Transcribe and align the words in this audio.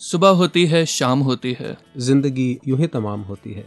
सुबह 0.00 0.28
होती 0.28 0.64
है 0.66 0.84
शाम 0.86 1.20
होती 1.20 1.56
है। 1.60 1.76
ज़िंदगी 1.98 2.58
यूँ 2.68 2.78
ही 2.78 2.86
तमाम 2.86 3.20
होती 3.20 3.52
है। 3.52 3.64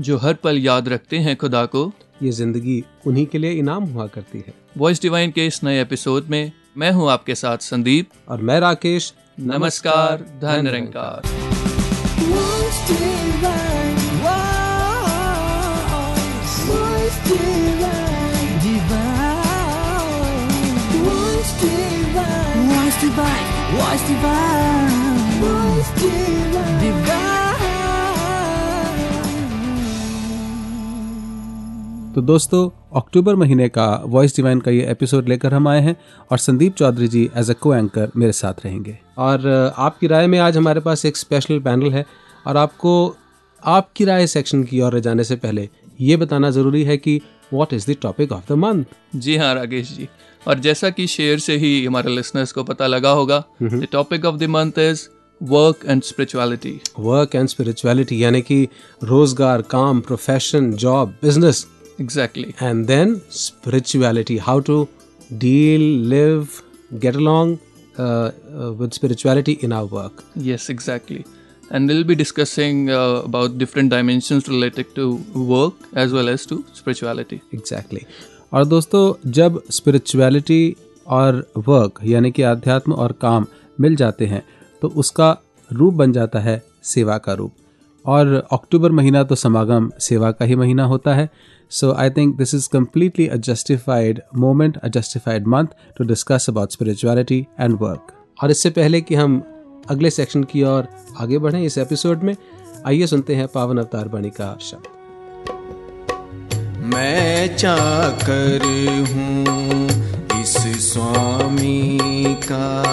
जो 0.00 0.16
हर 0.18 0.34
पल 0.34 0.58
याद 0.58 0.88
रखते 0.88 1.18
हैं 1.18 1.34
खुदा 1.36 1.64
को 1.66 1.92
ये 2.22 2.30
ज़िंदगी 2.30 2.84
उन्हीं 3.06 3.26
के 3.26 3.38
लिए 3.38 3.50
इनाम 3.52 3.84
हुआ 3.84 4.06
करती 4.06 4.38
है। 4.38 4.54
वॉइस 4.78 5.02
डिवाइन 5.02 5.30
के 5.30 5.46
इस 5.46 5.62
नए 5.64 5.80
एपिसोड 5.82 6.26
में 6.30 6.52
मैं 6.76 6.90
हूँ 6.92 7.10
आपके 7.10 7.34
साथ 7.34 7.58
संदीप। 7.58 8.08
और 8.28 8.42
मैं 8.42 8.58
राकेश। 8.60 9.12
नमस्कार 9.40 10.26
धन 10.42 10.64
निरंकार 10.64 11.34
Voice 22.68 23.02
divine, 23.02 23.48
voice 23.72 24.04
divine, 24.08 25.05
तो 32.14 32.22
दोस्तों 32.22 32.70
अक्टूबर 33.00 33.34
महीने 33.34 33.68
का 33.68 34.02
वॉइस 34.04 34.36
डिवाइन 34.36 34.60
का 34.60 34.70
ये 34.70 34.86
एपिसोड 34.90 35.28
लेकर 35.28 35.54
हम 35.54 35.68
आए 35.68 35.80
हैं 35.80 35.96
और 36.30 36.38
Sandeep 36.38 36.74
Chaudhary 36.74 37.08
ji 37.08 37.30
as 37.36 37.50
a 37.50 37.52
co 37.52 37.74
anchor 37.74 38.10
मेरे 38.16 38.32
साथ 38.32 38.54
रहेंगे। 38.64 38.98
और 39.18 39.74
आपकी 39.76 40.06
राय 40.06 40.26
में 40.26 40.38
आज 40.38 40.56
हमारे 40.56 40.80
पास 40.80 41.04
एक 41.04 41.16
स्पेशल 41.16 41.58
पैनल 41.58 41.92
है 41.92 42.06
और 42.46 42.56
आपको 42.56 43.16
आपकी 43.64 44.04
राय 44.04 44.26
सेक्शन 44.26 44.64
की 44.64 44.80
ओर 44.80 44.98
जाने 45.00 45.24
से 45.24 45.36
पहले 45.36 45.68
ये 46.00 46.16
बताना 46.16 46.50
ज़रूरी 46.50 46.84
है 46.84 46.96
कि 46.96 47.20
what 47.52 47.72
is 47.72 47.90
the 47.90 47.96
topic 48.02 48.32
of 48.32 48.42
the 48.48 48.52
month 48.52 48.84
ji 49.16 49.36
हाँ 49.36 49.54
राकेश 49.54 49.92
जी। 49.92 50.08
और 50.48 50.58
जैसा 50.58 50.90
कि 50.90 51.06
शेयर 51.06 51.38
से 51.38 51.56
ही 51.56 51.84
हमारे 51.84 52.14
लिसनर्स 52.16 52.52
को 52.52 52.64
पता 52.64 52.86
लगा 52.86 53.10
होगा 53.10 53.44
the 53.62 53.86
topic 53.92 54.24
of 54.24 54.36
the 54.36 54.42
month 54.42 54.78
is 54.78 55.08
work 55.40 55.84
and 55.86 56.02
spirituality 56.02 56.80
work 56.98 57.34
and 57.36 57.48
spirituality 57.48 58.22
यानी 58.22 58.40
कि 58.42 58.66
रोज़गार 59.02 59.62
काम 59.70 60.00
profession 60.00 60.70
job 60.74 61.14
business 61.22 61.66
exactly 62.00 62.54
and 62.62 62.86
then 62.86 63.20
spirituality 63.32 64.36
how 64.38 64.60
to 64.60 64.82
deal 65.32 65.82
live 66.08 66.46
get 67.02 67.16
along 67.16 67.56
with 68.80 68.92
spirituality 68.92 69.58
in 69.64 69.72
our 69.72 69.88
work 69.92 70.22
yes 70.46 70.70
exactly 70.70 71.24
and 71.72 71.90
will 71.90 72.04
be 72.04 72.14
discussing 72.14 72.88
about 72.88 73.56
different 73.58 73.90
dimension 73.90 74.40
related 74.48 74.94
to 74.96 75.10
work 75.36 75.88
as 75.98 76.12
well 76.12 76.28
as 76.28 76.48
to 76.48 76.62
spirituality 76.76 77.40
exactly 77.54 78.00
और 78.52 78.64
दोस्तों 78.64 79.30
जब 79.30 79.62
spirituality 79.70 80.76
और 81.06 81.46
work 81.58 81.98
यानी 82.04 82.30
कि 82.30 82.42
अध्यात्म 82.42 82.92
और 82.92 83.12
काम 83.20 83.46
मिल 83.80 83.96
जाते 83.96 84.26
हैं 84.26 84.42
तो 84.82 84.88
उसका 84.88 85.36
रूप 85.70 85.94
बन 85.94 86.12
जाता 86.12 86.40
है 86.40 86.62
सेवा 86.84 87.18
का 87.18 87.32
रूप। 87.32 87.52
और 88.04 88.26
अक्टूबर 88.52 88.90
महीना 88.90 89.22
तो 89.22 89.34
समागम, 89.34 89.90
सेवा 90.00 90.30
का 90.30 90.44
ही 90.44 90.56
महीना 90.56 90.84
होता 90.84 91.14
है। 91.14 91.28
So 91.70 91.92
I 91.92 92.10
think 92.10 92.36
this 92.36 92.54
is 92.54 92.68
completely 92.72 93.26
a 93.26 93.36
justified 93.36 94.20
moment 94.36 94.76
a 94.76 94.88
justified 94.88 95.46
month 95.46 95.66
to 95.96 96.04
discuss 96.04 96.46
about 96.48 96.72
spirituality 96.72 97.46
and 97.60 97.76
work 97.80 98.12
और 98.42 98.50
इससे 98.50 98.70
पहले 98.70 99.00
कि 99.00 99.14
हम 99.14 99.42
अगले 99.90 100.10
सेक्शन 100.10 100.44
की 100.44 100.62
ओर 100.62 100.88
आगे 101.20 101.38
बढ़ें 101.38 101.62
इस 101.62 101.78
एपिसोड 101.78 102.22
में, 102.22 102.36
आइए 102.86 103.06
सुनते 103.06 103.34
हैं 103.34 103.48
पावन 103.48 103.78
अवतार 103.78 104.08
बाणी 104.08 104.30
का 104.30 104.56
शब्द। 104.60 104.94
मैं 106.84 107.56
चाकर 107.56 108.64
हूँ 109.12 110.05
इस 110.56 110.92
स्वामी 110.92 111.98
का 112.52 112.84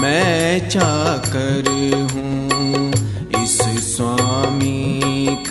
मैं 0.00 0.68
चाकर 0.68 1.68
हूँ। 2.12 2.92
इस 3.42 3.58
स्वामी 3.96 5.00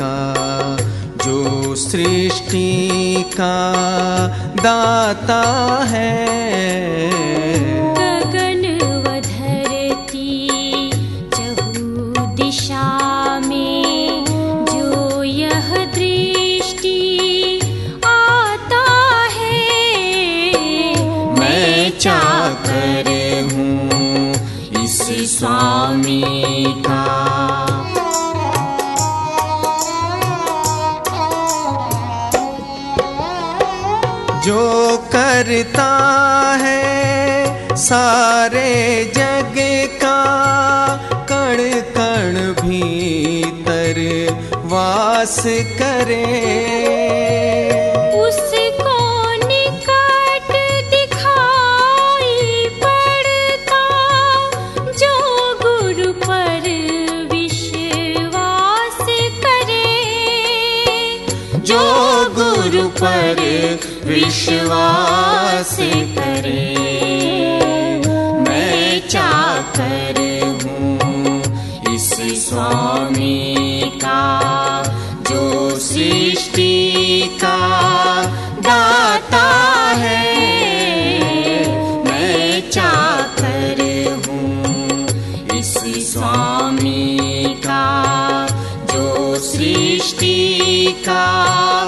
का 0.02 0.78
जो 1.25 1.75
सृष्टि 1.75 3.25
का 3.28 3.58
दाता 4.63 5.41
है। 5.84 7.22
करता 35.63 36.57
है 36.62 37.75
सारे 37.78 38.72
जग 39.16 39.56
का 40.03 40.19
कण 41.31 41.57
कण 41.96 42.40
भीतर 42.62 44.00
वास 44.66 45.38
करे। 45.79 46.25
उसको 48.19 48.97
निकट 49.46 50.52
दिखाई 50.94 52.35
पड़ता 52.84 53.84
जो 55.02 55.16
गुरु 55.63 56.12
पर 56.28 56.68
विश्वास 57.31 59.02
करे। 59.46 59.90
जो 61.72 61.84
गुरु 62.40 62.88
पर 63.02 63.41
विश्वास 64.06 65.33
करे। 65.63 66.75
मैं 68.40 69.07
चाकर 69.07 70.19
हूँ 70.63 71.41
इस 71.96 72.09
स्वामी 72.47 73.81
का, 73.96 74.84
जो 75.31 75.79
सृष्टि 75.79 77.29
का 77.44 77.57
दाता 78.59 79.46
है। 79.96 80.47
मैं 82.03 82.69
चाकर 82.69 83.81
हूँ 84.28 85.07
इस 85.59 85.73
स्वामी 86.13 87.44
का, 87.66 88.47
जो 88.94 89.35
सृष्टि 89.35 90.96
का 91.07 91.83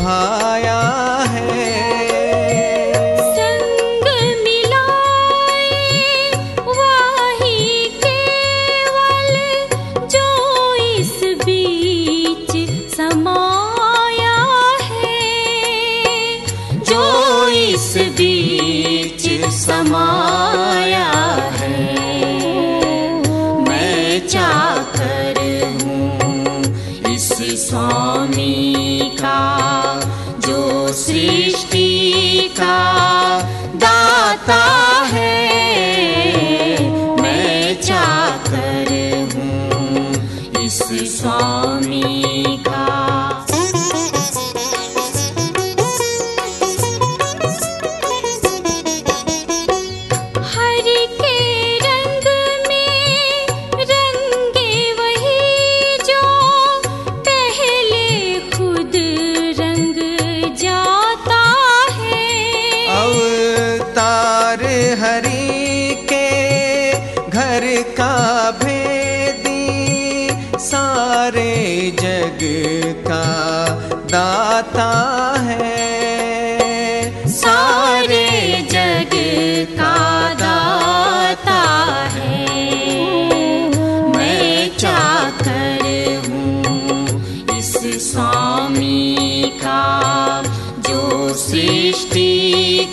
भाया 0.00 0.80
है। 1.30 2.17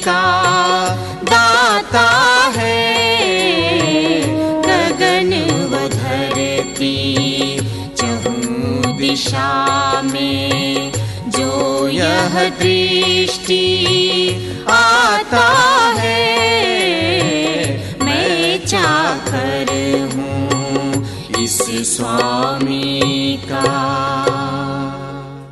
का 0.07 0.23
दाता 1.23 2.07
है। 2.55 2.81
गगन 4.61 5.33
व 5.69 5.87
धरती 5.87 6.95
दिशा 8.99 10.01
में 10.01 10.91
जो 11.27 11.87
यह 11.87 12.49
दृष्टि 12.49 13.65
आता 14.69 15.47
है। 15.97 16.23
मैं 18.03 18.65
चाकर 18.65 19.71
हूँ 20.15 21.43
इस 21.43 21.57
स्वामी 21.95 23.37
का। 23.51 23.63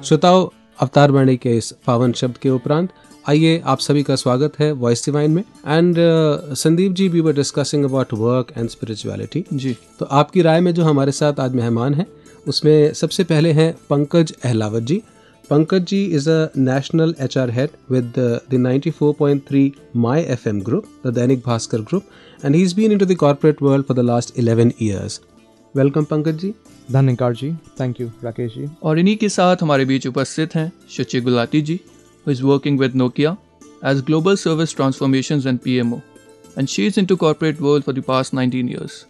श्रोताओ, 0.04 0.52
अवतार 0.80 1.12
वाणी 1.12 1.38
के 1.38 1.58
इस 1.58 1.74
पावन 1.88 2.14
शब्द 2.14 2.38
के 2.38 2.50
उपरांत 2.50 2.90
आइए 3.26 3.62
आप 3.66 3.80
सभी 3.80 4.02
का 4.04 4.16
स्वागत 4.16 4.60
है 4.60 4.72
वॉइस 4.72 5.06
डिवाइन 5.06 5.32
में। 5.32 5.42
And 5.42 5.96
uh, 5.96 6.56
Sandeep 6.56 6.92
ji 6.92 7.08
we 7.10 7.20
were 7.20 7.34
discussing 7.34 7.84
about 7.86 8.14
work 8.14 8.52
and 8.58 8.70
spirituality 8.70 9.44
ji. 9.54 9.76
तो 10.00 10.06
आपकी 10.06 10.42
राय 10.42 10.60
में 10.62 10.74
जो 10.74 10.84
हमारे 10.84 11.12
साथ 11.12 11.40
आज 11.40 11.54
मेहमान 11.54 11.94
हैं 11.94 12.06
उसमें 12.48 12.94
सबसे 12.94 13.24
पहले 13.24 13.52
हैं 13.52 13.74
Pankaj 13.90 14.34
Ahlawat 14.46 14.84
ji. 14.84 15.02
Pankaj 15.50 15.86
ji 15.86 16.04
is 16.06 16.30
a 16.30 16.50
national 16.58 17.16
H 17.20 17.38
R 17.38 17.50
head 17.50 17.70
with 17.92 18.14
the 18.20 18.42
94.3 18.54 19.70
my 19.96 20.22
F 20.22 20.48
M 20.50 20.62
group 20.62 20.88
the 21.06 21.14
Dainik 21.14 21.44
Bhaskar 21.46 21.82
group 21.82 22.04
and 22.46 22.56
he 22.56 22.62
is 22.64 22.76
been 22.76 22.92
in 22.92 22.98
to 22.98 23.06
the 23.06 23.16
corporate 23.16 23.62
world 23.62 23.86
for 23.86 23.98
the 23.98 24.06
last 24.06 24.36
11 24.40 24.72
years 24.82 25.20
welcome 25.76 26.04
Pankaj 26.04 26.40
ji. 26.40 26.54
धन्यकार 26.92 27.34
ji. 27.34 27.54
Thank 27.80 28.02
you 28.02 28.12
Rakesh 28.24 28.54
ji. 28.56 28.68
और 28.84 29.00
इन्हीं 29.00 29.18
के 29.18 29.30
साथ 29.30 29.58
हमारे 29.62 29.86
बीच 29.86 30.08
उपस्थित 30.08 30.56
हैं 30.56 30.72
Shuchi 30.90 31.22
Gulati 31.22 31.62
ji. 31.62 31.80
Who 32.26 32.32
is 32.32 32.44
working 32.44 32.78
with 32.78 32.94
Nokia 32.96 33.38
as 33.84 34.02
Global 34.02 34.38
Service 34.38 34.72
Transformations 34.74 35.46
and 35.46 35.62
PMO, 35.62 36.02
and 36.58 36.70
she 36.70 36.86
is 36.86 36.98
into 36.98 37.18
corporate 37.18 37.60
world 37.60 37.84
for 37.84 37.94
the 37.94 38.02
past 38.04 38.34
19 38.34 38.68
years. 38.68 39.06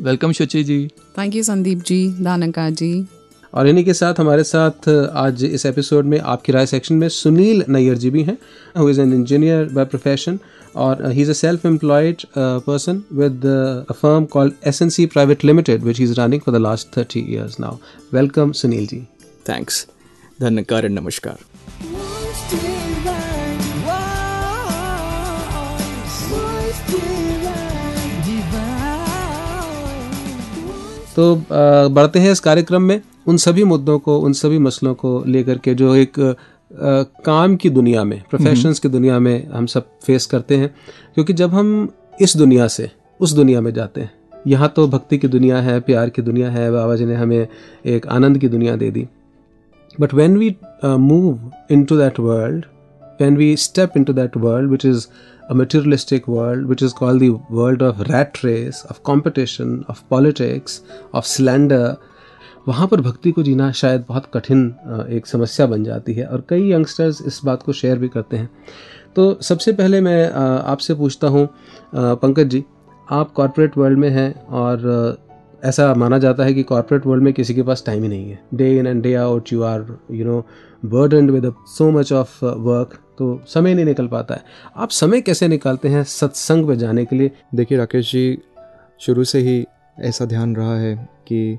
Welcome, 0.00 0.32
Shuchi 0.32 0.64
ji. 0.64 0.80
Thank 1.18 1.34
you 1.34 1.42
Sandeep 1.42 1.78
ji 1.86 1.98
दानका 2.22 2.68
जी 2.80 3.06
और 3.54 3.68
इन्हीं 3.68 3.84
के 3.84 3.92
साथ 3.94 4.20
हमारे 4.20 4.42
साथ 4.44 4.88
आज 5.16 5.42
इस 5.44 5.64
episode 5.66 6.04
में 6.04 6.18
आपकी 6.20 6.52
राय 6.52 6.66
सेक्शन 6.66 6.94
में 6.94 7.08
सुनील 7.08 7.64
नैयर 7.68 7.96
जी 7.98 8.10
भी 8.10 8.22
हैं 8.22 8.36
who 8.78 8.88
is 8.90 9.00
an 9.00 9.12
engineer 9.14 9.68
by 9.74 9.84
profession 9.84 10.38
और 10.76 11.10
he 11.12 11.22
is 11.22 11.30
a 11.30 11.34
self 11.34 11.66
employed 11.66 12.22
person 12.36 13.02
with 13.20 13.46
a 13.46 13.92
firm 13.92 14.24
called 14.32 14.66
S 14.66 14.82
N 14.82 14.88
C 14.96 15.06
private 15.14 15.44
limited 15.44 15.82
which 15.84 16.00
is 16.00 16.14
running 16.20 16.42
for 16.42 16.58
the 16.58 16.62
last 16.62 16.96
thirty 16.96 17.26
years 17.28 17.60
now 17.60 17.78
welcome 18.14 18.52
Sunil 18.62 18.86
ji 18.86 19.06
thanks 19.48 19.86
धन्यकार 20.40 20.84
and 20.84 20.98
नमस्कार 20.98 21.57
तो 31.18 31.42
बढ़ते 31.88 32.18
हैं 32.18 32.32
इस 32.32 32.40
कार्यक्रम 32.40 32.82
में 32.82 33.00
उन 33.26 33.36
सभी 33.36 33.64
मुद्दों 33.64 33.98
को 33.98 34.18
उन 34.18 34.32
सभी 34.32 34.58
मसलों 34.58 34.94
को 34.94 35.24
लेकर 35.26 35.58
के 35.58 35.74
जो 35.74 35.94
एक 35.94 36.20
अ, 36.20 37.02
काम 37.24 37.56
की 37.56 37.70
दुनिया 37.70 38.04
में 38.04 38.22
प्रोफेशंस 38.30 38.78
की 38.78 38.88
दुनिया 38.88 39.18
में 39.18 39.48
हम 39.48 39.66
सब 39.66 39.86
फेस 40.06 40.26
करते 40.26 40.56
हैं। 40.56 40.74
क्योंकि 41.14 41.32
जब 41.32 41.54
हम 41.54 41.88
इस 42.20 42.36
दुनिया 42.36 42.68
से 42.68 42.90
उस 43.20 43.32
दुनिया 43.32 43.60
में 43.60 43.74
जाते 43.74 44.00
हैं 44.00 44.10
यहाँ 44.46 44.72
तो 44.76 44.88
भक्ति 44.88 45.18
की 45.18 45.28
दुनिया 45.28 45.58
है 45.58 45.80
प्यार 45.80 46.10
की 46.10 46.22
दुनिया 46.22 46.50
है 46.50 46.72
बाबा 46.72 46.96
जी 46.96 47.04
ने 47.04 47.14
हमें 47.14 47.48
एक 47.86 48.06
आनंद 48.06 48.38
की 48.38 48.48
दुनिया 48.48 48.76
दे 48.76 48.90
दी। 48.90 49.06
But 50.00 50.14
we 50.14 50.56
move 50.84 51.52
in 51.70 51.84
to 51.84 51.96
that 51.96 52.20
world 52.20 52.64
world, 53.22 53.38
we 53.38 53.56
step 53.56 53.90
in 53.96 54.04
to 54.04 54.12
that 54.12 54.36
world 54.36 54.70
which 54.70 54.86
is 54.86 55.04
a 55.48 55.54
materialistic 55.54 56.28
world, 56.28 56.66
which 56.66 56.82
is 56.82 56.92
called 56.92 57.20
the 57.20 57.30
world 57.50 57.82
of 57.82 58.00
rat 58.08 58.42
race, 58.44 58.84
of 58.84 59.02
competition, 59.02 59.84
of 59.88 60.02
politics, 60.10 60.80
of 61.14 61.26
slander, 61.26 61.96
वहाँ 62.68 62.86
पर 62.88 63.00
भक्ति 63.00 63.30
को 63.32 63.42
जीना 63.42 63.70
शायद 63.72 64.04
बहुत 64.08 64.24
कठिन 64.34 64.64
एक 65.10 65.26
समस्या 65.26 65.66
बन 65.66 65.84
जाती 65.84 66.14
है 66.14 66.26
और 66.26 66.44
कई 66.48 66.70
यंगस्टर्स 66.72 67.22
इस 67.26 67.40
बात 67.44 67.62
को 67.62 67.72
शेयर 67.72 67.98
भी 67.98 68.08
करते 68.08 68.36
हैं। 68.36 68.48
तो 69.16 69.38
सबसे 69.42 69.72
पहले 69.72 70.00
मैं 70.00 70.30
आपसे 70.32 70.94
पूछता 70.94 71.28
हूँ 71.28 71.48
पंकज 71.94 72.48
जी 72.50 72.64
आप 73.10 73.32
कॉरपोरेट 73.32 73.78
वर्ल्ड 73.78 73.98
में 73.98 74.08
हैं 74.10 74.32
और 74.46 74.86
ऐसा 75.64 75.92
माना 75.94 76.18
जाता 76.18 76.44
है 76.44 76.54
कि 76.54 76.62
कॉर्पोरेट 76.62 77.06
वर्ल्ड 77.06 77.24
में 77.24 77.32
किसी 77.34 77.54
के 77.54 77.62
पास 77.62 77.82
टाइम 77.86 78.02
ही 78.02 78.08
नहीं 78.08 78.30
है। 78.30 78.40
Day 78.54 78.78
in 78.78 78.86
and 78.86 79.02
day 79.02 79.14
out 79.14 79.52
you 79.52 79.62
are 79.62 79.86
you 80.10 80.24
know 80.24 80.44
burden 80.84 81.30
with 81.30 81.52
so 81.68 81.90
much 81.90 82.12
of 82.12 82.44
work 82.44 82.98
तो 83.18 83.40
समय 83.48 83.74
नहीं 83.74 83.84
निकल 83.84 84.06
पाता 84.08 84.34
है। 84.34 84.42
आप 84.76 84.90
समय 84.90 85.20
कैसे 85.20 85.48
निकालते 85.48 85.88
हैं 85.88 86.02
सत्संग 86.04 86.66
में 86.66 86.76
जाने 86.78 87.04
के 87.04 87.16
लिए? 87.16 87.30
देखिए 87.54 87.78
राकेश 87.78 88.10
जी 88.12 88.38
शुरू 89.00 89.24
से 89.24 89.38
ही 89.40 89.64
ऐसा 90.00 90.24
ध्यान 90.24 90.54
रहा 90.56 90.76
है 90.76 90.94
कि 91.28 91.58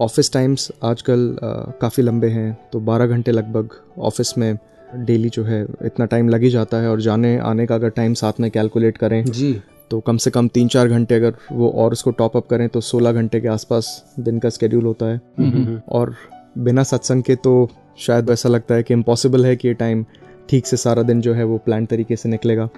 ऑफ़िस 0.00 0.32
टाइम्स 0.32 0.70
आजकल 0.84 1.36
काफ़ी 1.80 2.02
लंबे 2.02 2.28
हैं। 2.28 2.56
तो 2.72 2.80
12 2.80 3.06
घंटे 3.06 3.32
लगभग 3.32 3.76
ऑफ़िस 3.98 4.36
में 4.38 4.56
डेली 4.96 5.28
जो 5.28 5.44
है 5.44 5.62
इतना 5.84 6.06
टाइम 6.06 6.28
लग 6.28 6.42
ही 6.42 6.50
जाता 6.50 6.76
है 6.76 6.90
और 6.90 7.00
जाने 7.00 7.36
आने 7.40 7.66
का 7.66 7.74
अगर 7.74 7.88
टाइम 7.90 8.14
साथ 8.14 8.40
में 8.40 8.50
कैलकुलेट 8.50 8.98
करें 8.98 9.24
जी। 9.24 9.52
तो 9.90 10.00
कम 10.00 10.16
से 10.16 10.30
कम 10.30 10.48
तीन 10.48 10.68
चार 10.68 10.88
घंटे 10.88 11.14
अगर 11.14 11.34
वो 11.52 11.68
और 11.70 11.92
उसको 11.92 12.10
टॉप 12.10 12.36
अप 12.36 12.46
करें 12.46 12.68
तो 12.68 12.80
16 12.80 13.12
घंटे 13.12 13.40
के 13.40 13.48
आसपास 13.48 14.14
दिन 14.20 14.38
का 14.38 14.48
स्केड्यूल 14.48 14.84
होता 14.84 15.06
है। 15.06 15.82
और 15.88 16.14
बिना 16.58 16.82
सत्संग 16.82 17.22
के 17.22 17.36
तो 17.36 17.68
शायद 17.98 18.30
ऐसा 18.30 18.48
लगता 18.48 18.74
है 18.74 18.82
कि 18.82 18.94
इम्पॉसिबल 18.94 19.46
है 19.46 19.56
कि 19.56 19.68
ये 19.68 19.74
टाइम 19.74 20.04
ठीक 20.48 20.66
से 20.66 20.76
सारा 20.76 21.02
दिन 21.02 21.20
जो 21.20 21.34
है 21.34 21.44
वो 21.44 21.58
प्लान 21.58 21.86
तरीके 21.86 22.16
से 22.16 22.28
निकलेगा। 22.28 22.68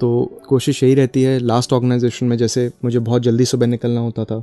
तो 0.00 0.40
कोशिश 0.48 0.82
यही 0.82 0.94
रहती 0.94 1.22
है 1.22 1.38
लास्ट 1.38 1.72
ऑर्गेनाइजेशन 1.72 2.26
में 2.26 2.36
जैसे 2.36 2.70
मुझे 2.84 2.98
बहुत 2.98 3.22
जल्दी 3.22 3.44
सुबह 3.44 3.66
निकलना 3.66 4.00
होता 4.00 4.24
था 4.24 4.40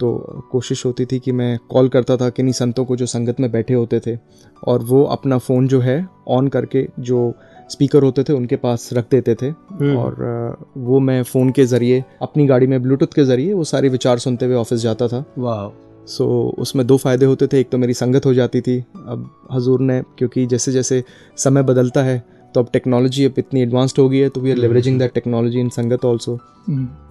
तो 0.00 0.10
कोशिश 0.52 0.84
होती 0.86 1.04
थी 1.04 1.18
कि 1.18 1.32
मैं 1.32 1.58
कॉल 1.70 1.88
करता 1.88 2.16
था 2.16 2.28
किन्हीं 2.30 2.52
संतों 2.52 2.84
को 2.84 2.96
जो 2.96 3.06
संगत 3.06 3.40
में 3.40 3.50
बैठे 3.52 3.74
होते 3.74 4.00
थे 4.06 4.16
और 4.62 4.82
वो 4.82 5.02
अपना 5.06 5.38
फ़ोन 5.38 5.68
जो 5.68 5.80
है 5.80 6.06
ऑन 6.28 6.48
करके 6.48 6.86
जो 7.00 7.32
स्पीकर 7.70 8.02
होते 8.02 8.22
थे 8.24 8.32
उनके 8.32 8.56
पास 8.56 8.88
रख 8.92 9.10
देते 9.10 9.34
थे। 9.34 9.50
और 9.94 10.64
वो 10.76 11.00
मैं 11.00 11.22
फ़ोन 11.22 11.50
के 11.50 11.64
ज़रिए 11.64 12.04
अपनी 12.22 12.46
गाड़ी 12.46 12.66
में 12.66 12.80
ब्लूटूथ 12.82 13.14
के 13.14 13.24
ज़रिए 13.24 13.52
वो 13.52 13.64
सारे 13.64 13.88
विचार 13.88 14.18
सुनते 14.18 14.46
हुए 14.46 14.54
ऑफ़िस 14.54 14.80
जाता 14.80 15.08
था। 15.08 15.24
वाह 15.38 15.68
सो 16.08 16.24
so, 16.24 16.60
उसमें 16.60 16.86
दो 16.86 16.96
फ़ायदे 16.96 17.26
होते 17.26 17.46
थे। 17.46 17.60
एक 17.60 17.70
तो 17.70 17.78
मेरी 17.78 17.94
संगत 17.94 18.26
हो 18.26 18.34
जाती 18.34 18.60
थी 18.60 18.78
अब 18.78 19.30
हजूर 19.52 19.80
ने 19.80 20.02
क्योंकि 20.18 20.46
जैसे 20.46 20.72
जैसे 20.72 21.04
समय 21.36 21.62
बदलता 21.62 22.02
है 22.02 22.22
तो 22.54 22.60
अब 22.60 22.68
टेक्नोलॉजी 22.72 23.24
अब 23.24 23.34
इतनी 23.38 23.62
एडवांस्ड 23.62 23.98
हो 23.98 24.08
गई 24.08 24.18
है 24.18 24.28
तो 24.28 24.40
we 24.40 24.50
are 24.50 24.56
leveraging 24.56 24.98
that 24.98 25.12
technology 25.14 25.60
in 25.60 25.68
sangat 25.68 26.04
also 26.04 26.38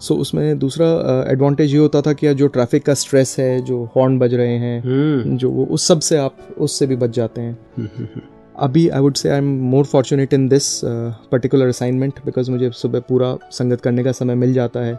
so 0.01 0.15
उसमें 0.15 0.57
दूसरा 0.59 0.87
एडवांटेज 1.31 1.73
ये 1.73 1.79
होता 1.79 2.01
था 2.01 2.13
कि 2.13 2.33
जो 2.33 2.47
ट्रैफ़िक 2.47 2.85
का 2.85 2.93
स्ट्रेस 2.93 3.35
है 3.39 3.59
जो 3.61 3.83
हॉर्न 3.95 4.17
बज 4.19 4.33
रहे 4.33 4.57
हैं 4.57 5.37
जो 5.37 5.51
वो 5.51 5.65
उस 5.65 5.87
सबसे 5.87 6.17
आप 6.17 6.37
उससे 6.57 6.87
भी 6.87 6.95
बच 6.95 7.09
जाते 7.09 7.41
हैं। 7.41 7.57
अभी 8.59 8.87
I 8.89 9.01
would 9.01 9.15
say 9.15 9.29
I 9.29 9.37
am 9.37 9.53
more 9.69 9.85
fortunate 9.85 10.33
in 10.33 10.47
this 10.47 10.69
particular 11.31 11.67
assignment 11.67 12.19
because 12.25 12.51
मुझे 12.51 12.69
सुबह 12.71 12.99
पूरा 12.99 13.35
संगत 13.51 13.81
करने 13.81 14.03
का 14.03 14.11
समय 14.11 14.35
मिल 14.35 14.53
जाता 14.53 14.79
है। 14.79 14.93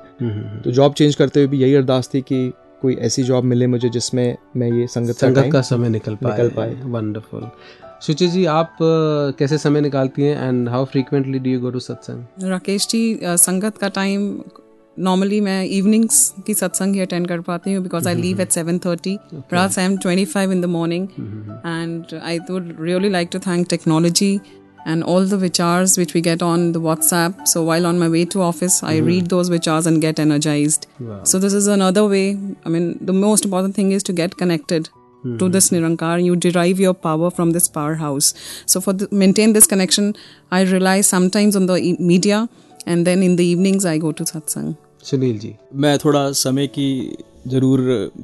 तो 0.63 0.71
जॉब 0.71 0.93
चेंज 0.93 1.15
करते 1.15 1.41
हुए 1.41 1.49
भी 1.49 1.61
यही 1.61 1.75
अरदास 1.75 2.11
थी 2.15 2.21
कि 2.21 2.53
कोई 2.83 2.95
ऐसी 2.95 3.23
जॉब 3.23 3.45
मिले 3.45 3.67
मुझे 3.67 3.89
जिसमें 3.89 4.37
मैं 4.57 4.73
ये 4.73 4.87
संगत 4.87 5.13
संगत 5.13 5.51
का 5.53 5.61
समय 5.61 5.89
निकल 5.89 6.15
पाए। 6.15 6.33
निकल 6.33 6.49
पाए। 6.49 6.81
वंडरफुल 6.85 7.51
सुचि 8.01 8.29
जी 8.29 8.45
आप 8.45 8.77
कैसे 9.39 9.59
समय 9.59 9.81
निकालती 9.81 10.23
हैं 10.23 10.49
and 10.49 10.69
how 10.69 10.85
frequently 10.85 11.39
do 11.39 11.51
you 11.51 11.61
go 11.61 11.71
to 11.71 11.81
satsang 11.81 12.25
Rakesh 12.43 12.87
ji 12.89 13.21
संगत 13.25 13.77
का 13.77 13.89
टाइम 13.89 14.43
नॉर्मली 14.99 15.41
मैं 15.41 15.65
इवनिंग्स 15.65 16.35
की 16.47 16.55
सत्संग 16.55 16.95
ही 16.95 17.01
अटेंड 17.01 17.29
कर 17.29 17.41
पाती 17.41 17.73
हूँ 17.73 17.83
because 17.83 18.09
I 18.09 18.15
leave 18.15 18.41
at 18.41 18.51
seven 18.51 18.79
thirty 18.79 19.19
रात 19.35 19.79
I 19.79 19.85
am 19.85 19.97
twenty 19.97 20.25
five 20.25 20.53
in 20.53 20.61
the 20.61 20.65
morning 20.65 21.09
and 21.67 22.21
I 22.25 22.39
would 22.39 22.77
really 22.81 23.09
like 23.09 23.29
to 23.33 23.39
thank 23.39 23.67
technology 23.71 24.41
and 24.85 25.05
all 25.05 25.25
the 25.25 25.37
vichars 25.37 25.99
which 25.99 26.15
we 26.15 26.21
get 26.21 26.43
on 26.43 26.73
the 26.73 26.81
WhatsApp. 26.81 27.47
So 27.47 27.63
while 27.63 27.87
on 27.87 27.99
my 27.99 28.09
way 28.09 28.25
to 28.27 28.43
office, 28.43 28.83
I 28.83 29.01
mm. 29.01 29.07
read 29.07 29.27
those 29.29 29.51
vichars 29.51 29.87
and 29.87 30.01
get 30.01 30.19
energized. 30.19 30.87
Wow. 31.01 31.25
So 31.25 31.39
this 31.39 31.53
is 31.53 31.67
another 31.67 32.07
way. 32.07 32.39
I 32.65 32.69
mean, 32.69 32.99
the 33.01 33.13
most 33.13 33.45
important 33.45 33.75
thing 33.75 33.93
is 33.93 34.03
to 34.05 34.13
get 34.13 34.37
connected 34.37 34.89
mm. 35.25 35.39
to 35.39 35.49
this 35.49 35.71
Nirankar. 35.71 36.25
You 36.25 36.37
derive 36.37 36.81
your 36.81 36.95
power 36.95 37.31
from 37.31 37.53
this 37.53 37.69
powerhouse. 37.69 38.35
So 38.67 38.81
for 38.81 38.93
the, 38.93 39.09
maintain 39.11 39.53
this 39.53 39.67
connection, 39.67 40.17
I 40.51 40.63
rely 40.63 41.01
sometimes 41.03 41.57
on 41.57 41.67
the 41.67 41.77
e- 41.77 41.97
media 41.99 42.49
and 42.87 43.07
then 43.07 43.23
in 43.23 43.37
the 43.37 43.45
evenings 43.45 43.85
I 43.85 43.99
go 43.99 44.13
to 44.13 44.25
satsang. 44.25 44.77
Sunil 45.05 45.39
ji 45.39 45.55
मैं 45.75 45.97
थोड़ा 45.99 46.31
समय 46.33 46.67
की 46.67 47.17
ज़रूर 47.49 47.81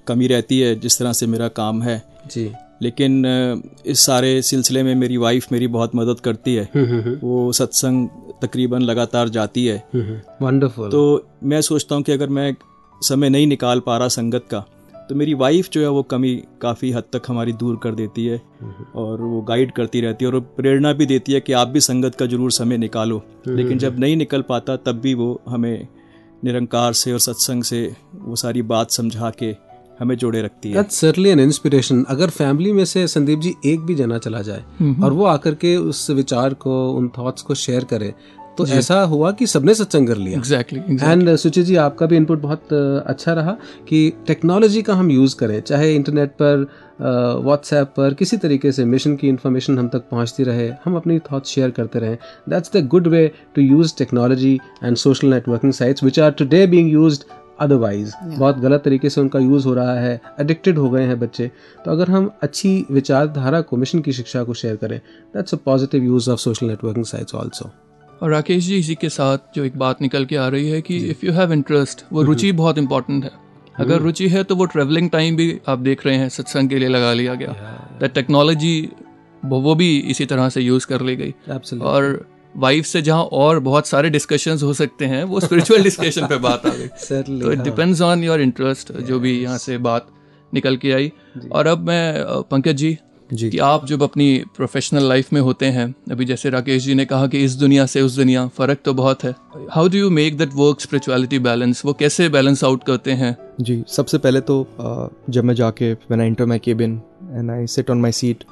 कमी 0.08 0.26
रहती 0.26 0.58
है 0.61 0.75
जिस 0.80 0.99
तरह 0.99 1.12
से 1.12 1.26
मेरा 1.26 1.49
काम 1.58 1.82
है 1.82 2.02
जी 2.30 2.50
लेकिन 2.84 3.62
इस 3.86 4.04
सारे 4.06 4.40
सिलसिले 4.42 4.82
में 4.82 4.94
मेरी 4.94 5.16
वाइफ 5.16 5.52
मेरी 5.52 5.66
बहुत 5.68 5.94
मदद 5.96 6.20
करती 6.20 6.54
है। 6.54 6.68
हम्म, 6.74 7.16
वो 7.22 7.52
सत्संग 7.52 8.08
तकरीबन 8.42 8.82
लगातार 8.82 9.28
जाती 9.28 9.66
है। 9.66 9.82
वंडरफुल 10.42 10.90
तो 10.90 11.02
मैं 11.44 11.60
सोचता 11.62 11.94
हूँ 11.94 12.02
कि 12.02 12.12
अगर 12.12 12.28
मैं 12.30 12.54
समय 13.00 13.28
नहीं 13.28 13.46
निकाल 13.46 13.80
पा 13.80 13.96
रहा 13.98 14.08
संगत 14.08 14.46
का 14.50 14.64
तो 15.08 15.14
मेरी 15.14 15.34
वाइफ 15.34 15.68
जो 15.72 15.80
है 15.80 15.88
वो 15.88 16.02
कमी 16.02 16.34
काफ़ी 16.62 16.90
हद 16.90 17.04
तक 17.12 17.22
हमारी 17.28 17.52
दूर 17.52 17.76
कर 17.82 17.94
देती 17.94 18.24
है 18.26 18.40
और 18.94 19.20
वो 19.22 19.40
गाइड 19.42 19.72
करती 19.72 20.00
रहती 20.00 20.24
है 20.24 20.30
और 20.30 20.40
प्रेरणा 20.56 20.92
भी 20.92 21.06
देती 21.06 21.32
है 21.32 21.40
कि 21.40 21.52
आप 21.52 21.68
भी 21.68 21.80
संगत 21.80 22.14
का 22.14 22.26
ज़रूर 22.26 22.52
समय 22.52 22.78
निकालो। 22.78 23.22
लेकिन 23.48 23.78
जब 23.78 23.98
नहीं 23.98 24.16
निकल 24.16 24.42
पाता 24.42 24.76
तब 24.76 25.00
भी 25.00 25.14
वो 25.14 25.28
हमें 25.48 25.86
निरंकार 26.44 26.92
से 26.92 27.12
और 27.12 27.18
सत्संग 27.18 27.62
से 27.62 27.80
वो 28.14 28.36
सारी 28.36 28.62
बात 28.62 28.90
समझा 28.90 29.30
के 29.42 29.52
हमें 30.00 30.16
जोड़े 30.16 30.42
रखती 30.42 30.68
है। 30.68 30.74
दैट्स 30.74 31.00
सर्टनली 31.00 31.30
एन 31.30 31.40
इंस्पिरेशन 31.40 32.04
अगर 32.08 32.30
फैमिली 32.30 32.72
में 32.72 32.84
से 32.84 33.06
संदीप 33.08 33.40
जी 33.40 33.54
एक 33.66 33.80
भी 33.80 33.94
जना 33.94 34.18
चला 34.18 34.42
जाए 34.42 34.64
और 35.02 35.12
वो 35.12 35.24
आकर 35.26 35.54
के 35.54 35.76
उस 35.76 36.08
विचार 36.12 36.54
को 36.56 36.88
उन 36.92 37.10
थॉट्स 37.18 37.42
को 37.42 37.54
शेयर 37.56 37.84
करे 37.84 38.14
तो 38.58 38.66
ऐसा 38.68 39.00
हुआ 39.02 39.30
कि 39.32 39.46
सबने 39.46 39.74
सत्संग 39.74 40.08
कर 40.08 40.16
लिया। 40.16 40.38
एग्जैक्टली 40.38 40.80
एंड 41.02 41.34
सुचि 41.36 41.62
जी 41.62 41.76
आपका 41.76 42.06
भी 42.06 42.16
इनपुट 42.16 42.40
बहुत 42.40 42.72
अच्छा 43.06 43.32
रहा 43.32 43.56
कि 43.88 44.12
टेक्नोलॉजी 44.26 44.82
का 44.82 44.94
हम 44.94 45.10
यूज़ 45.10 45.36
करें 45.36 45.60
चाहे 45.60 45.94
इंटरनेट 45.94 46.30
पर 46.42 46.66
व्हाट्सएप 47.44 47.92
पर 47.96 48.14
किसी 48.14 48.36
तरीके 48.36 48.72
से 48.72 48.84
मिशन 48.84 49.16
की 49.16 49.28
इन्फॉर्मेशन 49.28 49.78
हम 49.78 49.88
तक 49.88 50.08
पहुँचती 50.10 50.42
रहे 50.42 50.70
हम 50.84 50.96
अपनी 50.96 51.18
थॉट्स 51.32 51.50
शेयर 51.50 51.70
करते 51.70 51.98
रहें। 51.98 52.16
That's 52.48 52.72
the 52.76 52.86
good 52.88 53.06
way 53.06 53.26
to 53.54 53.62
use 53.62 53.94
technology 53.98 54.54
and 54.84 54.96
social 54.96 55.28
networking 55.28 55.72
sites 55.72 56.04
which 56.04 56.20
are 56.20 56.30
today 56.32 56.66
being 56.66 56.92
used 56.92 57.24
otherwise 57.61 58.14
बहुत 58.25 58.58
गलत 58.58 58.82
तरीके 58.84 59.11
से 59.11 59.20
उनका 59.20 59.38
यूज़ 59.38 59.66
हो 59.66 59.75
रहा 59.75 59.94
है 59.94 60.20
एडिक्टेड 60.40 60.78
हो 60.78 60.90
गए 60.90 61.02
हैं 61.02 61.18
बच्चे। 61.20 61.50
तो 61.84 61.90
अगर 61.90 62.11
हम 62.11 62.30
अच्छी 62.42 62.75
विचारधारा 62.90 63.61
को 63.61 63.76
मिशन 63.76 64.00
की 64.00 64.12
शिक्षा 64.12 64.42
को 64.44 64.54
शेयर 64.54 64.76
करें 64.76 64.99
that's 65.34 65.54
a 65.54 65.58
positive 65.64 66.04
use 66.04 66.30
of 66.30 66.40
social 66.40 66.66
networking 66.66 67.04
sites 67.04 67.34
also 67.34 67.70
और 68.23 68.30
राकेश 68.30 68.64
जी 68.64 68.78
इसी 68.78 68.94
के 68.94 69.08
साथ 69.08 69.54
जो 69.54 69.64
एक 69.64 69.78
बात 69.78 70.02
निकल 70.02 70.25
के 70.25 70.37
आ 70.37 70.49
रही 70.49 70.70
है 70.70 70.80
कि 70.82 70.96
इफ़ 71.06 71.25
यू 71.26 71.32
हैव 71.32 71.52
इंटरेस्ट 71.52 72.04
वो 72.12 72.23
रुचि 72.23 72.52
बहुत 72.54 72.78
इंपॉर्टेंट 72.78 73.25
है। 73.25 73.30
अगर 73.75 74.00
रुचि 74.00 74.28
है 74.28 74.42
तो 74.44 74.56
वो 74.56 74.64
ट्रेवलिंग 74.66 75.11
टाइम 75.11 75.37
भी 75.37 75.61
आप 75.68 75.78
देख 75.80 76.06
रहे 76.06 76.16
हैं 76.16 76.28
सत्संग 76.28 76.68
के 76.68 76.78
लिए 76.78 76.88
लगा 76.88 77.12
लिया 77.12 77.34
गया। 77.34 77.52
दैट 78.00 78.12
टेक्नोलॉजी 78.14 78.76
वो 79.42 79.61
वो 79.61 79.75
भी 79.75 79.96
इसी 80.11 80.26
तरह 80.26 80.49
से 80.49 80.61
यूज़ 80.61 80.87
कर 80.87 81.00
ली 81.00 81.16
गई। 81.16 81.34
और 81.80 82.26
वाइफ 82.56 82.87
से 82.87 83.02
जहाँ 83.02 83.23
और 83.32 83.58
बहुत 83.58 83.87
सारे 83.87 84.11
डिस्कशंस 84.11 84.62
हो 84.62 84.73
सकते 84.73 85.04
हैं 85.04 85.23
वो 85.25 85.40
स्पिरिचुअल 85.40 85.82
डिस्कशन 85.82 86.26
पे 86.30 86.37
बात 86.37 86.66
आ 86.66 86.70
गई। 86.70 86.87
तो 86.87 87.52
it. 87.52 87.58
Depends 87.58 88.00
on 88.00 88.25
your 88.25 88.40
interest 88.40 88.92
जो 88.92 89.18
भी 89.20 89.40
यहाँ 89.42 89.58
से 89.58 89.78
बात 89.78 90.06
निकल 90.54 90.76
के 90.76 90.92
आई। 90.92 91.12
और 91.52 91.66
अब 91.66 91.78
मैं 91.78 92.25
पंकज 92.50 92.76
जी 92.76 92.96
जी। 93.32 93.50
कि 93.50 93.58
आप 93.58 93.87
जब 93.87 94.02
अपनी 94.02 94.44
प्रोफेशनल 94.56 95.08
लाइफ 95.08 95.32
में 95.32 95.40
होते 95.40 95.66
हैं 95.66 95.94
अभी 96.11 96.25
जैसे 96.25 96.50
राकेश 96.50 96.82
जी 96.82 96.94
ने 96.94 97.04
कहा 97.04 97.26
कि 97.26 97.42
इस 97.44 97.52
दुनिया 97.52 97.87
से 97.87 98.00
उस 98.00 98.16
दुनिया 98.16 98.46
फ़र्क 98.49 98.78
तो 98.84 98.94
बहुत 98.94 99.25
है। 99.25 99.34
How 99.70 99.88
do 99.88 99.99
you 99.99 100.11
make 100.11 100.37
that 100.38 100.50
work 100.54 100.80
spirituality 100.80 101.38
balance 101.38 101.84
वो 101.84 101.92
कैसे 101.92 102.28
बैलेंस 102.28 102.64
आउट 102.64 102.84
करते 102.84 103.12
हैं? 103.12 103.37
जी 103.61 103.82
सबसे 103.88 104.18
पहले 104.18 104.40
तो 104.40 104.66
जब 105.30 105.44
मैं 105.44 105.54
जाके 105.54 105.92
when 105.92 106.20
I 106.20 106.26
enter 106.26 106.46
my 106.46 106.58
cabin 106.58 107.00
and 107.32 107.50
I 107.50 107.66
sit 107.66 107.90
on 107.90 108.00
my 108.00 108.12
seat 108.12 108.44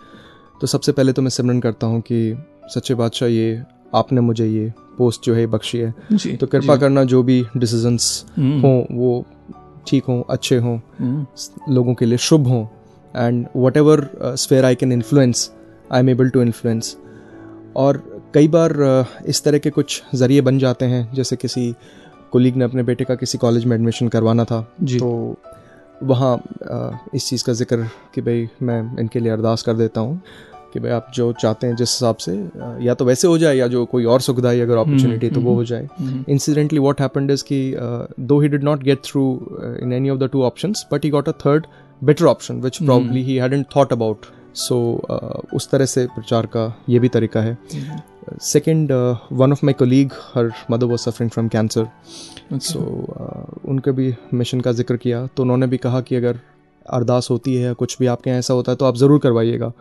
तो 0.61 0.67
सबसे 0.67 0.93
पहले 0.93 1.13
तो 1.13 1.23
मैं 1.23 1.31
सिमरन 1.31 1.61
करता 1.61 1.87
हूँ 1.87 2.01
कि 2.01 2.45
सच्चे 2.75 2.95
बादशाह 2.95 3.29
ये 3.29 3.63
आपने 3.95 4.21
मुझे 4.21 4.47
ये 4.47 4.73
पोस्ट 4.99 5.25
जो 5.25 5.35
है 5.35 5.47
बख्शी 5.47 5.79
है। 5.79 6.37
तो 6.37 6.47
कृपा 6.47 6.77
करना 6.77 7.05
जो 7.05 7.23
भी 7.23 7.45
डिसीजंस 7.57 8.25
हों 8.39 8.83
वो 8.91 9.25
ठीक 9.87 10.05
हों 10.05 10.23
अच्छे 10.31 10.57
हों 10.59 10.79
लोगों 11.71 11.95
के 11.95 12.07
लिए 12.07 12.19
शुभ 12.21 12.47
हों। 12.49 12.65
And 13.15 13.47
whatever 13.77 14.09
sphere 14.25 14.65
I 14.65 14.75
can 14.75 14.93
influence 14.93 15.51
I 15.93 16.01
am 16.01 16.09
able 16.09 16.29
to 16.29 16.43
influence 16.43 16.97
और 17.77 18.03
कई 18.35 18.49
बार 18.49 18.73
uh, 18.73 19.27
इस 19.27 19.43
तरह 19.45 19.59
के 19.59 19.71
कुछ 19.71 20.03
ज़रिए 20.15 20.41
बन 20.41 20.59
जाते 20.59 20.85
हैं 20.85 21.09
जैसे 21.15 21.37
किसी 21.37 21.75
कोलीग 22.33 22.57
ने 22.57 22.65
अपने 22.65 22.83
बेटे 22.83 23.05
का 23.05 23.15
किसी 23.15 23.39
कॉलेज 23.39 23.65
में 23.65 23.77
एडमिशन 23.77 24.09
करवाना 24.09 24.45
था। 24.45 24.67
जी। 24.83 24.99
तो 24.99 25.37
वहाँ 26.03 26.37
uh, 26.39 27.15
इस 27.15 27.29
चीज़ 27.29 27.45
का 27.45 27.53
ज़िक्र 27.53 27.89
कि 28.15 28.21
भाई 28.21 28.49
मैं 28.63 28.81
इनके 29.01 29.21
लिए 29.21 29.33
अरदास 29.33 29.63
कर 29.63 29.75
देता 29.75 30.01
हूँ। 30.01 30.21
कि 30.73 30.81
भाई 30.81 30.91
आप 30.91 31.11
जो 31.15 31.33
चाहते 31.41 31.67
हैं 31.67 31.77
जिस 31.77 31.91
हिसाब 31.91 32.17
से 32.17 32.35
या 32.87 32.95
तो 32.95 33.05
वैसे 33.05 33.29
हो 33.29 33.39
जाए 33.39 33.57
या 33.57 33.67
जो 33.69 33.85
कोई 33.87 34.05
और 34.05 34.21
सुविधाई 34.21 34.61
अगर 34.61 34.77
अपॉर्चुनिटी 34.77 35.31
तो 35.31 35.41
वो 35.41 35.55
हो 35.55 35.65
जाए। 35.65 35.89
incidentally 36.31 36.81
वॉट 36.81 37.01
happened 37.01 37.35
is 37.37 37.43
कि 37.53 37.61
did 38.53 38.69
not 38.69 38.85
get 38.85 39.03
through 39.09 39.31
uh, 39.59 39.75
in 39.85 39.93
any 39.93 40.13
of 40.15 40.23
the 40.23 40.29
two 40.29 40.45
options 40.45 40.85
but 40.93 41.05
he 41.05 41.11
got 41.11 41.29
a 41.29 41.35
third 41.45 41.67
better 42.03 42.29
option 42.29 42.63
which 42.63 42.79
probably 42.87 43.23
he 43.25 43.37
hadn't 43.43 43.69
thought 43.75 43.93
about 43.97 44.31
so 44.61 44.79
uh, 45.11 45.39
उस 45.55 45.69
तरह 45.71 45.87
से 45.87 46.07
प्रचार 46.15 46.47
का 46.57 46.65
ये 46.89 46.99
भी 46.99 47.09
तरीका 47.09 47.41
है। 47.41 47.57
Second 48.43 48.93
one 49.33 49.53
of 49.53 49.65
my 49.67 49.75
colleague 49.75 50.13
her 50.35 50.51
mother 50.71 50.87
was 50.87 51.01
suffering 51.01 51.31
from 51.31 51.49
cancer 51.49 51.87
so 52.63 52.81
उनके 53.69 53.93
भी 53.93 54.15
मिशन 54.35 54.61
का 54.61 54.73
ज़िक्र 54.73 54.97
किया 54.97 55.27
तो 55.37 55.43
उन्होंने 55.43 55.67
भी 55.67 55.77
कहा 55.79 56.01
कि 56.01 56.17
अगर 56.17 56.41
अरदास 56.87 57.29
होती 57.31 57.55
है 57.55 57.63
या 57.63 57.73
कुछ 57.81 57.97
भी 57.99 58.07
आपके 58.13 58.31
यहाँ 58.31 58.39
ऐसा 58.39 58.55
होता 58.55 58.73
है 58.73 58.77
तो 58.77 58.85
आप 58.85 58.97
ज़रूर 58.97 59.19
करवाइएगा। 59.23 59.73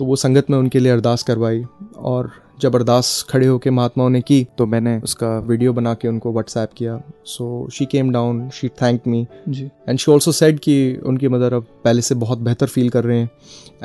तो 0.00 0.04
वो 0.06 0.16
संगत 0.16 0.50
में 0.50 0.56
उनके 0.58 0.78
लिए 0.78 0.92
अरदास 0.92 1.22
करवाई 1.22 1.62
और 2.10 2.30
जब 2.60 2.74
अरदास 2.76 3.08
खड़े 3.30 3.46
होकर 3.46 3.70
महात्माओं 3.70 4.08
ने 4.10 4.20
की 4.20 4.46
तो 4.58 4.66
मैंने 4.66 4.96
उसका 5.04 5.28
वीडियो 5.38 5.72
बना 5.72 5.92
के 5.94 6.08
उनको 6.08 6.30
व्हाट्सएप 6.32 6.70
किया। 6.76 7.00
So 7.24 7.68
she 7.72 7.84
came 7.86 8.10
down 8.12 8.48
she 8.50 8.68
thank 8.82 9.06
me 9.06 9.20
and 9.48 9.98
she 9.98 10.10
also 10.12 10.32
said 10.32 10.58
कि 10.58 10.76
उनकी 11.06 11.28
मदर 11.28 11.54
अब 11.54 11.66
पहले 11.84 12.02
से 12.02 12.14
बहुत 12.14 12.38
बेहतर 12.38 12.66
फील 12.66 12.88
कर 12.90 13.04
रहे 13.04 13.18
हैं। 13.18 13.30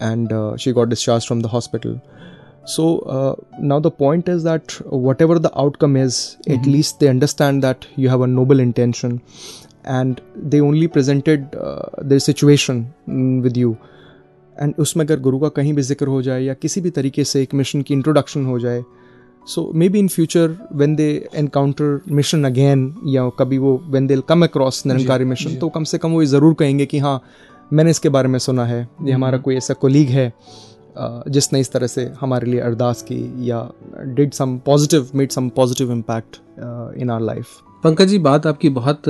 And 0.02 0.30
she 0.60 0.72
got 0.72 0.90
discharge 0.90 1.26
from 1.28 1.42
the 1.42 1.46
hospital 1.54 2.00
so 2.68 2.86
now 3.62 3.80
the 3.80 3.92
point 4.00 4.30
is 4.30 4.48
that 4.48 4.78
whatever 5.22 5.40
the 5.40 5.52
outcome 5.56 5.98
is 5.98 6.20
at 6.52 6.68
least 6.68 7.00
they 7.00 7.08
understand 7.08 7.62
that 7.62 7.86
you 8.00 8.10
have 8.10 8.24
a 8.24 8.28
noble 8.28 8.62
intention 8.62 9.20
and 9.88 10.20
they 10.46 10.60
only 10.60 10.88
presented 10.88 11.46
their 11.56 12.20
situation 12.20 12.86
with 13.44 13.58
you 13.58 13.76
and 14.58 14.74
उसमें 14.80 15.06
अगर 15.06 15.20
गुरु 15.20 15.40
का 15.40 15.50
कहीं 15.52 15.74
भी 15.74 15.82
ज़िक्र 15.82 16.08
हो 16.08 16.22
जाए 16.22 16.44
या 16.44 16.54
किसी 16.56 16.82
भी 16.82 16.90
तरीके 16.90 17.24
से 17.24 17.42
एक 17.42 17.54
मिशन 17.54 17.82
की 17.82 17.94
इंट्रोडक्शन 17.94 18.46
हो 18.46 18.60
जाए 18.60 18.84
so 19.48 19.72
may 19.76 19.90
be 19.90 20.00
in 20.00 20.08
future 20.08 20.58
when 20.74 20.96
they 20.96 21.08
encounter 21.36 22.00
mission 22.12 22.44
again 22.44 22.94
या 23.08 23.28
कभी 23.40 23.58
वो 23.58 23.82
when 23.88 24.08
they 24.08 24.22
come 24.30 24.44
across 24.44 24.86
Nirankari 24.86 25.26
mission 25.26 25.56
तो 25.56 25.70
कम 25.70 25.84
से 25.84 25.98
कम 25.98 26.12
वो 26.12 26.22
ये 26.22 26.28
ज़रूर 26.28 26.54
कहेंगे 26.54 26.86
कि 26.86 27.00
हाँ 27.00 27.20
मैंने 27.74 27.92
इसके 27.92 28.10
बारे 28.10 28.28
में 28.28 28.40
सुना 28.40 28.66
है 28.66 28.88
ये 29.04 29.12
हमारा 29.12 29.38
कोई 29.38 29.56
ऐसा 29.56 29.74
कोलीग 29.76 30.10
है 30.10 30.32
जिसने 30.98 31.60
इस 31.60 31.72
तरह 31.72 31.88
से 31.88 32.12
हमारे 32.22 32.48
लिए 32.48 32.60
अरदास 32.62 33.02
की 33.02 33.50
या 33.50 33.70
did 34.08 34.34
some 34.34 34.58
positive 34.66 35.10
made 35.16 35.32
some 35.32 35.50
positive 35.50 35.92
impact 35.92 36.38
in 37.00 37.10
our 37.10 37.22
life 37.22 37.48
Pankaj 37.84 38.08
ji 38.08 38.18
बात 38.20 38.48
आपकी 38.48 38.70
बहुत 38.72 39.02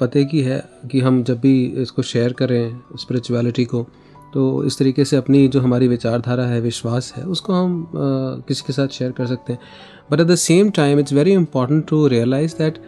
पते 0.00 0.24
की 0.24 0.42
है 0.42 0.62
कि 0.90 1.00
हम 1.00 1.22
जब 1.22 1.40
भी 1.40 1.54
इसको 1.82 2.02
शेयर 2.02 2.32
करें 2.32 2.80
स्पिरिचुअलिटी 2.96 3.64
को 3.64 3.86
तो 4.34 4.64
इस 4.64 4.78
तरीके 4.78 5.04
से 5.04 5.16
अपनी 5.16 5.46
जो 5.48 5.60
हमारी 5.60 5.88
विचारधारा 5.88 6.44
है 6.44 6.60
विश्वास 6.60 7.12
है 7.16 7.24
उसको 7.24 7.52
हम 7.52 7.90
किसी 8.48 8.62
के 8.66 8.72
साथ 8.72 8.88
शेयर 8.88 9.12
कर 9.12 9.26
सकते 9.26 9.52
हैं। 9.52 9.60
But 10.10 10.20
at 10.20 10.26
the 10.26 10.34
same 10.34 10.70
time 10.70 10.98
it's 10.98 11.12
very 11.12 11.32
important 11.32 11.86
to 11.88 12.06
realize 12.06 12.54
that 12.58 12.78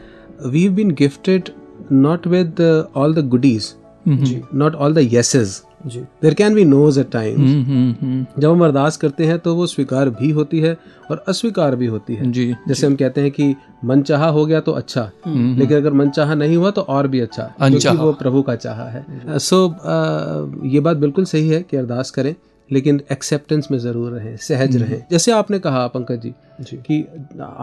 we 0.47 0.69
been 0.69 0.91
gifted 0.95 1.49
not 1.93 2.27
with 2.27 2.61
all 2.97 3.15
the 3.15 3.29
goodies 3.29 3.75
not 4.09 4.75
all 4.75 4.95
the 4.95 4.99
yeses 5.13 5.63
ji. 5.85 6.01
There 6.23 6.35
can 6.35 6.55
be 6.55 6.65
noes 6.65 7.01
at 7.01 7.11
times 7.11 7.39
hmm, 7.41 7.95
hmm, 8.01 8.27
जब 8.39 8.51
हम 8.51 8.65
अरदास 8.65 8.97
करते 8.97 9.27
हैं 9.27 9.39
तो 9.39 9.55
वो 9.55 9.67
स्वीकार 9.67 10.11
भी 10.11 10.31
होती 10.31 10.61
है 10.61 10.77
और 11.11 11.25
अस्वीकार 11.29 11.77
भी 11.77 11.87
होती 11.87 12.15
है। 12.15 12.31
जी 12.33 12.47
जैसे 12.69 12.81
जी. 12.81 12.87
हम 12.87 12.95
कहते 12.97 13.21
हैं 13.21 13.31
कि 13.31 13.55
मन 13.85 14.03
चाह 14.03 14.25
हो 14.29 14.47
गया 14.47 14.61
तो 14.61 14.73
अच्छा 14.73 15.11
लेकिन 15.27 15.77
अगर 15.77 15.93
मन 15.93 16.11
चाह 16.11 16.35
नहीं 16.35 16.57
हुआ 16.57 16.71
तो 16.71 16.83
और 16.83 17.09
भी 17.09 17.21
अच्छा 17.21 17.53
क्योंकि 17.61 17.97
वो 17.97 18.13
प्रभु 18.15 18.43
का 18.43 18.57
चाह 18.57 18.83
है। 18.87 19.05
सो 19.31 19.67
so, 19.67 20.65
ये 20.67 20.81
बात 20.81 20.97
बिल्कुल 20.97 21.25
सही 21.25 21.49
है 21.49 21.63
कि 21.63 21.77
अरदास 21.77 22.11
करें 22.11 22.35
लेकिन 22.71 23.01
एक्सेप्टेंस 23.13 23.69
में 23.71 23.79
ज़रूर 23.79 24.13
रहें 24.13 24.37
सहज 24.37 24.77
रहें। 24.77 25.03
जैसे 25.11 25.33
आपने 25.33 25.59
कहा 25.59 25.87
पंकज 25.87 26.21
जी 26.21 26.33
जी। 26.61 26.77
कि 26.87 27.05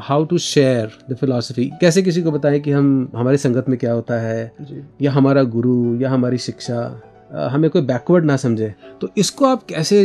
how 0.07 0.25
to 0.25 0.37
share 0.37 0.91
the 1.09 1.15
philosophy 1.15 1.65
कैसे 1.81 2.01
किसी 2.01 2.21
को 2.21 2.31
बताएँ 2.31 2.59
कि 2.59 2.71
हम 2.71 3.09
हमारी 3.15 3.37
संगत 3.37 3.69
में 3.69 3.77
क्या 3.79 3.93
होता 3.93 4.19
है? 4.21 4.51
या 5.01 5.11
हमारा 5.11 5.43
गुरु 5.53 5.95
या 5.95 6.09
हमारी 6.09 6.37
शिक्षा? 6.37 6.83
हमें 7.31 7.69
कोई 7.69 7.81
बैकवर्ड 7.81 8.25
ना 8.25 8.35
समझे। 8.37 8.73
तो 9.01 9.09
इसको 9.17 9.45
आप 9.45 9.63
कैसे 9.65 10.03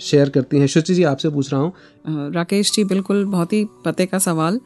शेयर 0.00 0.28
करती 0.28 0.58
हैं? 0.58 0.66
शुचि 0.66 0.94
जी 0.94 1.02
आपसे 1.04 1.28
पूछ 1.28 1.52
रहा 1.52 1.60
हूँ। 1.60 1.72
राकेश 2.32 2.72
जी 2.72 2.84
बिल्कुल 2.84 3.24
बहुत 3.24 3.52
ही 3.52 3.64
पते 3.84 4.06
का 4.06 4.18
सवाल। 4.18 4.60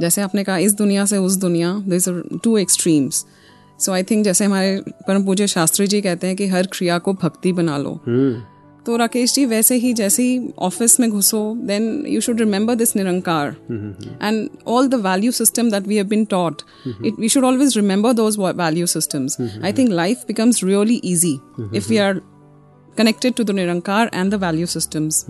जैसे 0.00 0.22
आपने 0.22 0.44
कहा 0.44 0.56
इस 0.58 0.74
दुनिया 0.74 1.04
से 1.06 1.18
उस 1.18 1.34
दुनिया 1.36 1.72
this 1.88 2.08
two 2.44 2.56
extremes 2.58 3.24
so 3.80 3.92
I 3.92 4.02
think 4.02 4.24
जैसे 4.24 4.44
हमारे 4.44 4.80
परम 5.08 5.24
पूज्य 5.24 5.46
शास्त्री 5.46 5.86
जी 5.86 6.00
कहते 6.00 6.26
हैं 6.26 6.36
कि 6.36 6.46
हर 6.48 6.66
क्रिया 6.72 6.98
को 6.98 7.12
भक्ति 7.12 7.52
बना 7.52 7.78
लो। 7.78 8.00
तो 8.85 8.95
राकेश 8.97 9.33
जी 9.33 9.45
वैसे 9.45 9.75
ही 9.75 9.93
जैसे 9.93 10.23
ही 10.23 10.39
ऑफिस 10.67 10.99
में 10.99 11.09
घुसो 11.09 11.41
then 11.67 12.05
you 12.07 12.21
should 12.21 12.39
remember 12.39 12.75
this 12.75 12.95
Nirankar 12.95 13.55
and 13.71 14.49
all 14.67 14.87
the 14.87 14.95
value 15.05 15.31
system 15.39 15.69
that 15.71 15.87
we 15.87 15.95
have 15.95 16.07
been 16.07 16.25
taught 16.33 16.61
it 17.05 17.19
we 17.19 17.29
should 17.29 17.43
always 17.45 17.77
remember 17.77 18.13
those 18.13 18.37
value 18.39 18.85
systems 18.95 19.37
I 19.41 19.73
think 19.77 19.89
life 20.01 20.23
becomes 20.27 20.63
really 20.63 20.99
easy 21.11 21.37
if 21.79 21.89
we 21.89 21.99
are 22.05 22.13
connected 22.99 23.35
to 23.35 23.43
the 23.49 23.53
Nirankar 23.53 24.09
and 24.11 24.33
the 24.33 24.37
value 24.37 24.65
systems. 24.65 25.25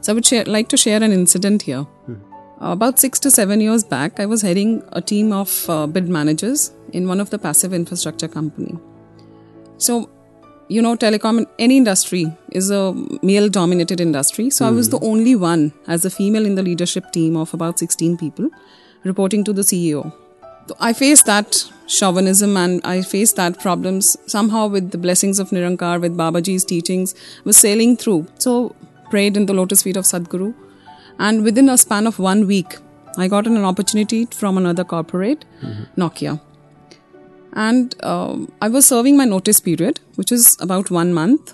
So 0.00 0.12
I 0.12 0.14
would 0.14 0.26
share, 0.26 0.44
like 0.44 0.68
to 0.70 0.76
share 0.76 1.02
an 1.02 1.12
incident 1.12 1.62
here. 1.62 1.86
Uh, 2.08 2.72
about 2.72 2.98
six 2.98 3.20
to 3.20 3.30
seven 3.30 3.60
years 3.60 3.84
back, 3.84 4.18
I 4.18 4.26
was 4.26 4.42
heading 4.42 4.72
a 4.92 5.00
team 5.00 5.32
of 5.32 5.54
uh, 5.68 5.86
bid 5.86 6.08
managers 6.08 6.72
in 6.92 7.06
one 7.08 7.20
of 7.20 7.30
the 7.30 7.38
passive 7.38 7.72
infrastructure 7.72 8.28
company. 8.28 8.74
So, 9.78 10.10
you 10.69 10.81
know, 10.81 10.95
telecom, 10.95 11.39
in 11.39 11.47
any 11.59 11.77
industry 11.77 12.31
is 12.51 12.69
a 12.69 12.93
male-dominated 13.21 14.01
industry. 14.01 14.49
So 14.49 14.65
I 14.67 14.71
was 14.71 14.87
hmm. 14.87 14.91
the 14.91 14.99
only 15.05 15.35
one 15.35 15.73
as 15.87 16.05
a 16.05 16.09
female 16.09 16.45
in 16.45 16.55
the 16.55 16.63
leadership 16.63 17.11
team 17.11 17.37
of 17.37 17.53
about 17.53 17.79
16 17.79 18.17
people 18.17 18.49
reporting 19.03 19.43
to 19.45 19.53
the 19.53 19.61
CEO. 19.61 20.13
So 20.67 20.75
I 20.79 20.91
faced 20.93 21.25
that 21.27 21.63
chauvinism 21.87 22.57
and 22.57 22.81
I 22.83 23.01
faced 23.01 23.37
that 23.37 23.59
problems 23.59 24.17
somehow 24.25 24.67
with 24.67 24.91
the 24.91 24.97
blessings 24.97 25.39
of 25.39 25.49
Nirankar, 25.51 26.01
with 26.01 26.17
Babaji's 26.17 26.65
teachings, 26.65 27.15
was 27.45 27.55
sailing 27.55 27.95
through. 27.95 28.27
So 28.37 28.75
prayed 29.09 29.37
in 29.37 29.45
the 29.45 29.53
lotus 29.53 29.83
feet 29.83 29.95
of 29.95 30.03
Sadhguru. 30.03 30.53
And 31.19 31.43
within 31.43 31.69
a 31.69 31.77
span 31.77 32.05
of 32.05 32.19
one 32.19 32.45
week, 32.45 32.77
I 33.17 33.27
got 33.27 33.47
an 33.47 33.57
opportunity 33.63 34.25
from 34.25 34.57
another 34.57 34.83
corporate, 34.83 35.45
mm-hmm. 35.61 36.01
Nokia. 36.01 36.39
And 37.65 37.95
um, 38.05 38.51
I 38.61 38.67
was 38.69 38.85
serving 38.85 39.17
my 39.17 39.25
notice 39.25 39.59
period, 39.59 39.99
which 40.15 40.31
is 40.31 40.55
about 40.61 40.91
one 40.91 41.13
month. 41.13 41.53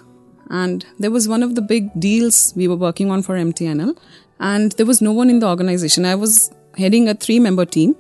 And 0.50 0.86
there 1.00 1.12
was 1.12 1.27
one 1.27 1.41
of 1.41 1.55
the 1.55 1.62
big 1.62 1.89
deals 1.98 2.53
we 2.57 2.67
were 2.67 2.75
working 2.75 3.10
on 3.10 3.24
for 3.24 3.36
MTNL. 3.36 3.98
And 4.39 4.74
there 4.74 4.86
was 4.86 5.01
no 5.01 5.13
one 5.13 5.29
in 5.29 5.39
the 5.39 5.48
organization. 5.48 6.05
I 6.05 6.15
was 6.15 6.51
heading 6.77 7.07
a 7.07 7.13
three 7.13 7.39
member 7.39 7.65
team. 7.65 7.95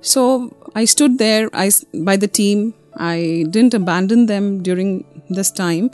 So 0.00 0.54
I 0.74 0.84
stood 0.84 1.18
there 1.18 1.50
I, 1.52 1.70
by 2.10 2.16
the 2.16 2.28
team. 2.28 2.74
I 2.96 3.44
didn't 3.50 3.74
abandon 3.74 4.26
them 4.26 4.62
during 4.62 5.04
this 5.28 5.50
time. 5.50 5.90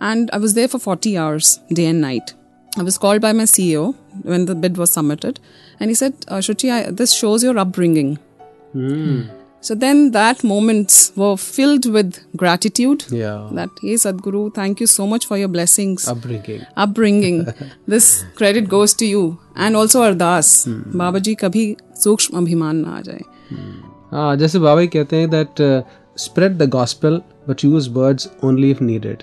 And 0.00 0.30
I 0.32 0.38
was 0.38 0.54
there 0.54 0.68
for 0.68 0.78
40 0.78 1.18
hours, 1.18 1.58
day 1.72 1.86
and 1.86 2.00
night. 2.00 2.34
I 2.78 2.82
was 2.82 2.98
called 2.98 3.20
by 3.20 3.32
my 3.32 3.44
CEO 3.44 3.94
when 4.22 4.44
the 4.44 4.54
bid 4.54 4.76
was 4.76 4.92
submitted. 4.92 5.40
And 5.80 5.90
he 5.90 5.94
said, 5.94 6.14
uh, 6.28 6.36
Shuchi, 6.36 6.70
I, 6.70 6.90
this 6.90 7.12
shows 7.12 7.42
your 7.42 7.58
upbringing. 7.58 8.18
So 9.66 9.74
then 9.74 10.10
that 10.12 10.42
moments 10.44 11.12
were 11.16 11.36
filled 11.36 11.86
with 11.94 12.18
gratitude. 12.36 13.04
Yeah. 13.10 13.48
That, 13.52 13.70
hey 13.82 13.94
Sadhguru, 13.94 14.54
thank 14.54 14.80
you 14.80 14.86
so 14.86 15.06
much 15.06 15.26
for 15.26 15.38
your 15.38 15.48
blessings 15.48 16.06
Upbringing. 16.08 16.66
upbringing. 16.76 17.38
this 17.88 18.24
credit 18.36 18.68
goes 18.68 18.94
to 18.94 19.06
you. 19.06 19.38
And 19.56 19.76
also 19.76 20.02
Ardas. 20.02 20.52
Baba 20.96 21.18
ji 21.18 21.34
kabhi 21.44 21.64
सूक्ष्म 22.02 22.36
अभिमान 22.36 22.76
ना 22.76 22.96
आ 22.96 23.00
जाए 23.00 23.20
हाँ 24.12 24.36
जैसे 24.36 24.58
बाबा 24.58 24.80
kehte 24.80 24.92
कहते 24.92 25.16
हैं 25.16 25.26
uh, 25.26 25.32
that 25.32 25.84
spread 26.18 26.58
the 26.58 26.68
gospel 26.70 27.20
but 27.48 27.64
use 27.64 27.90
words 27.90 28.28
only 28.44 28.70
if 28.70 28.82
needed 28.84 29.22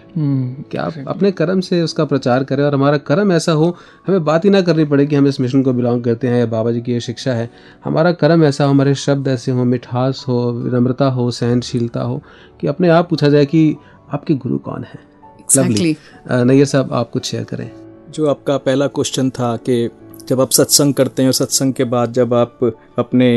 कि 0.71 0.77
आप 0.77 0.93
अपने 1.07 1.31
कर्म 1.31 1.59
से 1.59 1.81
उसका 1.81 2.05
प्रचार 2.05 2.43
करें 2.43 2.63
और 2.63 2.73
हमारा 2.73 2.97
कर्म 2.97 3.31
ऐसा 3.31 3.51
हो 3.51 3.77
हमें 4.07 4.23
बात 4.25 4.45
ही 4.45 4.49
ना 4.49 4.61
करनी 4.61 4.85
पड़े 4.85 5.05
कि 5.07 5.15
हम 5.15 5.27
इस 5.27 5.39
मिशन 5.39 5.63
को 5.63 5.73
बिलोंग 5.73 6.03
करते 6.03 6.27
हैं 6.27 6.39
या 6.39 6.45
बाबा 6.45 6.71
जी 6.71 6.81
की 6.81 6.91
ये 6.91 6.99
शिक्षा 6.99 7.33
है। 7.33 7.49
हमारा 7.83 8.11
कर्म 8.11 8.43
ऐसा 8.43 8.63
हो 8.63 8.69
हमारे 8.69 8.95
शब्द 8.95 9.27
ऐसे 9.27 9.51
हो 9.51 9.63
मिठास 9.63 10.25
हो 10.27 10.51
विनम्रता 10.51 11.05
हो 11.05 11.31
सहनशीलता 11.31 12.01
हो 12.01 12.21
कि 12.61 12.67
अपने 12.67 12.89
आप 12.89 13.09
पूछा 13.09 13.29
जाए 13.29 13.45
कि 13.45 13.75
आपके 14.13 14.33
गुरु 14.33 14.57
कौन 14.57 14.83
है? 14.83 14.99
Exactly. 15.41 15.95
नैयर 16.31 16.65
साहब 16.65 16.93
आप 16.93 17.09
कुछ 17.11 17.25
शेयर 17.25 17.43
करें। 17.43 17.71
जो 18.09 18.27
आपका 18.27 18.57
पहला 18.57 18.87
क्वेश्चन 18.87 19.29
था 19.29 19.55
कि 19.57 19.89
जब 20.29 20.41
आप 20.41 20.51
सत्संग 20.51 20.93
करते 20.93 21.21
हैं 21.21 21.29
और 21.29 21.33
सत्संग 21.33 21.73
के 21.73 21.83
बाद 21.85 22.13
जब 22.13 22.33
आप 22.33 22.59
अपने 22.99 23.29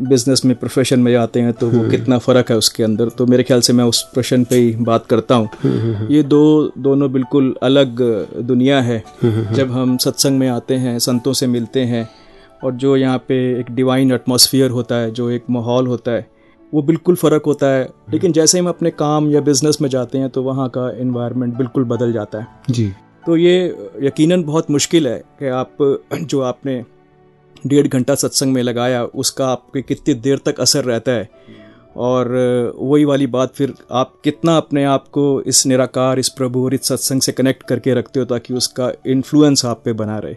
बिज़नेस 0.00 0.44
में 0.44 0.54
प्रोफेशन 0.56 1.00
में 1.00 1.10
जाते 1.12 1.40
हैं 1.40 1.52
तो 1.52 1.68
वो 1.70 1.88
कितना 1.90 2.18
फ़र्क 2.18 2.50
है 2.50 2.56
उसके 2.56 2.82
अंदर? 2.82 3.08
तो 3.08 3.26
मेरे 3.26 3.42
ख्याल 3.42 3.60
से 3.60 3.72
मैं 3.72 3.84
उस 3.84 4.02
प्रश्न 4.14 4.44
पे 4.44 4.56
ही 4.56 4.70
बात 4.82 5.06
करता 5.06 5.34
हूँ। 5.34 6.08
ये 6.10 6.22
दो 6.24 6.72
दोनों 6.78 7.10
बिल्कुल 7.12 7.54
अलग 7.62 8.02
दुनिया 8.42 8.80
है। 8.82 9.02
जब 9.24 9.70
हम 9.70 9.96
सत्संग 9.96 10.38
में 10.38 10.48
आते 10.48 10.74
हैं 10.76 10.98
संतों 11.00 11.32
से 11.32 11.46
मिलते 11.46 11.84
हैं 11.84 12.08
और 12.64 12.72
जो 12.74 12.96
यहाँ 12.96 13.18
पे 13.18 13.38
एक 13.60 13.70
डिवाइन 13.70 14.12
एटमॉस्फेयर 14.12 14.70
होता 14.70 14.94
है 14.94 15.10
जो 15.10 15.30
एक 15.30 15.44
माहौल 15.50 15.86
होता 15.86 16.10
है 16.10 16.26
वो 16.72 16.82
बिल्कुल 16.82 17.14
फ़र्क 17.14 17.42
होता 17.46 17.66
है। 17.66 17.88
लेकिन 18.12 18.32
जैसे 18.32 18.58
ही 18.58 18.64
हम 18.64 18.68
अपने 18.68 18.90
काम 18.90 19.30
या 19.30 19.40
बिज़नेस 19.40 19.78
में 19.82 19.88
जाते 19.88 20.18
हैं 20.18 20.28
तो 20.30 20.42
वहाँ 20.42 20.68
का 20.68 20.90
इन्वायरमेंट 21.00 21.54
बिल्कुल 21.54 21.84
बदल 21.84 22.12
जाता 22.12 22.38
है। 22.38 22.46
जी। 22.70 22.92
तो 23.26 23.36
ये 23.36 23.76
यकीनन 24.02 24.42
बहुत 24.42 24.70
मुश्किल 24.70 25.08
है 25.08 25.18
कि 25.38 25.46
आप 25.46 25.76
जो 26.14 26.40
आपने 26.40 26.84
डेढ़ 27.66 27.86
घंटा 27.88 28.14
सत्संग 28.14 28.52
में 28.52 28.62
लगाया 28.62 29.04
उसका 29.04 29.46
आपके 29.46 29.82
कितनी 29.82 30.14
देर 30.14 30.38
तक 30.38 30.60
असर 30.60 30.84
रहता 30.84 31.12
है। 31.12 31.28
और 31.96 32.28
वही 32.76 33.04
वाली 33.04 33.26
बात 33.26 33.54
फिर 33.54 33.72
आप 33.92 34.12
कितना 34.24 34.56
अपने 34.56 34.84
आप 34.84 35.08
को 35.08 35.42
इस 35.42 35.66
निराकार 35.66 36.18
इस 36.18 36.28
प्रभु 36.28 36.64
और 36.64 36.74
इस 36.74 36.88
सत्संग 36.88 37.20
से 37.20 37.32
कनेक्ट 37.32 37.62
करके 37.62 37.94
रखते 37.94 38.20
हो 38.20 38.26
ताकि 38.26 38.54
उसका 38.54 38.92
इन्फ्लुएंस 39.06 39.64
आप 39.64 39.82
पे 39.84 39.92
बना 39.92 40.18
रहे। 40.18 40.34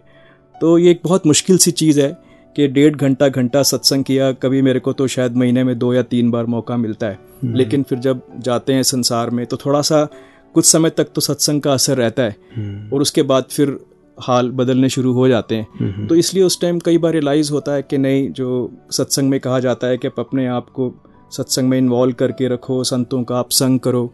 तो 0.62 0.78
ये 0.78 0.92
एक 0.92 1.02
बहुत 1.04 1.28
मुश्किल 1.28 1.58
सी 1.58 1.72
चीज़ 1.72 2.02
है 2.02 2.10
कि 2.56 2.68
डेढ़ 2.68 2.96
घंटा 2.96 3.28
घंटा 3.28 3.64
सत्संग 3.64 4.04
किया 4.04 4.32
कभी 4.32 4.62
मेरे 4.62 4.80
को 4.80 4.94
तो 4.94 5.08
शायद 5.08 5.36
महीने 5.36 5.64
में 5.64 5.78
दो 5.80 5.94
या 5.94 6.02
तीन 6.02 6.32
बार 6.32 6.46
मौका 6.46 6.78
मिलता 6.78 7.08
है। 7.08 7.20
लेकिन 7.46 7.84
फिर 7.84 8.00
जब 8.00 8.22
जाते 8.40 8.74
हैं 8.74 8.84
संसार 8.84 9.30
में 9.30 9.46
तो 9.46 9.58
थोड़ा 9.58 9.82
सा 9.82 10.08
कुछ 10.54 10.66
समय 10.66 10.90
तक 10.90 11.08
तो 11.16 11.22
सत्संग 11.22 11.62
का 11.62 11.74
असर 11.74 11.98
रहता 11.98 12.24
है। 12.24 12.90
और 12.94 13.02
उसके 13.02 13.22
बाद 13.24 13.46
फिर 13.52 13.78
हाल 14.18 14.50
बदलने 14.52 14.90
शुरू 14.90 15.14
हो 15.14 15.28
जाते 15.28 15.56
हैं। 15.56 16.08
तो 16.08 16.16
इसलिए 16.16 16.44
उस 16.44 16.60
टाइम 16.62 16.80
कई 16.80 16.98
बार 16.98 17.14
रियलाइज़ 17.14 17.52
होता 17.52 17.74
है 17.74 17.82
कि 17.82 17.98
नहीं 17.98 18.32
जो 18.32 18.72
सत्संग 18.92 19.30
में 19.30 19.40
कहा 19.40 19.60
जाता 19.60 19.88
है 19.88 19.98
कि 19.98 20.08
आप 20.08 20.20
अपने 20.20 20.48
आप 20.48 20.70
को 20.70 20.94
सत्संग 21.32 21.70
में 21.70 21.78
इन्वॉल्व 21.78 22.14
करके 22.14 22.48
रखो 22.48 22.84
संतों 22.84 23.24
का 23.24 23.38
आप 23.38 23.50
संग 23.52 23.80
करो। 23.80 24.12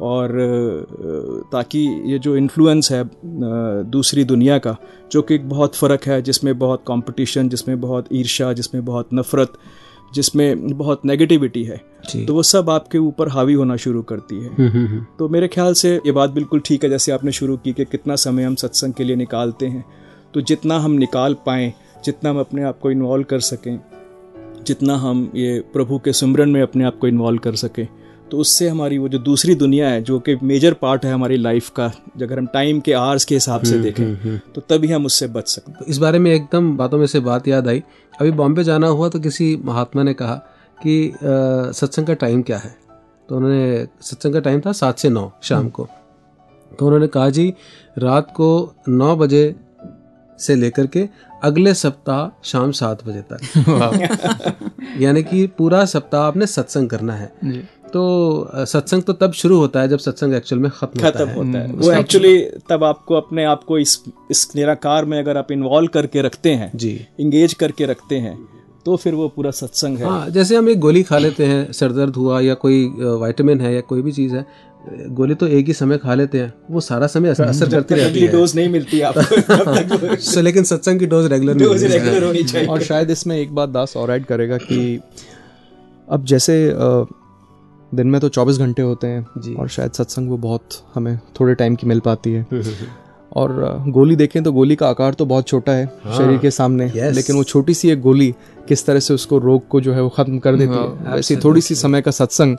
और 0.00 0.30
ताकि 1.52 1.78
ये 2.06 2.18
जो 2.18 2.36
इन्फ्लुएंस 2.36 2.90
है 2.92 3.02
दूसरी 3.90 4.24
दुनिया 4.24 4.58
का 4.58 4.76
जो 5.12 5.22
कि 5.22 5.34
एक 5.34 5.48
बहुत 5.48 5.74
फ़र्क 5.74 6.04
है 6.06 6.20
जिसमें 6.22 6.58
बहुत 6.58 6.82
कंपटीशन 6.88 7.48
जिसमें 7.48 7.80
बहुत 7.80 8.08
ईर्ष्या 8.12 8.52
जिसमें 8.52 8.84
बहुत 8.84 9.08
नफ़रत 9.14 9.52
जिसमें 10.14 10.76
बहुत 10.78 11.04
नेगेटिविटी 11.04 11.64
है 11.64 11.80
तो 12.26 12.34
वो 12.34 12.42
सब 12.42 12.70
आपके 12.70 12.98
ऊपर 12.98 13.28
हावी 13.28 13.54
होना 13.54 13.76
शुरू 13.76 14.02
करती 14.02 14.36
है। 14.36 15.04
तो 15.18 15.28
मेरे 15.28 15.48
ख्याल 15.48 15.72
से 15.72 15.94
ये 15.96 16.12
बात 16.12 16.30
बिल्कुल 16.30 16.60
ठीक 16.60 16.84
है 16.84 16.90
जैसे 16.90 17.12
आपने 17.12 17.32
शुरू 17.32 17.56
की 17.56 17.72
कि 17.72 17.84
कितना 17.84 18.16
समय 18.16 18.42
हम 18.42 18.54
सत्संग 18.54 18.92
के 18.92 19.04
लिए 19.04 19.16
निकालते 19.16 19.66
हैं। 19.66 19.84
तो 20.34 20.40
जितना 20.40 20.78
हम 20.78 20.92
निकाल 20.92 21.34
पाएँ 21.46 21.72
जितना 22.04 22.30
हम 22.30 22.40
अपने 22.40 22.62
आप 22.62 22.78
को 22.78 22.90
इन्वॉल्व 22.90 23.24
कर 23.24 23.40
सकें 23.40 23.78
जितना 24.66 24.96
हम 24.96 25.30
ये 25.34 25.58
प्रभु 25.72 25.98
के 25.98 26.12
सुमरन 26.12 26.48
में 26.48 26.62
अपने 26.62 26.84
आप 26.84 26.98
को 26.98 27.08
इन्वॉल्व 27.08 27.38
कर 27.38 27.54
सकें 27.54 27.86
तो 28.30 28.38
उससे 28.38 28.68
हमारी 28.68 28.98
वो 28.98 29.08
जो 29.08 29.18
दूसरी 29.18 29.54
दुनिया 29.54 29.88
है 29.88 30.02
जो 30.02 30.18
कि 30.18 30.36
मेजर 30.42 30.72
पार्ट 30.72 31.04
है 31.04 31.12
हमारी 31.12 31.36
लाइफ 31.36 31.68
का 31.70 31.86
अगर 32.22 32.38
हम 32.38 32.46
टाइम 32.46 32.80
के 32.80 32.92
आवर्स 32.92 33.24
के 33.24 33.34
हिसाब 33.34 33.62
से 33.62 33.78
देखें 33.78 34.38
तो 34.54 34.60
तभी 34.60 34.92
हम 34.92 35.06
उससे 35.06 35.26
बच 35.26 35.48
सकते 35.48 35.70
हैं। 35.70 35.78
तो 35.80 35.86
इस 35.86 35.98
बारे 35.98 36.18
में 36.18 36.30
एकदम 36.32 36.76
बातों 36.76 36.98
में 36.98 37.06
से 37.06 37.20
बात 37.20 37.48
याद 37.48 37.68
आई। 37.68 37.82
अभी 38.20 38.30
बॉम्बे 38.30 38.64
जाना 38.64 38.86
हुआ 38.86 39.08
तो 39.08 39.20
किसी 39.20 39.56
महात्मा 39.64 40.02
ने 40.02 40.14
कहा 40.14 40.34
कि 40.78 41.12
सत्संग 41.22 42.06
का 42.06 42.14
टाइम 42.14 42.42
क्या 42.42 42.58
है? 42.58 42.74
तो 43.28 43.36
उन्होंने 43.36 43.86
सत्संग 44.00 44.32
का 44.32 44.40
टाइम 44.40 44.60
था 44.60 44.72
सात 44.72 44.98
से 44.98 45.08
नौ 45.08 45.32
शाम 45.42 45.68
को। 45.68 45.88
तो 46.78 46.86
उन्होंने 46.86 47.06
कहा 47.06 47.30
जी 47.30 47.52
रात 47.98 48.30
को 48.30 48.74
नौ 48.88 49.16
बजे 49.16 49.54
से 50.38 50.54
लेकर 50.54 50.86
के 50.86 51.08
अगले 51.44 51.74
सप्ताह 51.74 52.40
शाम 52.44 52.70
सात 52.72 53.06
बजे 53.06 53.22
तक। 53.32 54.60
यानी 54.98 55.22
कि 55.22 55.46
पूरा 55.46 55.84
सप्ताह 55.84 56.22
आपने 56.22 56.46
सत्संग 56.46 56.88
करना 56.88 57.12
है। 57.12 57.32
जी। 57.44 57.62
तो 57.88 58.64
सत्संग 58.64 59.02
तो 59.02 59.12
तब 59.12 59.32
शुरू 59.32 59.58
होता 59.58 59.80
है 59.80 59.88
जब 59.88 59.98
सत्संग 59.98 60.34
एक्चुअल 60.34 60.62
में 60.62 60.70
खत्म 60.70 61.04
होता 61.04 61.18
है। 61.18 61.34
होता 61.34 61.58
है। 61.58 61.72
वो 61.72 61.92
एक्चुअली 61.92 62.38
तब 62.70 62.84
आपको 62.84 63.14
अपने 63.14 63.44
आप 63.44 63.64
को 63.64 63.78
इस 63.78 63.98
इस 64.30 64.48
निराकार 64.56 65.04
में 65.04 65.18
अगर 65.18 65.36
आप 65.36 65.52
इन्वॉल्व 65.52 65.88
करके 65.88 66.22
रखते 66.22 66.50
हैं 66.52 66.70
जी। 66.74 67.00
इंगेज 67.20 67.54
करके 67.54 67.86
रखते 67.86 68.16
हैं 68.16 68.38
तो 68.86 68.96
फिर 68.96 69.14
वो 69.14 69.28
पूरा 69.28 69.50
सत्संग 69.50 69.98
है। 69.98 70.04
हाँ 70.04 70.28
जैसे 70.30 70.56
हम 70.56 70.68
एक 70.68 70.78
गोली 70.80 71.02
खा 71.02 71.18
लेते 71.18 71.44
हैं 71.44 71.72
सर 71.72 71.92
दर्द 71.92 72.16
हुआ 72.16 72.40
या 72.40 72.54
कोई 72.54 72.84
विटामिन 72.98 73.60
है 73.60 73.74
या 73.74 73.80
कोई 73.80 74.02
भी 74.02 74.12
चीज़ 74.12 74.34
है 74.36 74.46
गोली 75.10 75.34
तो 75.34 75.46
एक 75.46 75.66
ही 75.66 75.72
समय 75.72 75.98
खा 75.98 76.14
लेते 76.14 76.40
हैं 76.40 76.52
वो 76.70 76.80
सारा 76.80 77.06
समय 77.06 77.28
असर, 77.28 77.44
असर 77.44 77.70
करती 77.70 77.94
रहती 77.94 78.20
है। 78.20 78.28
डोज 78.32 78.54
नहीं 78.56 78.68
मिलती 78.68 79.00
आपको 79.08 80.16
So, 80.32 80.38
लेकिन 80.38 80.64
सत्संग 80.64 80.98
की 80.98 81.06
डोज 81.06 81.26
रेगुलर 81.32 81.58
डोज 81.58 81.84
रेगुलर 81.84 82.24
होनी 82.24 82.42
चाहिए। 82.42 82.68
और 82.68 82.82
शायद 82.82 83.10
इसमें 83.10 83.36
एक 83.36 83.54
बात 83.54 83.68
दास 83.68 83.96
और 83.96 84.10
ऐड 84.10 84.24
करेगा 84.24 84.56
कि 84.56 85.00
अब 86.08 86.24
जैसे 86.24 86.54
दिन 87.94 88.06
में 88.06 88.20
तो 88.20 88.28
24 88.28 88.58
घंटे 88.58 88.82
होते। 88.82 89.06
हैं 89.06 89.54
और 89.54 89.68
शायद 89.68 89.92
सत्संग 89.92 90.28
वो 90.28 90.36
बहुत 90.36 90.68
हमें 90.94 91.18
थोड़े 91.40 91.54
टाइम 91.54 91.74
की 91.74 91.86
मिल 91.86 92.00
पाती 92.00 92.32
है 92.32 92.46
और 93.32 93.82
गोली 93.88 94.16
देखें 94.16 94.42
तो 94.42 94.52
गोली 94.52 94.76
का 94.76 94.88
आकार 94.88 95.14
तो 95.14 95.26
बहुत 95.26 95.46
छोटा 95.46 95.72
है 95.72 96.00
हाँ, 96.04 96.16
शरीर 96.16 96.38
के 96.38 96.50
सामने 96.50 96.90
Yes. 96.90 97.14
लेकिन 97.14 97.36
वो 97.36 97.44
छोटी 97.44 97.74
सी 97.74 97.90
एक 97.90 98.00
गोली 98.00 98.34
किस 98.68 98.86
तरह 98.86 99.00
से 99.00 99.14
उसको 99.14 99.38
रोग 99.38 99.68
को 99.68 99.80
जो 99.80 99.92
है 99.92 100.02
वो 100.02 100.08
खत्म 100.08 100.38
कर 100.38 100.56
देती 100.56 100.74
हाँ, 100.74 101.04
है 101.06 101.14
वैसे 101.14 101.36
थोड़ी 101.36 101.60
सी 101.60 101.74
समय 101.74 102.00
का 102.02 102.10
सत्संग 102.10 102.56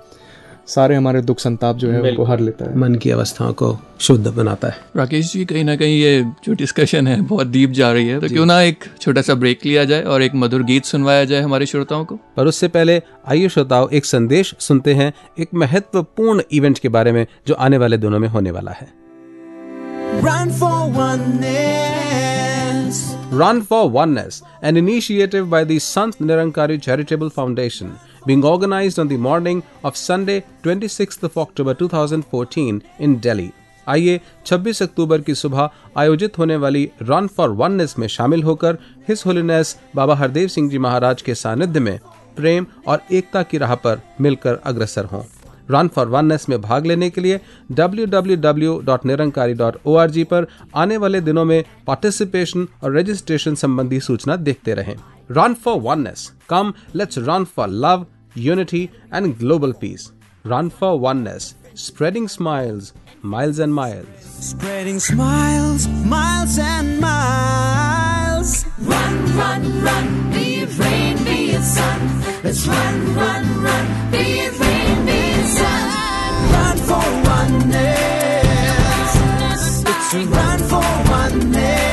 सारे 0.69 0.95
हमारे 0.95 1.21
दुख 1.21 1.39
संताप 1.39 1.75
जो 1.75 1.91
है 1.91 2.01
उनको 2.01 2.23
हर 2.23 2.39
लेता 2.39 2.65
है। 2.65 2.77
मन 2.77 2.95
की 2.95 3.11
अवस्थाओं 3.11 3.53
को 3.53 3.79
शुद्ध 3.99 4.27
बनाता 4.27 4.67
है। 4.67 4.77
राकेश 4.95 5.33
जी 5.33 5.45
कहीं 5.45 5.63
ना 5.63 5.75
कहीं 5.75 5.99
ये 6.01 6.21
जो 6.23 6.53
डिस्कशन 6.53 7.07
है 7.07 7.21
बहुत 7.21 7.47
डीप 7.47 7.69
जा 7.69 7.91
रही 7.91 8.07
है। 8.07 8.19
तो 8.19 8.27
क्यों 8.27 8.45
ना 8.45 8.61
एक 8.61 8.83
छोटा 9.01 9.21
सा 9.21 9.33
ब्रेक 9.33 9.65
लिया 9.65 9.85
जाए 9.85 10.03
और 10.03 10.21
एक 10.21 10.31
मधुर 10.35 10.63
गीत 10.63 10.85
सुनवाया 10.85 11.25
जाए 11.25 11.41
हमारे 11.41 11.65
श्रोताओं 11.65 12.05
को? 12.05 12.15
पर 12.15 12.47
उससे 12.47 12.67
पहले 12.67 13.01
आइए 13.27 13.49
श्रोताओं 13.49 13.89
एक 13.89 14.05
संदेश 14.05 14.55
सुनते 14.59 14.93
हैं 14.93 15.13
एक 15.39 15.49
महत्वपूर्ण 15.53 16.41
इवेंट 16.51 16.79
के 16.79 16.89
बारे 16.89 17.11
में 17.11 17.27
जो 17.47 17.53
आने 17.53 17.77
वाले 17.77 17.97
दिनों 17.97 18.19
में 18.19 18.27
होने 18.27 18.51
वाला 18.51 18.71
है। 18.71 18.99
Run 20.21 20.49
for 20.59 20.77
oneness. 20.99 21.79
Run 23.39 23.57
for 23.61 23.83
Oneness, 23.93 24.41
an 24.63 24.77
initiative 24.77 25.45
by 25.49 25.63
the 25.63 25.75
Sant 25.79 26.15
Nirankari 26.19 26.77
Charitable 26.85 27.29
Foundation, 27.29 27.87
being 28.23 28.43
organized 28.45 28.99
on 28.99 29.07
the 29.07 29.17
morning 29.19 29.61
of 29.83 29.95
Sunday, 29.97 30.43
26th 30.63 31.23
of 31.23 31.37
October 31.37 31.73
2014 31.75 32.81
in 32.99 33.19
Delhi. 33.19 33.51
आइए 33.87 34.19
26 34.45 34.81
अक्टूबर 34.81 35.21
की 35.21 35.35
सुबह 35.35 35.69
आयोजित 35.97 36.37
होने 36.37 36.55
वाली 36.63 36.89
रन 37.01 37.27
फॉर 37.37 37.49
वननेस 37.61 37.95
में 37.99 38.07
शामिल 38.07 38.43
होकर 38.43 38.77
हिस 39.07 39.25
होलीनेस 39.25 39.77
बाबा 39.95 40.15
हरदेव 40.15 40.47
सिंह 40.55 40.69
जी 40.69 40.77
महाराज 40.85 41.21
के 41.21 41.35
सानिध्य 41.35 41.79
में 41.79 41.99
प्रेम 42.37 42.65
और 42.87 43.01
एकता 43.11 43.43
की 43.43 43.57
राह 43.57 43.75
पर 43.85 43.99
मिलकर 44.21 44.59
अग्रसर 44.71 45.05
हों 45.13 45.23
रन 45.71 45.87
फॉर 45.95 46.07
वननेस 46.09 46.45
में 46.49 46.61
भाग 46.61 46.85
लेने 46.87 47.09
के 47.09 47.21
लिए 47.21 47.39
www.nirankari.org 47.79 50.25
पर 50.31 50.47
आने 50.83 50.97
वाले 51.03 51.21
दिनों 51.21 51.45
में 51.45 51.63
पार्टिसिपेशन 51.87 52.67
और 52.83 52.95
रजिस्ट्रेशन 52.97 53.55
संबंधी 53.63 53.99
सूचना 54.09 54.35
देखते 54.49 54.73
रहें 54.81 54.95
Run 55.29 55.53
for 55.53 55.79
oneness. 55.79 56.31
Come, 56.47 56.73
let's 56.93 57.15
run 57.19 57.45
for 57.45 57.67
love, 57.67 58.07
unity, 58.33 58.91
and 59.11 59.37
global 59.37 59.73
peace. 59.73 60.11
Run 60.43 60.71
for 60.71 60.99
oneness. 60.99 61.53
Spreading 61.75 62.27
smiles, 62.27 62.93
miles 63.21 63.59
and 63.59 63.71
miles. 63.71 64.07
Spreading 64.23 64.99
smiles, 64.99 65.87
miles 65.87 66.57
and 66.57 66.99
miles. 66.99 68.65
Run, 68.79 69.37
run, 69.37 69.83
run, 69.83 70.31
be 70.31 70.61
it 70.61 70.79
rain, 70.79 71.23
be 71.23 71.51
it 71.51 71.61
sun. 71.61 72.23
Let's 72.43 72.67
run, 72.67 73.15
run, 73.15 73.63
run, 73.63 74.11
be 74.11 74.17
it 74.17 74.59
rain, 74.59 75.05
be 75.05 75.11
it 75.11 75.45
sun. 75.45 75.89
Run 76.53 76.77
for 76.89 77.05
oneness. 77.29 77.93
It's 79.85 80.13
a 80.15 80.25
run 80.25 80.59
for 80.71 81.11
oneness. 81.11 81.88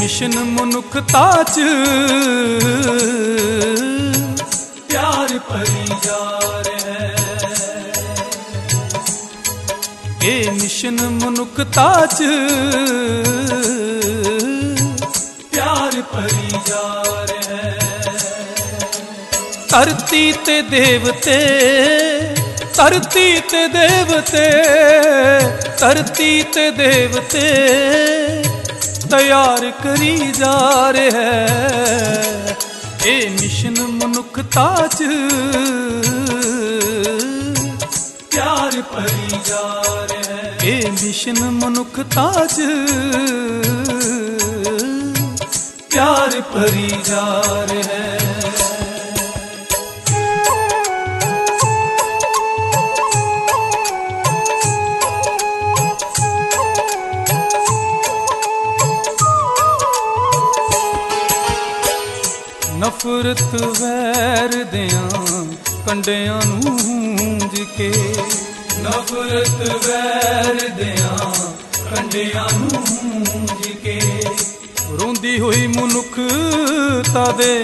Mission 0.00 0.38
मनुखता 0.54 1.22
च 1.50 1.60
प्यार 4.88 5.32
भरी 5.48 5.84
जा 6.04 6.18
ए 10.30 10.34
mission 10.60 11.00
मनुखता 11.22 11.88
च 12.16 12.30
प्यार 15.54 16.00
भरी 16.14 16.62
जा 16.70 17.29
ਧਰਤੀ 19.70 20.32
ਤੇ 20.32 20.62
ਦੇਵਤੇ, 20.62 21.38
ਧਰਤੀ 22.74 23.40
ਤੇ 23.50 23.66
ਦੇਵਤੇ, 23.68 24.50
ਧਰਤੀ 25.78 26.42
ਤੇ 26.42 26.70
ਦੇਵਤੇ, 26.70 27.44
ਤਿਆਰ 29.10 29.70
ਕਰੀ 29.70 30.32
ਜਾ 30.38 30.92
ਰਿਹਾ 30.92 31.20
ਹੈ। 31.20 32.56
ਇਹ 33.06 33.30
ਮਿਸ਼ਨ 33.30 33.74
ਮਨੁੱਖਤਾ 33.80 34.88
ਚ 34.98 35.04
ਪਿਆਰ 38.30 38.82
ਭਰੀ 38.82 39.38
ਜਾ 39.44 39.84
ਰਿਹਾ 40.10 40.36
ਹੈ। 40.36 40.56
ਇਹ 40.64 40.92
ਮਿਸ਼ਨ 40.92 41.50
ਮਨੁੱਖਤਾ 41.50 42.46
ਚ 42.46 42.60
ਪਿਆਰ 45.92 46.40
ਭਰੀ 46.40 46.92
ਜਾ 47.04 47.42
ਰਿਹਾ 47.68 48.19
ਨਫ਼ਰਤ 63.00 63.54
ਵੈਰ 63.80 64.54
ਦਿਆਂ 64.72 65.44
ਕੰਡਿਆਂ 65.86 66.40
ਨੂੰ 66.46 66.72
ਹੂੰਜ 66.80 67.60
ਕੇ 67.76 67.88
ਨਫ਼ਰਤ 68.80 69.62
ਵੈਰ 69.86 70.58
ਦਿਆਂ 70.76 71.30
ਕੰਡਿਆਂ 71.86 72.44
ਨੂੰ 72.58 72.80
ਹੂੰਜ 72.80 73.66
ਕੇ 73.82 73.98
ਰੋਂਦੀ 74.92 75.38
ਹੋਈ 75.40 75.66
ਮਨੁੱਖਤਾ 75.68 77.24
ਦੇ 77.38 77.54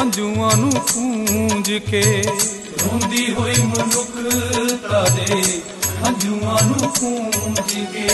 ਹੰਝੂਆਂ 0.00 0.56
ਨੂੰ 0.56 0.70
ਪੂੰਝ 0.84 1.78
ਕੇ 1.90 2.02
ਰੋਂਦੀ 2.22 3.30
ਹੋਈ 3.34 3.62
ਮਨੁੱਖਤਾ 3.64 5.04
ਦੇ 5.16 5.42
ਹੰਝੂਆਂ 6.04 6.62
ਨੂੰ 6.62 6.92
ਪੂੰਝ 6.92 7.58
ਕੇ 7.62 8.08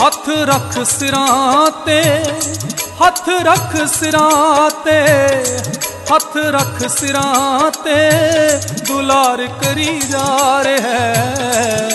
ਹੱਥ 0.00 0.28
ਰੱਖ 0.48 0.78
ਸਿਰਾਂ 0.88 1.70
ਤੇ 1.86 2.02
ਹੱਥ 3.02 3.28
ਰੱਖ 3.42 3.76
ਸਿਰਾਂ 3.90 4.70
ਤੇ 4.84 5.00
ਹੱਥ 6.12 6.36
ਰੱਖ 6.50 6.86
ਸਿਰਾਂ 6.90 7.70
ਤੇ 7.84 7.98
ਦੁਲਾਰ 8.86 9.46
ਕਰੀ 9.62 10.00
ਜਾ 10.10 10.62
ਰਿਹਾ 10.64 10.88
ਹੈ 10.88 11.88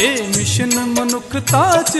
ਇਹ 0.00 0.22
ਮਿਸ਼ਨ 0.28 0.78
ਮਨੁੱਖਤਾ 0.90 1.62
ਚ 1.82 1.98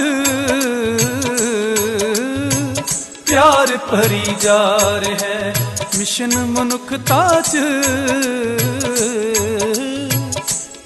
ਪਿਆਰ 3.28 3.76
ਭਰੀ 3.90 4.22
ਜਾ 4.40 4.60
ਰਿਹਾ 5.00 5.28
ਹੈ 5.28 5.52
ਮਿਸ਼ਨ 5.98 6.36
ਮਨੁੱਖਤਾ 6.48 7.40
ਚ 7.42 7.56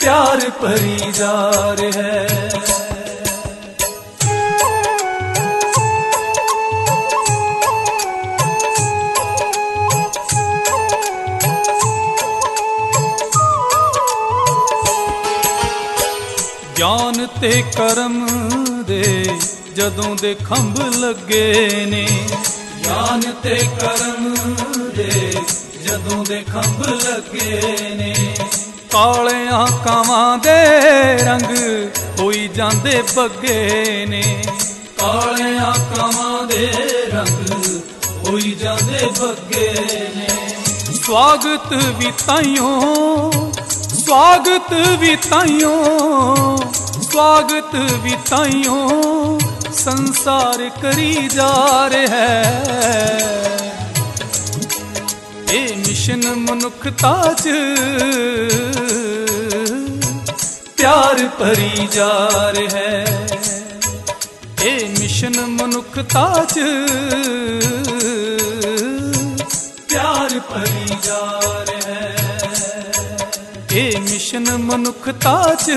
ਪਿਆਰ 0.01 0.51
ਭਰੀ 0.61 1.13
ਜਾ 1.13 1.75
ਰਿਹਾ 1.79 2.46
ਗਿਆਨ 16.78 17.28
ਤੇ 17.42 17.64
ਕਰਮ 17.78 18.28
ਦੇ, 18.88 19.30
ਜਦੋਂ 19.76 20.16
ਦੇ 20.16 20.34
ਖੰਭ 20.34 20.80
ਲੱਗੇ 20.96 21.70
ਨੇ। 21.88 22.08
ਗਿਆਨ 22.86 23.22
ਤੇ 23.44 23.70
ਕਰਮ 23.80 24.36
ਦੇ, 24.96 25.34
ਜਦੋਂ 25.84 26.26
ਦੇ 26.26 26.44
ਖੰਭ 26.54 26.86
ਲੱਗੇ 26.86 27.62
ਨੇ। 27.96 28.36
ਕਾਲਿਆਂ 28.92 29.68
ਕਾਵਾਂ 29.86 30.38
ਦੇ 30.38 30.62
ਰੰਗ 31.24 31.58
ਹੋਈ 32.20 32.48
ਜਾਂਦੇ 32.48 33.04
ਬੱਗੇ 33.16 34.06
ਨੇ। 34.10 34.44
ਕਾਲਿਆਂ 34.98 35.96
ਕਾਵਾਂ 35.96 36.48
ਦੇ 36.48 36.72
ਰੰਗ 37.14 37.82
ਹੋਈ 38.28 38.58
ਜਾਂਦੇ 38.60 39.06
ਬੱਗੇ 39.22 39.74
ਨੇ। 40.16 40.28
ਸਵਾਗਤ 41.06 41.74
ਵੀ 41.74 42.12
ਤਾਈਓ 42.28 42.82
स्वागत 44.08 44.70
विताइयो 45.00 45.72
स्वागत 47.06 47.72
विताइयो 48.04 48.76
संसार 49.80 50.62
करी 50.82 51.28
जा 51.28 51.50
रहे 51.88 52.08
है। 52.08 52.40
ये 55.52 55.76
मिशन 55.76 56.24
मनुखता 56.40 57.12
च, 57.34 57.44
प्यार 60.78 61.24
भरी 61.42 61.88
जा 61.88 62.12
रहे 62.58 62.68
है। 62.78 62.96
ये 64.64 64.76
मिशन 65.00 65.36
मनुखता 65.62 66.28
च, 66.46 66.56
प्यार 69.90 70.40
भरी 70.52 70.86
जा 71.08 71.22
रहे 71.70 71.82
है। 71.92 72.17
ਇਹ 73.77 73.99
ਮਿਸ਼ਨ 74.01 74.45
ਮਨੁੱਖਤਾ 74.63 75.35
ਚ 75.57 75.71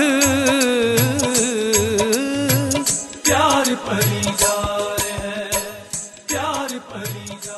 ਪਿਆਰ 3.24 3.74
ਭਰੀ 3.86 4.20
ਜਾ 4.40 4.54
ਰਿਹਾ 4.98 5.30
ਹੈ 5.30 5.50
ਪਿਆਰ 6.28 6.78
ਭਰੀ 6.90 7.36
ਜਾ 7.46 7.54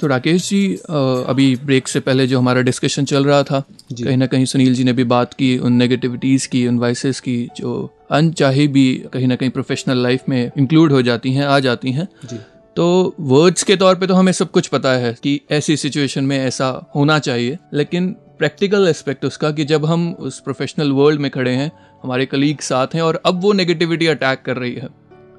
तो 0.00 0.08
राकेश 0.10 0.44
जी 0.46 0.58
अ, 0.88 0.98
अभी 1.30 1.44
ब्रेक 1.62 1.88
से 1.92 2.00
पहले 2.02 2.26
जो 2.32 2.38
हमारा 2.38 2.60
डिस्कशन 2.66 3.06
चल 3.12 3.24
रहा 3.24 3.38
था 3.44 3.58
कहीं 4.00 4.16
ना 4.18 4.26
कहीं 4.34 4.44
सुनील 4.50 4.74
जी 4.74 4.84
ने 4.88 4.92
भी 4.98 5.06
बात 5.12 5.32
की 5.40 5.48
उन 5.68 5.72
नेगेटिविटीज़ 5.78 6.46
की 6.52 6.60
उन 6.68 6.78
वाइसेस 6.78 7.20
की 7.20 7.34
जो 7.56 7.72
अनचाही 8.18 8.66
भी 8.76 8.84
कहीं 9.12 9.28
ना 9.28 9.36
कहीं 9.40 9.50
प्रोफेशनल 9.56 10.02
लाइफ 10.02 10.28
में 10.28 10.38
इंक्लूड 10.38 10.92
हो 10.92 11.02
जाती 11.08 11.32
हैं 11.38 11.46
आ 11.48 11.58
जाती 11.66 11.92
हैं 11.98 12.06
जी 12.24 12.38
तो 12.76 12.86
वर्ड्स 13.32 13.68
के 13.70 13.76
तौर 13.82 13.98
पे 14.02 14.06
तो 14.06 14.14
हमें 14.14 14.32
सब 14.40 14.50
कुछ 14.52 14.66
पता 14.76 14.92
है 15.04 15.12
कि 15.22 15.34
ऐसी 15.52 15.76
सिचुएशन 15.78 16.24
में 16.24 16.38
ऐसा 16.38 16.70
होना 16.96 17.18
चाहिए 17.28 17.58
लेकिन 17.74 18.08
प्रैक्टिकल 18.37 18.87
एस्पेक्ट 18.87 19.25
उसका 19.25 19.51
कि 19.51 19.65
जब 19.65 19.85
हम 19.85 20.13
उस 20.19 20.39
प्रोफेशनल 20.39 20.91
वर्ल्ड 20.91 21.21
में 21.21 21.31
खड़े 21.31 21.51
हैं 21.51 21.71
हमारे 22.03 22.25
कलीग 22.25 22.59
साथ 22.59 22.87
हैं 22.95 23.01
और 23.01 23.21
अब 23.25 23.41
वो 23.41 23.53
नेगेटिविटी 23.53 24.07
अटैक 24.07 24.41
कर 24.45 24.57
रही 24.57 24.73
है 24.73 24.89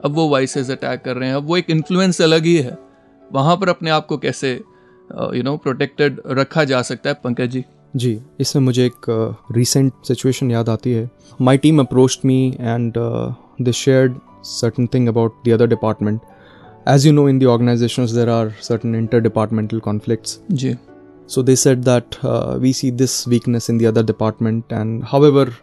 अब 0.04 0.14
वो 0.14 0.28
वाइसेस 0.28 0.70
अटैक 0.70 1.02
कर 1.02 1.16
रहे 1.16 1.28
हैं 1.28 1.37
अब 1.37 1.46
वो 1.46 1.57
एक 1.57 1.70
इन्फ्लुएंस 1.70 2.20
अलग 2.22 2.44
ही 2.44 2.57
है 2.57 2.78
वहाँ 3.33 3.57
पर 3.57 3.68
अपने 3.68 3.90
आप 3.90 4.07
को 4.07 4.18
कैसे 4.18 4.52
यू 5.35 5.42
नो 5.42 5.57
प्रोटेक्टेड 5.57 6.20
रखा 6.26 6.64
जा 6.64 6.83
सकता 6.83 7.11
है? 7.11 7.16
पंकज 7.24 7.50
जी। 7.50 7.64
जी 7.96 8.20
इसमें 8.40 8.62
मुझे 8.62 8.87
एक 8.87 9.07
रिसेंट 9.52 9.92
uh, 9.92 10.09
सिचुएशन 10.09 10.50
याद 10.50 10.68
आती 10.68 10.92
है। 10.92 11.11
My 11.40 11.59
team 11.59 11.80
approach 11.80 12.18
me 12.24 12.57
and 12.61 12.94
they 13.61 13.72
shared 13.72 14.18
certain 14.46 14.87
thing 14.88 15.07
about 15.09 15.37
the 15.44 15.52
other 15.57 15.66
department. 15.66 16.24
As 16.87 17.04
you 17.07 17.12
know 17.12 17.22
in 17.26 17.38
the 17.38 17.46
organizations 17.46 18.14
there 18.14 18.30
are 18.30 18.50
certain 18.61 18.96
interdepartmental 18.98 19.80
conflicts. 19.88 20.37
जी। 20.52 20.74
so 21.27 21.41
they 21.41 21.55
said 21.55 21.83
that 21.83 22.17
uh, 22.23 22.57
we 22.59 22.71
see 22.73 22.89
this 22.89 23.27
weakness 23.27 23.69
in 23.69 23.77
the 23.77 23.85
other 23.85 24.03
department 24.03 24.71
and 24.71 25.03
however 25.03 25.53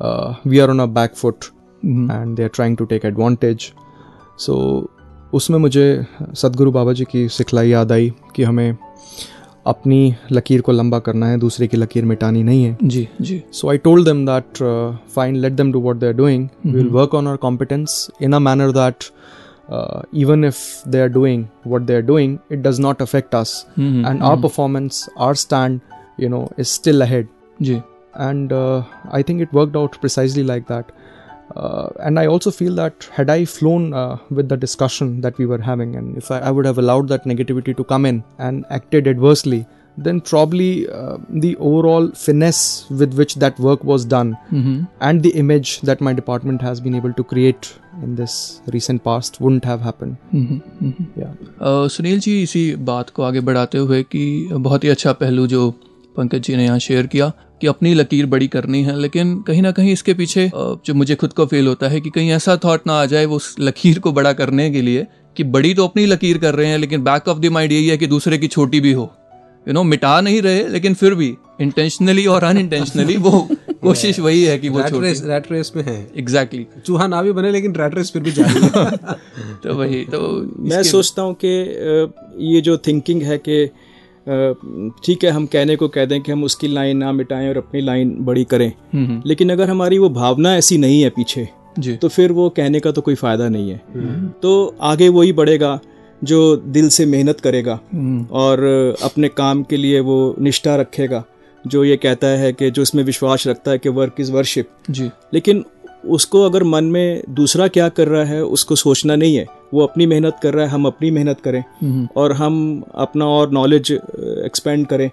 uh, 0.00 0.34
we 0.44 0.60
are 0.60 0.70
on 0.70 0.80
a 0.80 0.86
back 0.86 1.14
foot 1.14 1.50
and 1.82 2.36
they 2.36 2.44
are 2.44 2.54
trying 2.60 2.76
to 2.76 2.86
take 2.86 3.04
advantage 3.04 3.72
so 4.36 4.56
उसमें 5.34 5.58
मुझे 5.58 5.84
सदगुरु 6.36 6.70
बाबा 6.72 6.92
जी 6.92 7.04
की 7.10 7.28
सिखलाई 7.28 7.68
याद 7.68 7.92
आई 7.92 8.12
कि 8.36 8.42
हमें 8.42 8.76
अपनी 9.66 9.98
लकीर 10.32 10.60
को 10.66 10.72
लंबा 10.72 10.98
करना 11.06 11.26
है 11.28 11.38
दूसरे 11.38 11.66
की 11.68 11.76
लकीर 11.76 12.04
मिटानी 12.04 12.42
नहीं 12.42 12.64
है 12.64 12.76
जी 12.82 13.08
जी 13.20 13.42
So 13.58 13.70
I 13.72 13.76
told 13.86 14.08
them 14.08 14.24
that 14.30 14.60
uh, 14.70 14.96
fine, 15.16 15.40
let 15.44 15.56
them 15.60 15.72
do 15.76 15.82
what 15.86 16.00
they're 16.00 16.18
doing. 16.22 16.50
We'll 16.64 16.92
work 16.98 17.14
on 17.20 17.28
our 17.32 17.38
competence 17.46 18.10
in 18.20 18.34
a 18.34 18.40
manner 18.40 18.72
that 18.72 19.10
uh, 19.69 20.01
even 20.11 20.43
if 20.43 20.83
they're 20.85 21.09
doing 21.09 21.49
what 21.63 21.87
they're 21.87 22.01
doing, 22.01 22.39
it 22.49 22.61
does 22.61 22.79
not 22.79 23.01
affect 23.01 23.33
us, 23.33 23.65
and 24.05 24.23
our 24.23 24.37
performance, 24.37 25.09
our 25.17 25.35
stand, 25.35 25.81
you 26.17 26.29
know, 26.29 26.49
is 26.57 26.69
still 26.69 27.01
ahead. 27.01 27.27
जी 27.61 27.83
And 28.13 28.53
uh, 28.53 28.83
I 29.11 29.21
think 29.21 29.41
it 29.41 29.53
worked 29.53 29.75
out 29.75 29.99
precisely 30.01 30.43
like 30.43 30.67
that. 30.67 30.91
Uh, 31.55 31.87
and 31.99 32.19
I 32.19 32.25
also 32.25 32.51
feel 32.51 32.75
that 32.75 33.07
had 33.11 33.29
I 33.29 33.45
flown 33.45 33.93
uh, 33.93 34.17
with 34.29 34.49
the 34.49 34.57
discussion 34.57 35.21
that 35.21 35.37
we 35.37 35.45
were 35.45 35.61
having, 35.61 35.95
and 35.95 36.17
if 36.17 36.31
I, 36.31 36.39
I 36.39 36.51
would 36.51 36.65
have 36.65 36.77
allowed 36.77 37.07
that 37.09 37.25
negativity 37.25 37.75
to 37.77 37.83
come 37.83 38.05
in 38.05 38.23
and 38.37 38.65
acted 38.69 39.07
adversely, 39.07 39.67
then 39.97 40.19
probably 40.21 40.87
uh, 40.89 41.17
the 41.29 41.55
overall 41.57 42.09
finesse 42.15 42.85
with 42.89 43.13
which 43.13 43.35
that 43.35 43.59
work 43.59 43.83
was 43.83 44.05
done 44.05 44.35
mm-hmm. 44.51 44.83
and 45.01 45.23
the 45.23 45.31
image 45.41 45.79
that 45.81 46.01
my 46.01 46.13
department 46.13 46.61
has 46.61 46.81
been 46.81 46.95
able 46.95 47.13
to 47.13 47.23
create 47.23 47.69
in 48.03 48.15
this 48.15 48.61
recent 48.73 49.03
past 49.03 49.39
wouldn't 49.39 49.65
have 49.65 49.81
happened. 49.81 50.17
Mm-hmm. 50.33 50.85
Mm-hmm. 50.85 51.21
Yeah. 51.21 51.33
अ, 51.61 51.87
सुनील 51.95 52.19
जी 52.19 52.41
इसी 52.43 52.65
बात 52.91 53.09
को 53.09 53.23
आगे 53.23 53.41
बढ़ाते 53.49 53.77
हुए 53.77 54.01
कि 54.11 54.25
बहुत 54.53 54.83
ही 54.83 54.89
अच्छा 54.89 55.13
पहलू 55.23 55.47
जो 55.47 55.69
पंकज 56.17 56.41
जी 56.43 56.55
ने 56.55 56.65
यहाँ 56.65 56.79
शेयर 56.79 57.07
किया 57.07 57.31
कि 57.61 57.67
अपनी 57.67 57.93
लकीर 57.93 58.25
बड़ी 58.25 58.47
करनी 58.47 58.83
है 58.83 58.99
लेकिन 58.99 59.39
कहीं 59.47 59.61
ना 59.61 59.71
कहीं 59.71 59.91
इसके 59.91 60.13
पीछे 60.13 60.49
जो 60.55 60.93
मुझे 60.93 61.15
खुद 61.15 61.33
को 61.33 61.45
फील 61.45 61.67
होता 61.67 61.87
है 61.89 62.01
कि 62.01 62.09
कहीं 62.15 62.31
ऐसा 62.31 62.55
थॉट 62.65 62.87
ना 62.87 63.01
आ 63.01 63.05
जाए 63.13 63.25
वो 63.25 63.35
उस 63.35 63.55
लकीर 63.59 63.99
को 63.99 64.11
बड़ा 64.11 64.33
करने 64.41 64.69
के 64.71 64.81
लिए 64.81 65.05
कि 65.37 65.43
बड़ी 65.55 65.73
तो 65.73 65.87
अपनी 65.87 66.05
लकीर 66.05 66.37
कर 66.37 66.55
रहे 66.55 66.67
हैं 66.69 66.77
लेकिन 66.77 67.03
बैक 67.03 67.27
ऑफ़ 67.27 67.39
द 67.39 67.51
माइंड 67.51 67.71
यही 67.71 67.87
है 67.87 67.97
कि 67.97 68.07
दूसरे 68.07 68.37
की 68.37 68.47
छोटी 68.47 68.79
भी 68.79 68.91
हो 68.91 69.11
यू 69.67 69.73
नो 69.73 69.83
मिटा 69.83 70.19
नहीं 70.21 70.41
रहे 70.41 70.67
लेकिन 70.67 70.93
फिर 70.93 71.15
भी 71.15 71.37
इंटेंशनली 71.61 72.25
और 72.25 72.43
अनइंटेंशनली 72.43 73.17
वो 73.17 73.47
कोशिश 73.81 74.19
वही 74.19 74.43
है 74.43 74.57
कि 74.59 74.69
वो 74.69 74.79
रैट 74.79 74.93
रेस 74.93 75.21
रैट 75.25 75.51
रेस 75.51 75.71
में 75.75 75.83
है। 75.83 76.11
Exactly 76.17 76.59
exactly. 76.59 76.85
चूहा 76.87 77.07
ना 77.07 77.21
भी 77.21 77.31
बने 77.31 77.51
लेकिन 77.51 77.75
रैट 77.75 77.95
रेस 77.95 78.11
फिर 78.11 78.21
भी 78.21 78.31
है। 78.31 78.91
तो 79.63 79.73
वही 79.73 80.05
तो 80.05 80.51
मैं 80.59 80.83
सोचता 80.83 81.21
हूँ 81.21 81.35
कि 81.45 81.47
ये 82.53 82.61
जो 82.61 82.77
थिंकिंग 82.77 83.21
है 83.21 83.37
कि 83.37 83.65
ठीक 85.05 85.23
है 85.23 85.29
हम 85.29 85.45
कहने 85.45 85.75
को 85.75 85.87
कह 85.87 86.05
दें 86.05 86.21
कि 86.21 86.31
हम 86.31 86.43
उसकी 86.43 86.67
लाइन 86.67 86.97
ना 86.97 87.11
मिटाएँ 87.11 87.49
और 87.49 87.57
अपनी 87.57 87.81
लाइन 87.81 88.15
बड़ी 88.19 88.43
करें। 88.43 88.71
लेकिन 89.25 89.49
अगर 89.49 89.69
हमारी 89.69 89.97
वो 89.97 90.09
भावना 90.09 90.55
ऐसी 90.55 90.77
नहीं 90.77 91.01
है 91.01 91.09
पीछे 91.09 91.47
जी। 91.79 91.95
तो 91.95 92.07
फिर 92.07 92.31
वो 92.31 92.49
कहने 92.49 92.79
का 92.79 92.91
तो 92.91 93.01
कोई 93.01 93.15
फ़ायदा 93.15 93.49
नहीं 93.49 93.69
है। 93.69 93.81
तो 94.41 94.75
आगे 94.81 95.09
वही 95.09 95.33
बढ़ेगा। 95.33 95.79
जो 96.25 96.55
दिल 96.57 96.89
से 96.89 97.05
मेहनत 97.05 97.39
करेगा 97.39 97.73
और 98.33 98.63
अपने 99.03 99.27
काम 99.27 99.63
के 99.63 99.77
लिए 99.77 99.99
वो 99.99 100.35
निष्ठा 100.39 100.75
रखेगा 100.75 101.23
जो 101.65 101.83
ये 101.83 101.95
कहता 101.97 102.27
है 102.39 102.51
कि 102.53 102.69
जो 102.71 102.81
इसमें 102.81 103.03
विश्वास 103.03 103.47
रखता 103.47 103.71
है 103.71 103.77
कि 103.77 103.89
वर्क 103.91 104.15
इज़ 104.19 104.31
वर्शिप 104.31 104.69
जी। 104.89 105.09
लेकिन 105.33 105.63
उसको 106.07 106.41
अगर 106.43 106.63
मन 106.63 106.83
में 106.83 107.23
दूसरा 107.29 107.67
क्या 107.67 107.87
कर 107.89 108.07
रहा 108.07 108.23
है 108.23 108.43
उसको 108.45 108.75
सोचना 108.75 109.15
नहीं 109.15 109.35
है। 109.35 109.45
वो 109.73 109.83
अपनी 109.83 110.05
मेहनत 110.05 110.39
कर 110.43 110.53
रहा 110.53 110.65
है 110.65 110.71
हम 110.71 110.85
अपनी 110.85 111.11
मेहनत 111.11 111.39
करें 111.39 112.07
और 112.17 112.31
हम 112.33 112.83
अपना 112.95 113.25
और 113.27 113.51
नॉलेज 113.51 113.91
एक्सपेंड 113.91 114.85
करें। 114.87 115.09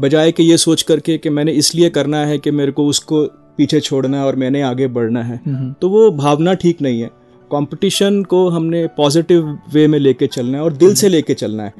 बजाय 0.00 0.32
कि 0.32 0.42
ये 0.42 0.56
सोच 0.56 0.82
करके 0.82 1.16
कि 1.18 1.30
मैंने 1.30 1.52
इसलिए 1.52 1.90
करना 1.90 2.24
है 2.26 2.38
कि 2.38 2.50
मेरे 2.50 2.72
को 2.72 2.86
उसको 2.86 3.24
पीछे 3.58 3.80
छोड़ना 3.80 4.18
है 4.18 4.24
और 4.24 4.36
मैंने 4.36 4.62
आगे 4.62 4.86
बढ़ना 4.88 5.22
है 5.22 5.40
तो 5.72 5.88
वो 5.88 6.10
भावना 6.12 6.54
ठीक 6.54 6.82
नहीं 6.82 7.00
है। 7.00 7.10
कंपटीशन 7.54 8.22
को 8.24 8.48
हमने 8.48 8.86
पॉजिटिव 8.96 9.58
वे 9.72 9.86
में 9.86 9.98
लेके 9.98 10.26
चलना 10.26 10.58
है 10.58 10.64
और 10.64 10.72
दिल 10.74 10.94
से 10.94 11.08
लेके 11.08 11.34
चलना 11.34 11.62
है। 11.62 11.72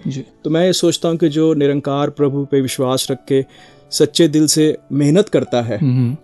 तो 0.44 0.50
मैं 0.50 0.64
ये 0.66 0.72
सोचता 0.72 1.08
हूँ 1.08 1.16
कि 1.16 1.28
जो 1.28 1.52
निरंकार 1.54 2.10
प्रभु 2.10 2.44
पे 2.50 2.60
विश्वास 2.60 3.06
रख 3.10 3.24
के 3.28 3.44
सच्चे 3.92 4.28
दिल 4.28 4.46
से 4.46 4.76
मेहनत 4.92 5.28
करता 5.28 5.62
है 5.62 5.78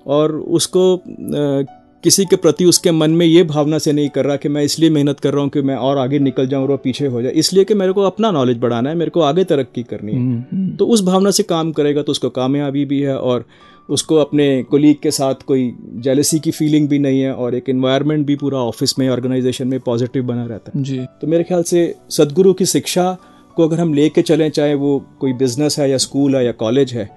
और 0.07 0.33
उसको 0.59 0.97
अ, 0.97 1.77
किसी 2.05 2.25
के 2.25 2.37
प्रति 2.37 2.65
उसके 2.65 2.91
मन 2.91 3.11
में 3.11 3.25
ये 3.27 3.43
भावना 3.45 3.79
से 3.79 3.93
नहीं 3.93 4.09
कर 4.09 4.25
रहा 4.25 4.37
कि 4.37 4.49
मैं 4.49 4.63
इसलिए 4.65 4.91
मेहनत 4.91 5.19
कर 5.21 5.33
रहा 5.33 5.43
हूँ 5.43 5.51
कि 5.51 5.63
मैं 5.63 5.75
और 5.79 5.99
आगे 5.99 6.19
निकल 6.19 6.47
जाऊँ 6.47 6.63
और 6.63 6.71
वो 6.71 6.77
पीछे 6.77 7.07
हो 7.07 7.23
जाए। 7.23 7.33
इसलिए 7.33 7.65
कि 7.65 7.75
मेरे 7.75 7.93
को 7.93 8.03
अपना 8.03 8.31
नॉलेज 8.31 8.59
बढ़ाना 8.59 8.91
है 8.91 8.97
मेरे 8.97 9.11
को 9.11 9.21
आगे 9.21 9.45
तरक्की 9.45 9.83
करनी 9.83 10.13
है। 10.13 10.77
तो 10.77 10.87
उस 10.87 11.03
भावना 11.05 11.31
से 11.31 11.43
काम 11.43 11.73
करेगा 11.73 12.03
तो 12.03 12.13
उसको 12.13 12.31
कामयाबी 12.31 12.85
भी 12.85 13.01
है 13.01 13.17
और 13.19 13.45
उसको 13.89 14.17
अपने 14.17 14.63
कोलीग 14.63 14.97
के 15.03 15.11
साथ 15.11 15.43
कोई 15.47 15.73
जेलसी 15.99 16.39
की 16.39 16.51
फीलिंग 16.51 16.89
भी 16.89 16.99
नहीं 16.99 17.21
है 17.21 17.33
और 17.35 17.55
एक 17.55 17.69
इन्वायरमेंट 17.69 18.27
भी 18.27 18.37
पूरा 18.37 18.59
ऑफ़िस 18.61 18.99
में 18.99 19.09
ऑर्गेनाइजेशन 19.09 19.69
में 19.69 19.79
पॉजिटिव 19.81 20.25
बना 20.25 20.45
रहता 20.47 20.73
है। 20.75 20.83
जी। 20.85 20.99
तो 21.21 21.27
मेरे 21.27 21.45
ख्याल 21.45 21.63
से 21.63 21.95
सदगुरु 22.11 22.53
की 22.53 22.67
शिक्षा 22.67 23.17
को 23.57 23.67
अगर 23.69 23.81
हम 23.81 23.95
लेके 23.95 24.23
चलें 24.23 24.49
चाहे 24.51 24.75
वो 24.75 24.99
कोई 25.21 25.33
बिज़नेस 25.33 25.79
है 25.79 25.91
या 25.91 25.97
स्कूल 25.99 26.37
है 26.37 26.45
या 26.45 26.53
कॉलेज 26.55 26.93
है 26.93 27.09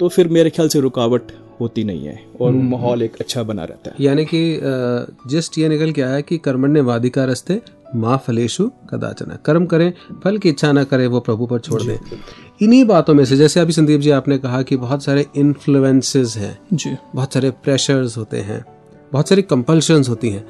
तो 0.00 0.08
फिर 0.08 0.28
मेरे 0.28 0.50
ख्याल 0.50 0.68
से 0.68 0.80
रुकावट 0.80 1.32
होती 1.60 1.84
नहीं 1.84 2.06
है 2.06 2.18
और 2.40 2.52
माहौल 2.52 3.02
एक 3.02 3.16
अच्छा 3.20 3.42
बना 3.42 3.64
रहता 3.64 3.90
है। 3.90 3.96
यानी 4.00 4.24
कि 4.24 4.40
जस्ट 5.30 5.58
ये 5.58 5.68
निकल 5.68 5.92
के 5.92 6.02
आया 6.02 6.20
कि 6.20 6.38
कर्मण्य 6.38 6.80
वादिका 6.82 7.24
रस्ते 7.24 7.60
माँ 7.96 8.16
फलेशु 8.26 8.68
कदाचना 8.90 9.36
कर्म 9.46 9.66
करें 9.66 9.92
फल 10.24 10.38
की 10.38 10.48
इच्छा 10.48 10.70
ना 10.72 10.84
करें 10.84 11.06
वो 11.06 11.20
प्रभु 11.20 11.46
पर 11.46 11.58
छोड़ 11.60 11.82
दें। 11.82 11.96
इन्हीं 12.62 12.84
बातों 12.84 13.14
में 13.14 13.24
से 13.24 13.36
जैसे 13.36 13.60
अभी 13.60 13.72
संदीप 13.72 14.00
जी 14.00 14.10
आपने 14.10 14.38
कहा 14.38 14.62
कि 14.62 14.76
बहुत 14.76 15.04
सारे 15.04 15.26
इन्फ्लुएंसेस 15.36 16.36
हैं 16.36 16.58
जी। 16.72 16.96
बहुत 17.14 17.34
सारे 17.34 17.50
प्रेशर्स 17.50 18.16
होते 18.16 18.36
हैं 18.36 18.64
बहुत 19.12 19.28
सारी 19.28 19.42
कंपल्शंस 19.42 20.08
होती 20.08 20.30
हैं। 20.30 20.44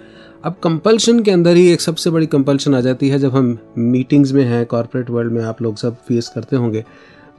अब 0.45 0.57
कंपल्शन 0.63 1.21
के 1.21 1.31
अंदर 1.31 1.57
ही 1.57 1.73
एक 1.73 1.81
सबसे 1.81 2.11
बड़ी 2.11 2.27
कंपल्शन 2.27 2.75
आ 2.75 2.81
जाती 2.81 3.09
है 3.09 3.19
जब 3.19 3.35
हम 3.37 3.59
मीटिंग्स 3.79 4.33
में 4.33 4.45
हैं 4.45 4.67
कॉरपोरेट 4.67 5.11
वर्ल्ड 5.11 5.33
में 5.33 5.45
आप 5.45 5.63
लोग 5.63 5.77
सब 5.77 5.97
फेस 5.97 6.29
करते 6.29 6.57
होंगे। 6.57 6.85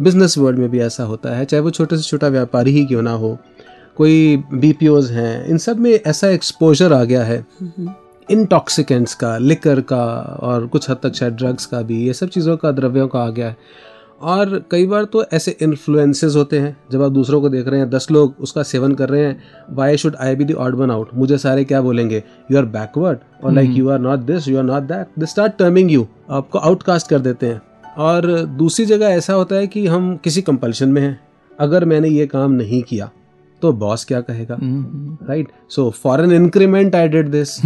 बिज़नेस 0.02 0.38
वर्ल्ड 0.38 0.60
में 0.60 0.70
भी 0.70 0.80
ऐसा 0.80 1.04
होता 1.04 1.36
है 1.36 1.46
चाहे 1.46 1.62
वो 1.62 1.72
छोटे 1.72 1.98
से 1.98 2.04
छोटा 2.04 2.28
व्यापारी 2.28 2.72
ही 2.72 2.86
क्यों 2.86 3.02
ना 3.02 3.12
हो 3.12 3.38
कोई 3.98 4.44
बी 4.54 4.78
हैं 5.14 5.46
इन 5.46 5.58
सब 5.58 5.80
में 5.80 5.92
ऐसा 5.92 6.30
एक्सपोजर 6.30 6.94
आ 6.94 7.04
गया 7.04 7.24
है। 7.24 7.46
इंटॉक्सिकेंट्स 8.32 9.16
का 9.16 9.38
लिकर 9.38 9.82
का 9.82 10.06
और 10.40 10.68
कुछ 10.68 10.90
हद 10.90 10.98
तक 11.04 11.14
शायद 11.14 11.34
ड्रग्स 11.34 11.66
का 11.66 11.82
भी 11.82 12.08
ये 12.08 12.14
सब 12.14 12.30
चीज़ों 12.30 12.58
का 12.58 12.72
द्रव्यों 12.72 13.08
का 13.08 13.20
आ 13.20 13.30
गया 13.30 13.48
है। 13.48 13.58
और 14.24 14.64
कई 14.72 14.86
बार 14.88 15.04
तो 15.04 15.24
ऐसे 15.34 15.56
इन्फ्लुएंसेस 15.62 16.36
होते 16.36 16.60
हैं। 16.60 16.76
जब 16.92 17.02
आप 17.04 17.12
दूसरों 17.12 17.40
को 17.42 17.50
देख 17.50 17.68
रहे 17.68 17.80
हैं 17.80 17.90
दस 17.90 18.08
लोग 18.12 18.36
उसका 18.40 18.64
सेवन 18.64 18.94
कर 18.94 19.10
रहे 19.10 19.26
हैं 19.26 19.42
why 19.72 19.98
should 19.98 20.16
I 20.16 20.36
be 20.36 20.46
the 20.46 20.54
odd 20.54 20.76
one 20.76 20.92
out 20.92 21.10
मुझे 21.16 21.38
सारे 21.38 21.64
क्या 21.64 21.82
बोलेंगे? 21.82 22.24
यू 22.52 22.58
आर 22.58 22.66
बैकवर्ड 22.68 23.18
और 23.44 23.52
like 23.54 23.72
you 23.72 23.90
are 23.90 24.00
not 24.00 24.20
this 24.22 24.48
you 24.48 24.58
are 24.58 24.64
not 24.64 24.84
that 24.84 25.20
they 25.20 25.26
start 25.26 25.58
terming 25.60 25.92
you 25.92 26.08
आपको 26.30 26.60
आउटकास्ट 26.60 27.10
कर 27.10 27.20
देते 27.20 27.46
हैं। 27.46 27.62
और 27.98 28.28
दूसरी 28.58 28.86
जगह 28.86 29.06
ऐसा 29.08 29.34
होता 29.34 29.56
है 29.56 29.68
कि 29.68 29.86
हम 29.88 30.16
किसी 30.24 30.42
कंपल्शन 30.42 30.90
में 30.90 31.02
हैं। 31.02 31.20
अगर 31.60 31.86
मैंने 31.86 32.10
ये 32.10 32.28
काम 32.28 32.52
नहीं 32.52 32.82
किया 32.84 33.10
तो 33.62 33.72
बॉस 33.74 34.06
क्या 34.06 34.22
कहेगा? 34.22 34.58
Right 34.62 35.48
so 35.70 35.90
for 35.94 36.22
an 36.22 36.32
increment 36.34 36.96
I 36.96 37.08
did 37.08 37.30
this 37.32 37.58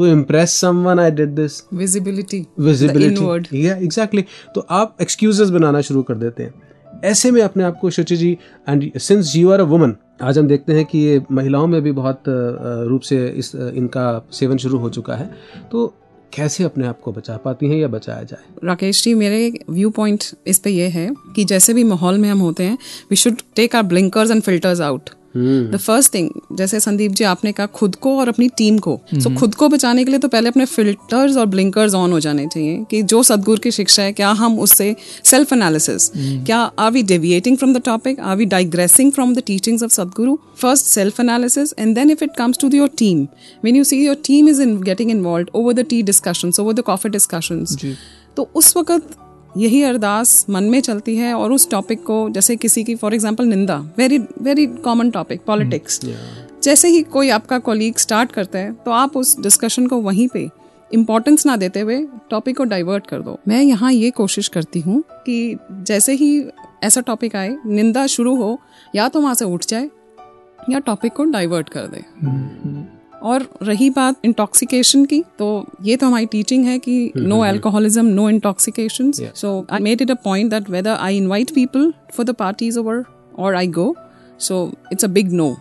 to 0.00 0.06
impress 0.06 0.54
someone 0.60 1.00
I 1.00 1.10
did 1.10 1.34
this 1.34 1.60
visibility 1.74 2.38
the 2.40 2.64
visibility 2.66 3.16
inward. 3.16 3.54
या 3.54 3.76
एग्जैक्टली 3.76 4.24
तो 4.54 4.66
आप 4.70 4.96
एक्सक्यूजेस 5.02 5.50
बनाना 5.50 5.80
शुरू 5.80 6.02
कर 6.02 6.14
देते 6.14 6.42
हैं। 6.42 6.54
ऐसे 7.04 7.30
में 7.30 7.40
अपने 7.42 7.64
आप 7.64 7.78
को 7.80 7.90
Shuchi 7.90 8.16
ji 8.16 8.30
and 8.68 8.90
since 8.98 9.32
you 9.36 9.50
are 9.50 9.60
a 9.60 9.64
woman 9.64 9.94
आज 10.22 10.38
हम 10.38 10.46
देखते 10.46 10.72
हैं 10.72 10.84
कि 10.84 10.98
ये 10.98 11.22
महिलाओं 11.32 11.66
में 11.66 11.80
भी 11.82 11.92
बहुत 11.92 12.22
रूप 12.28 13.00
से 13.00 13.26
इस 13.36 13.54
इनका 13.54 14.06
सेवन 14.32 14.56
शुरू 14.56 14.78
हो 14.78 14.90
चुका 14.90 15.14
है। 15.14 15.30
तो 15.72 15.86
कैसे 16.32 16.64
अपने 16.64 16.86
आप 16.86 17.00
को 17.00 17.12
बचा 17.12 17.36
पाती 17.36 17.68
हैं 17.68 17.76
या 17.76 17.88
बचाया 17.88 18.22
जाए? 18.22 18.42
राकेश 18.64 19.02
जी 19.04 19.14
मेरे 19.14 19.52
व्यू 19.70 19.90
पॉइंट 19.90 20.24
इस 20.46 20.58
पे 20.58 20.70
ये 20.70 20.88
है 20.88 21.08
कि 21.36 21.44
जैसे 21.44 21.74
भी 21.74 21.84
माहौल 21.84 22.18
में 22.18 22.28
हम 22.28 22.38
होते 22.38 22.64
हैं 22.64 22.78
we 23.10 23.16
should 23.16 23.40
take 23.56 23.76
our 23.76 23.82
blinkers 23.82 24.30
and 24.30 24.42
filters 24.42 24.80
out 24.80 25.10
the 25.36 25.76
first 25.76 26.14
thing 26.14 26.30
जैसे 26.52 26.80
संदीप 26.80 27.12
जी 27.12 27.24
आपने 27.24 27.52
कहा 27.52 27.66
खुद 27.66 27.94
को 27.96 28.16
और 28.18 28.28
अपनी 28.28 28.48
टीम 28.48 28.78
को। 28.78 28.98
सो 29.14 29.28
so, 29.30 29.36
खुद 29.38 29.54
को 29.54 29.68
बचाने 29.68 30.04
के 30.04 30.10
लिए 30.10 30.20
तो 30.20 30.28
पहले 30.28 30.48
अपने 30.48 30.64
फिल्टर्स 30.64 31.36
और 31.36 31.46
ब्लिंकर्स 31.46 31.94
ऑन 31.94 32.12
हो 32.12 32.20
जाने 32.20 32.46
चाहिए 32.46 32.84
कि 32.90 33.02
जो 33.02 33.22
सदगुरु 33.22 33.58
की 33.58 33.70
शिक्षा 33.70 34.02
है 34.02 34.12
क्या 34.12 34.30
हम 34.30 34.58
उससे 34.60 34.94
सेल्फ 35.24 35.52
एनालिसिस 35.52 36.10
क्या 36.16 36.58
are 36.78 36.90
we 36.92 37.02
deviating 37.02 37.56
from 37.56 37.74
the 37.74 37.82
topic 37.84 38.20
are 38.20 38.36
we 38.36 38.44
digressing 38.46 39.12
from 39.12 39.34
the 39.34 39.42
teachings 39.46 39.82
of 39.82 39.92
Sadguru 39.92 40.36
first 40.56 40.86
self 40.86 41.20
analysis 41.20 41.74
and 41.78 41.94
then 41.94 42.10
if 42.10 42.24
it 42.24 42.36
comes 42.38 42.58
to 42.58 42.70
your 42.74 42.90
team 42.98 43.26
when 43.64 43.76
you 43.76 43.84
see 43.84 44.04
your 44.06 44.16
team 44.26 44.48
is 44.48 44.62
in 44.62 44.80
getting 44.82 45.10
involve 45.10 45.58
over 45.58 45.72
the 45.72 45.86
tea 45.90 46.02
discussion 46.02 46.52
over 46.60 46.72
the 46.72 46.80
coffee 46.80 47.10
discussion 47.10 47.64
तो 48.36 48.50
उस 48.54 48.76
वक्त 48.76 49.16
यही 49.56 49.82
अरदास 49.82 50.46
मन 50.50 50.64
में 50.64 50.80
चलती 50.80 51.16
है 51.16 51.34
और 51.34 51.52
उस 51.52 51.70
टॉपिक 51.70 52.02
को 52.02 52.30
जैसे 52.30 52.56
किसी 52.56 52.84
की 52.84 52.94
फॉर 52.94 53.14
एग्जांपल 53.14 53.44
निंदा 53.44 53.76
very 53.96 54.18
very 54.18 54.66
common 54.66 55.10
topic 55.10 55.40
politics 55.46 56.00
जैसे 56.62 56.88
ही 56.88 57.02
कोई 57.02 57.30
आपका 57.30 57.58
कॉलीग 57.58 57.96
स्टार्ट 57.96 58.32
करता 58.32 58.58
है 58.58 58.72
तो 58.72 58.90
आप 58.90 59.16
उस 59.16 59.40
डिस्कशन 59.40 59.86
को 59.86 59.96
वहीं 59.96 60.28
पे 60.28 60.48
इम्पोर्टेंस 60.94 61.46
ना 61.46 61.56
देते 61.56 61.80
हुए 61.80 62.06
टॉपिक 62.30 62.56
को 62.56 62.64
डाइवर्ट 62.64 63.06
कर 63.06 63.20
दो। 63.20 63.38
मैं 63.48 63.62
यहाँ 63.62 63.92
ये 63.92 64.10
कोशिश 64.10 64.48
करती 64.48 64.80
हूँ 64.80 65.02
कि 65.26 65.56
जैसे 65.70 66.12
ही 66.12 66.44
ऐसा 66.82 67.00
टॉपिक 67.00 67.36
आए 67.36 67.56
निंदा 67.66 68.06
शुरू 68.06 68.36
हो 68.36 68.58
या 68.94 69.08
तो 69.08 69.20
वहाँ 69.20 69.34
से 69.34 69.44
उठ 69.44 69.66
जाए 69.66 69.90
या 70.70 70.78
टॉपिक 70.78 71.12
को 71.12 71.24
डाइवर्ट 71.24 71.68
कर 71.68 71.86
दे। 71.86 72.89
और 73.22 73.48
रही 73.62 73.88
बात 73.90 74.24
इंटॉक्सिकेशन 74.24 75.04
की 75.04 75.22
तो 75.38 75.48
ये 75.84 75.96
तो 75.96 76.06
हमारी 76.06 76.26
टीचिंग 76.32 76.64
है 76.64 76.78
कि 76.78 77.12
no 77.16 77.40
alcoholism 77.44 78.06
no 78.06 78.28
intoxication 78.30 79.10
so 79.12 79.54
I 79.70 79.80
made 79.82 80.02
it 80.02 80.10
a 80.10 80.14
point 80.24 80.50
that 80.50 80.70
whether 80.70 80.94
I 80.96 81.16
invite 81.16 81.50
people 81.54 81.92
for 82.16 82.26
the 82.26 82.34
parties 82.38 82.78
over 82.78 83.04
और 83.38 83.54
I 83.54 83.66
go 83.80 83.94
so 84.40 84.70
it's 84.92 85.04
a 85.04 85.08
big 85.08 85.32
no 85.32 85.56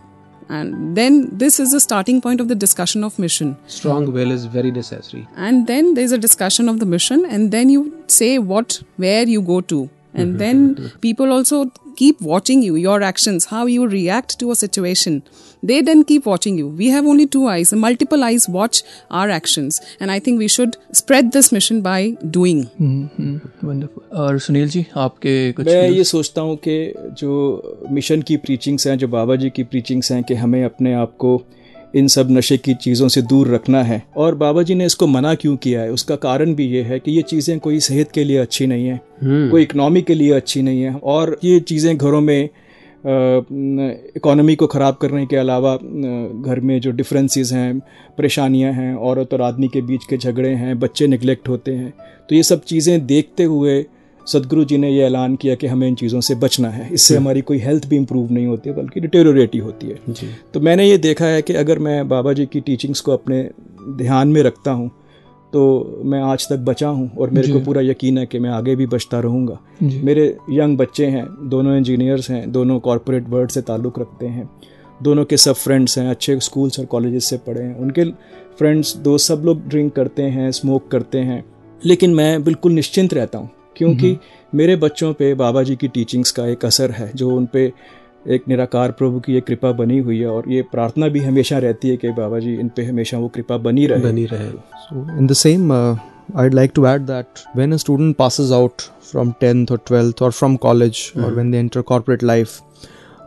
and 0.50 0.98
then 0.98 1.18
this 1.38 1.60
is 1.60 1.72
the 1.72 1.80
starting 1.80 2.20
point 2.22 2.42
of 2.42 2.48
the 2.48 2.56
discussion 2.56 3.04
of 3.04 3.18
mission 3.20 3.56
strong 3.68 4.12
will 4.12 4.32
is 4.32 4.46
very 4.46 4.72
necessary 4.72 5.28
and 5.38 5.68
then 5.68 5.94
there's 5.94 6.12
a 6.12 6.18
discussion 6.18 6.68
of 6.70 6.80
the 6.80 6.88
mission 6.94 7.26
and 7.26 7.52
then 7.52 7.70
you 7.70 7.84
say 8.08 8.30
what 8.40 8.82
where 8.98 9.28
you 9.28 9.42
go 9.42 9.62
to 9.62 9.82
and 10.14 10.40
then 10.40 10.92
people 11.02 11.32
also 11.32 11.72
keep 11.96 12.22
watching 12.22 12.62
you 12.64 12.76
your 12.76 13.02
actions 13.02 13.46
how 13.46 13.66
you 13.68 13.88
react 13.88 14.40
to 14.40 14.52
a 14.52 14.56
situation 14.56 15.22
they 15.64 15.82
then 15.82 16.04
keep 16.04 16.26
watching 16.26 16.58
you 16.58 16.68
we 16.68 16.88
have 16.88 17.06
only 17.06 17.28
two 17.28 17.46
eyes 17.48 17.74
multiple 17.74 18.24
eyes 18.24 18.48
watch 18.50 18.82
our 19.12 19.30
actions 19.30 19.80
and 20.00 20.12
i 20.12 20.20
think 20.20 20.40
we 20.40 20.48
should 20.48 20.78
spread 20.92 21.32
this 21.32 21.52
mission 21.52 21.82
by 21.82 22.00
doing 22.38 22.66
wonderful 23.64 24.18
और 24.18 24.40
सुनील 24.40 24.70
जी 24.70 24.86
आपके 24.98 25.52
कुछ 25.52 25.66
मैं? 25.66 25.90
ये 25.90 26.04
सोचता 26.04 26.42
हूँ 26.42 26.56
कि 26.68 26.94
जो 26.98 27.88
mission 27.92 28.22
की 28.22 28.38
प्रीचिंग्स 28.38 28.88
हैं 28.88 28.98
जो 28.98 29.08
बाबा 29.08 29.36
जी 29.36 29.50
की 29.50 29.64
प्रीचिंग्स 29.64 30.12
हैं 30.12 30.24
कि 30.24 30.34
हमें 30.34 30.64
अपने 30.66 30.94
आप 30.94 31.16
को 31.20 31.42
इन 31.94 32.08
सब 32.08 32.32
नशे 32.32 32.58
की 32.58 32.74
चीज़ों 32.76 33.08
से 33.08 33.22
दूर 33.24 33.48
रखना 33.48 33.84
है। 33.84 34.02
और 34.18 34.36
बाबा 34.36 34.64
जी 34.64 34.76
ने 34.76 34.86
इसको 34.86 35.08
मना 35.08 35.34
क्यों 35.36 35.56
किया 35.58 35.82
है? 35.82 35.92
उसका 35.92 36.16
कारण 36.18 36.54
भी 36.56 36.68
ये 36.68 36.82
है 36.84 37.00
कि 37.00 37.12
ये 37.12 37.22
चीज़ें 37.24 37.60
कोई 37.60 37.80
सेहत 37.82 38.12
के 38.12 38.24
लिए 38.24 38.38
अच्छी 38.38 38.68
नहीं 38.68 38.88
है 38.88 39.02
कोई 39.24 39.64
इकनॉमी 39.64 40.02
के 40.02 40.14
लिए 40.14 40.32
अच्छी 40.34 40.62
नहीं 40.62 40.82
है। 40.82 40.94
और 40.96 41.38
ये 41.44 41.60
चीज़ें 41.62 41.96
घरों 41.98 42.22
में 42.22 42.50
इकोनॉमी 44.18 44.56
को 44.56 44.68
ख़राब 44.68 44.96
करने 45.02 45.26
के 45.26 45.36
अलावा 45.36 45.76
घर 45.76 46.60
में 46.60 46.80
जो 46.82 46.92
डिफरेंसेस 46.92 47.52
हैं 47.54 47.80
परेशानियाँ 48.18 48.72
हैं 48.74 48.94
औरत 48.96 49.34
और 49.34 49.42
आदमी 49.42 49.68
के 49.68 49.82
बीच 49.82 50.06
के 50.10 50.18
झगड़े 50.18 50.50
हैं 50.56 50.78
बच्चे 50.80 51.08
निगलेक्ट 51.08 51.50
होते 51.50 51.72
हैं 51.72 51.94
तो 52.30 52.36
ये 52.36 52.44
सब 52.44 52.64
चीज़ें 52.64 53.06
देखते 53.06 53.44
हुए 53.44 53.82
सदगुरु 54.30 54.64
जी 54.66 54.78
ने 54.78 54.90
ये 54.90 55.04
ऐलान 55.04 55.36
किया 55.36 55.56
कि 55.56 55.68
हमें 55.68 55.88
इन 55.88 55.96
चीज़ों 55.96 56.22
से 56.22 56.36
बचना 56.38 56.70
है। 56.70 56.90
इससे 56.94 57.16
हमारी 57.18 57.42
कोई 57.42 57.58
हेल्थ 57.60 57.88
भी 57.90 57.98
इम्प्रूव 57.98 58.32
नहीं 58.32 58.46
होती 58.48 58.70
है 58.70 58.76
बल्कि 58.76 59.00
डिटेरोरेट 59.00 59.54
ही 59.54 59.60
होती 59.60 59.88
है। 59.88 60.00
जी। 60.10 60.28
तो 60.54 60.60
मैंने 60.60 60.90
ये 60.90 60.98
देखा 61.00 61.26
है 61.26 61.42
कि 61.42 61.54
अगर 61.56 61.80
मैं 61.80 62.08
बाबा 62.10 62.34
जी 62.34 62.46
की 62.46 62.60
टीचिंग्स 62.62 63.02
को 63.02 63.12
अपने 63.12 63.50
ध्यान 63.98 64.28
में 64.28 64.42
रखता 64.44 64.72
हूँ 64.72 64.90
तो 65.54 66.02
मैं 66.06 66.22
आज 66.24 66.48
तक 66.50 66.58
बचा 66.60 66.88
हूँ 66.88 67.10
और 67.18 67.30
मेरे 67.30 67.52
को 67.54 67.60
पूरा 67.60 67.82
यकीन 67.82 68.18
है 68.18 68.26
कि 68.26 68.40
मैं 68.40 68.50
आगे 68.50 68.76
भी 68.76 68.86
बचता 68.88 69.20
रहूँगा। 69.20 69.58
मेरे 69.82 70.26
यंग 70.52 70.78
बच्चे 70.78 71.06
हैं 71.06 71.26
दोनों 71.50 71.76
इंजीनियर्स 71.78 72.30
हैं 72.30 72.52
दोनों 72.52 72.80
कॉरपोरेट 72.80 73.30
वर्ल्ड 73.30 73.52
से 73.52 73.62
ताल्लुक़ 73.62 74.00
रखते 74.00 74.26
हैं 74.28 74.50
दोनों 75.04 75.26
के 75.26 75.38
सब 75.38 75.56
फ्रेंड्स 75.56 75.98
हैं 75.98 76.10
अच्छे 76.10 76.40
स्कूल्स 76.40 76.80
और 76.80 76.86
कॉलेजेस 76.86 77.26
से 77.26 77.38
पढ़े 77.38 77.62
हैं। 77.62 77.76
उनके 77.76 78.04
फ्रेंड्स 78.58 78.96
दोस्त 78.98 79.28
सब 79.28 79.42
लोग 79.46 79.68
ड्रिंक 79.70 79.94
करते 79.94 80.24
हैं 80.24 80.52
स्मोक 80.52 80.88
करते 80.92 81.18
हैं। 81.20 81.44
लेकिन 81.82 82.14
मैं 82.14 82.44
बिल्कुल 82.44 82.72
निश्चिंत 82.72 83.14
रहता 83.14 83.38
हूँ। 83.38 83.50
क्योंकि 83.80 84.10
हम्म। 84.10 84.58
मेरे 84.58 84.76
बच्चों 84.76 85.14
पे 85.14 85.34
बाबा 85.36 85.64
जी 85.64 85.76
की 85.76 85.88
टीचिंग्स 85.88 86.32
का 86.32 86.46
एक 86.48 86.66
असर 86.66 86.92
है 86.92 87.12
जो 87.16 87.30
उन 87.30 87.46
पे 87.54 87.72
एक 88.28 88.48
निराकार 88.48 88.92
प्रभु 88.92 89.20
की 89.20 89.36
एक 89.38 89.46
कृपा 89.46 89.72
बनी 89.72 89.98
हुई 90.00 90.20
है 90.20 90.28
और 90.28 90.52
ये 90.52 90.62
प्रार्थना 90.72 91.08
भी 91.08 91.20
हमेशा 91.20 91.58
रहती 91.58 91.90
है 91.90 91.98
कि 91.98 92.10
बाबा 92.14 92.40
जी 92.40 92.54
इन 92.56 92.70
पे 92.76 92.86
हमेशा 92.86 93.18
वो 93.18 93.28
कृपा 93.28 93.58
बनी 93.60 93.86
रहे। 93.88 94.02
बनी 94.02 94.26
रहे। 94.26 94.48
In 95.18 95.28
the 95.28 95.34
same 95.34 95.72
I 95.74 96.50
like 96.50 96.72
to 96.76 96.86
add 96.86 97.02
that 97.02 97.40
when 97.56 97.74
a 97.74 97.78
student 97.78 98.16
passes 98.16 98.52
out 98.52 98.82
from 99.12 99.32
tenth 99.42 99.72
और 99.72 99.80
ट्वेल्थ 99.88 100.22
और 100.22 100.32
फ्रॉम 100.32 100.56
कॉलेज 100.66 101.12
और 101.18 101.34
when 101.34 101.52
they 101.52 101.60
enter 101.60 101.82
corporate 101.84 102.24
life 102.24 102.60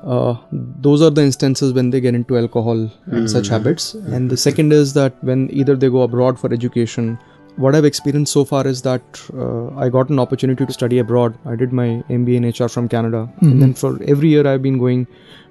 those 0.05 1.03
are 1.03 1.11
the 1.11 1.19
instances 1.19 1.73
when 1.73 1.91
they 1.91 2.01
get 2.01 2.15
into 2.23 2.37
alcohol 2.37 2.89
and 3.09 3.27
such 3.29 3.51
habits 3.53 3.93
and 3.97 4.31
the 4.33 4.37
second 4.45 4.73
is 4.73 4.95
that 4.95 5.25
when 5.25 5.49
either 5.55 5.77
they 5.77 5.89
go 5.89 6.03
abroad 6.03 6.37
for 6.37 6.55
education 6.55 7.17
what 7.57 7.75
I've 7.75 7.85
experienced 7.85 8.33
so 8.33 8.45
far 8.45 8.67
is 8.67 8.83
that 8.83 9.03
uh, 9.35 9.69
I 9.77 9.89
got 9.89 10.09
an 10.11 10.19
opportunity 10.19 10.65
to 10.67 10.73
study 10.73 10.99
abroad. 10.99 11.37
I 11.45 11.55
did 11.57 11.73
my 11.73 12.03
MBA 12.09 12.37
in 12.37 12.49
HR 12.49 12.69
from 12.69 12.89
Canada, 12.89 13.31
and 13.41 13.61
then 13.63 13.75
for 13.75 14.03
every 14.05 14.29
year 14.29 14.47
I've 14.47 14.63
been 14.63 14.79
going 14.79 15.07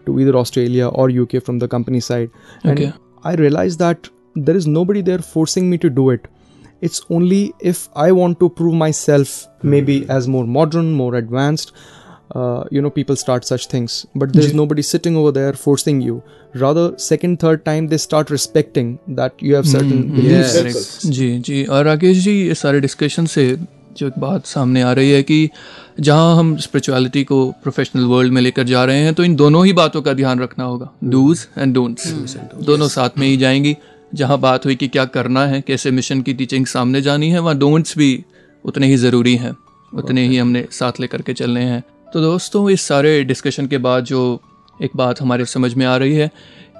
to 0.07 0.19
either 0.19 0.35
Australia 0.35 0.87
or 0.87 1.09
UK 1.11 1.43
from 1.43 1.59
the 1.59 1.67
company 1.67 1.99
side. 1.99 2.29
And 2.63 2.79
Okay. 2.79 2.93
I 3.23 3.35
realized 3.35 3.79
that 3.79 4.09
there 4.35 4.55
is 4.55 4.65
nobody 4.65 5.01
there 5.01 5.19
forcing 5.19 5.69
me 5.69 5.77
to 5.77 5.89
do 5.89 6.09
it. 6.09 6.27
It's 6.81 7.01
only 7.11 7.53
if 7.59 7.87
I 7.95 8.11
want 8.11 8.39
to 8.39 8.49
prove 8.49 8.73
myself, 8.73 9.47
maybe 9.61 10.09
as 10.09 10.27
more 10.27 10.45
modern, 10.47 10.93
more 10.93 11.13
advanced. 11.15 11.73
Uh, 12.31 12.63
you 12.71 12.81
know, 12.83 12.89
people 12.89 13.17
start 13.19 13.45
such 13.45 13.63
things, 13.67 13.93
but 14.15 14.33
there's 14.35 14.53
nobody 14.57 14.83
sitting 14.89 15.15
over 15.21 15.31
there 15.37 15.55
forcing 15.63 15.97
you. 16.01 16.13
Rather, 16.53 16.83
second, 17.05 17.39
third 17.39 17.65
time, 17.65 17.89
they 17.93 17.97
start 17.97 18.29
respecting 18.29 18.93
that 19.17 19.43
you 19.47 19.55
have 19.55 19.67
certain 19.71 20.03
mm, 20.03 20.15
beliefs. 20.15 20.55
Yes. 20.59 21.09
जी 21.17 21.27
जी 21.39 21.63
और 21.65 21.85
राकेश 21.85 22.17
जी 22.17 22.35
ये 22.47 22.55
सारे 22.55 22.79
discussion 22.79 23.25
से 23.25 23.45
जो 23.97 24.07
एक 24.07 24.19
बात 24.19 24.45
सामने 24.45 24.81
आ 24.81 24.93
रही 24.93 25.11
है 25.11 25.21
कि 25.23 25.49
जहाँ 25.99 26.37
हम 26.37 26.55
स्पिरिचुअलिटी 26.57 27.23
को 27.23 27.51
प्रोफेशनल 27.63 28.05
वर्ल्ड 28.05 28.33
में 28.33 28.41
लेकर 28.41 28.63
जा 28.63 28.85
रहे 28.85 28.97
हैं 28.97 29.13
तो 29.13 29.23
इन 29.23 29.35
दोनों 29.35 29.65
ही 29.65 29.73
बातों 29.73 30.01
का 30.01 30.13
ध्यान 30.13 30.39
रखना 30.39 30.63
होगा। 30.63 30.89
डूज 31.03 31.47
एंड 31.57 31.73
डोंट्स 31.73 32.35
दोनों 32.63 32.87
साथ 32.87 33.09
में 33.17 33.27
ही 33.27 33.37
जाएँगी। 33.37 33.77
जहाँ 34.15 34.39
बात 34.39 34.65
हुई 34.65 34.75
कि 34.75 34.87
क्या 34.87 35.05
करना 35.05 35.45
है 35.47 35.61
कैसे 35.61 35.91
मिशन 35.91 36.21
की 36.21 36.33
टीचिंग 36.33 36.65
सामने 36.65 37.01
जानी 37.01 37.29
है 37.29 37.39
वहाँ 37.39 37.57
डोंट्स 37.57 37.97
भी 37.97 38.13
उतने 38.65 38.87
ही 38.87 38.95
ज़रूरी 38.97 39.35
हैं। 39.35 39.55
उतने 39.93 40.27
ही 40.27 40.37
हमने 40.37 40.67
साथ 40.71 40.99
लेकर 40.99 41.21
के 41.21 41.33
चलने 41.33 41.61
हैं। 41.61 41.83
तो 42.13 42.21
दोस्तों, 42.21 42.69
इस 42.69 42.81
सारे 42.81 43.23
डिस्कशन 43.23 43.67
के 43.67 43.77
बाद 43.77 44.03
जो 44.03 44.41
एक 44.81 44.91
बात 44.95 45.21
हमारे 45.21 45.45
समझ 45.45 45.73
में 45.73 45.85
आ 45.85 45.95
रही 45.97 46.13
है 46.13 46.29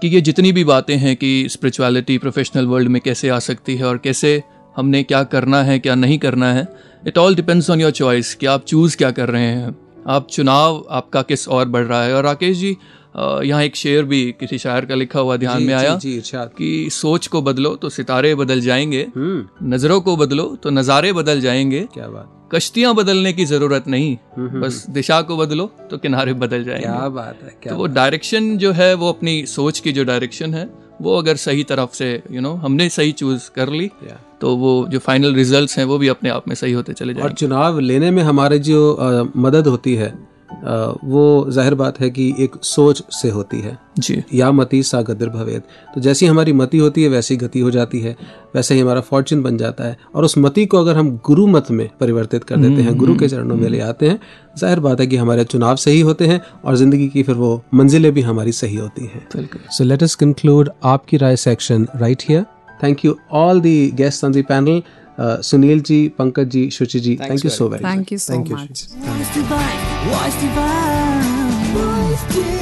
कि 0.02 0.08
ये 0.08 0.22
जितनी 0.22 0.52
भी 0.52 0.63
बातें 0.63 0.96
हैं 0.98 1.15
कि 1.15 1.48
स्पिरिचुअलिटी 1.50 2.17
प्रोफेशनल 2.17 2.65
वर्ल्ड 2.65 2.89
में 2.89 3.02
कैसे 3.02 3.30
आ 3.30 3.38
सकती 3.39 3.76
है 3.76 3.86
और 3.86 3.98
कैसे 3.98 4.41
हमने 4.76 5.04
क्या 5.04 5.24
करना 5.24 5.62
है, 5.63 5.80
क्या 5.80 5.96
नहीं 5.96 6.17
करना 6.20 6.52
है 6.54 6.67
it 7.08 7.17
all 7.17 7.36
depends 7.36 7.70
on 7.70 7.82
your 7.82 7.91
choice 7.91 8.34
कि 8.36 8.46
आप 8.46 8.65
चूज़ 8.65 8.98
क्या 8.98 9.12
कर 9.12 9.30
रहे 9.30 9.46
हैं। 9.46 9.76
आप 10.08 10.28
चुनाव 10.28 10.86
आपका 10.91 11.22
किस 11.22 11.48
और 11.48 11.67
बढ़ 11.67 11.84
रहा 11.84 12.04
है। 12.04 12.15
और 12.15 12.24
राकेश 12.24 12.58
जी 12.58 12.76
यहाँ 13.15 13.63
एक 13.63 13.76
शेर 13.76 14.04
भी 14.06 14.19
किसी 14.39 14.58
शायर 14.58 14.86
का 14.86 14.95
लिखा 14.95 15.19
हुआ 15.19 15.36
ध्यान 15.38 15.63
में 15.63 15.74
आया 15.74 15.95
जी, 15.95 16.12
जी, 16.19 16.38
कि 16.58 16.89
सोच 16.91 17.28
को 17.28 17.41
बदलो 17.41 17.76
तो 17.76 17.89
सितारे 17.89 18.34
बदल 18.36 18.62
जाएँगे 18.62 19.02
हम्म। 19.15 19.74
नज़रों 19.74 20.00
को 20.02 20.15
बदलो 20.17 20.45
तो 20.63 20.69
नज़ारे 20.69 21.12
बदल 21.13 21.41
जाएँगे। 21.41 21.82
क्या 21.93 22.08
बात। 22.08 22.38
कश्तियाँ 22.55 22.93
बदलने 22.95 23.34
की 23.34 23.45
ज़रूरत 23.45 23.88
नहीं 23.88 24.18
बस 24.62 24.86
दिशा 24.89 25.22
को 25.22 25.38
बदलो 25.38 25.66
तो 25.91 25.97
किनारे 25.97 26.34
बदल 26.36 26.64
जाएँगे। 26.64 26.86
क्या 26.88 27.07
बात 27.09 27.43
है 27.43 27.55
क्या 27.64 27.74
तो 27.74 27.78
वो 27.80 27.88
डायरेक्शन 27.89 28.57
जो 28.57 28.72
है 28.72 28.93
वो 28.93 29.09
अपनी 29.09 29.45
सोच 29.47 29.80
की 29.80 29.91
जो 29.91 30.03
डायरेक्शन 30.03 30.53
है 30.53 30.70
वो 31.01 31.18
अगर 31.18 31.36
सही 31.38 31.64
तरफ़ 31.64 31.93
से 31.95 32.12
यू 32.12 32.22
you 32.32 32.41
नो 32.41 32.49
know, 32.49 32.64
हमने 32.64 32.89
सही 32.89 33.12
चूज़ 33.14 33.49
कर 33.55 33.70
ली 33.70 33.88
Yeah. 34.03 34.18
तो 34.41 34.55
वो 34.57 34.72
जो 34.89 34.99
फाइनल 34.99 35.34
रिजल्ट्स 35.36 35.78
हैं 35.78 35.86
वो 35.86 35.97
भी 35.97 36.07
अपने 36.07 36.30
आप 36.30 36.47
में 36.47 36.55
सही 36.55 36.72
होते 36.72 36.93
चले 36.93 37.14
जाएँगे। 37.14 37.30
और 37.30 37.36
चुनाव 37.36 37.80
लेने 37.80 38.12
में 38.12 38.22
हमारे 38.24 38.59
जो 38.59 38.91
अ, 38.93 39.32
मदद 39.38 39.68
होती 39.68 39.95
है 39.95 40.14
वो 40.64 41.45
ज़ाहिर 41.49 41.74
बात 41.76 41.99
है 41.99 42.10
कि 42.10 42.28
एक 42.39 42.56
सोच 42.64 43.02
से 43.14 43.30
होती 43.30 43.60
है। 43.62 43.78
जी। 43.99 44.24
या 44.34 44.52
मति 44.52 44.82
सा 44.84 45.02
गदर 45.02 45.30
भवेद। 45.30 45.62
तो 45.95 46.02
जैसी 46.02 46.26
हमारी 46.26 46.54
मति 46.54 46.78
होती 46.78 47.04
है 47.04 47.10
वैसी 47.10 47.36
गति 47.38 47.60
हो 47.60 47.72
जाती 47.72 47.99
है 47.99 48.16
वैसे 48.56 48.76
ही 48.76 48.82
हमारा 48.82 49.02
फॉर्चून 49.02 49.41
बन 49.43 49.58
जाता 49.58 49.84
है। 49.84 49.97
और 50.16 50.26
उस 50.26 50.38
मति 50.38 50.66
को 50.66 50.80
अगर 50.80 50.97
हम 50.97 51.10
गुरु 51.26 51.47
मत 51.47 51.72
में 51.72 51.89
परिवर्तित 51.99 52.43
कर 52.43 52.58
देते 52.58 52.82
हैं 52.82 52.95
गुरु 52.97 53.16
के 53.16 53.28
चरणों 53.28 53.56
में 53.56 53.68
ले 53.70 53.80
आते 53.80 54.10
हैं 54.10 54.20
ज़ाहिर 54.58 54.80
बात 54.80 54.99
है 54.99 55.08
कि 55.08 55.18
हमारे 55.18 55.43
चुनाव 55.43 55.76
सही 55.76 55.99
होते 56.02 56.28
हैं 56.28 56.41
और 56.66 56.76
ज़िंदगी 56.76 57.08
की 57.08 57.24
फिर 57.24 57.36
वो 57.36 57.62
मंजिलें 57.74 58.12
भी 58.14 58.22
हमारी 58.22 58.52
सही 58.52 58.76
होती 58.76 59.06
हैं। 59.06 59.28
So 59.78 59.91
let 59.91 60.08
us 60.08 60.16
conclude 60.24 60.70
आपकी 60.84 61.18
राय 61.18 61.36
section 61.36 61.88
right 61.95 62.22
here. 62.32 62.43
Thank 62.84 63.06
you 63.06 63.16
all 63.32 63.60
the 63.62 63.91
guest 63.91 64.26
on 64.26 64.32
the 64.32 64.43
panel. 64.52 64.82
Sunil 65.20 65.82
ji 65.82 66.07
Pankaj 66.20 66.49
ji 66.49 66.70
Shuchi 66.72 66.99
ji 66.99 67.16
thank 67.22 67.45
you 67.45 67.51
so 67.51 67.68
very 67.70 67.84
thank 67.84 68.12
you 68.12 68.18
so 68.18 68.34
so 72.34 72.61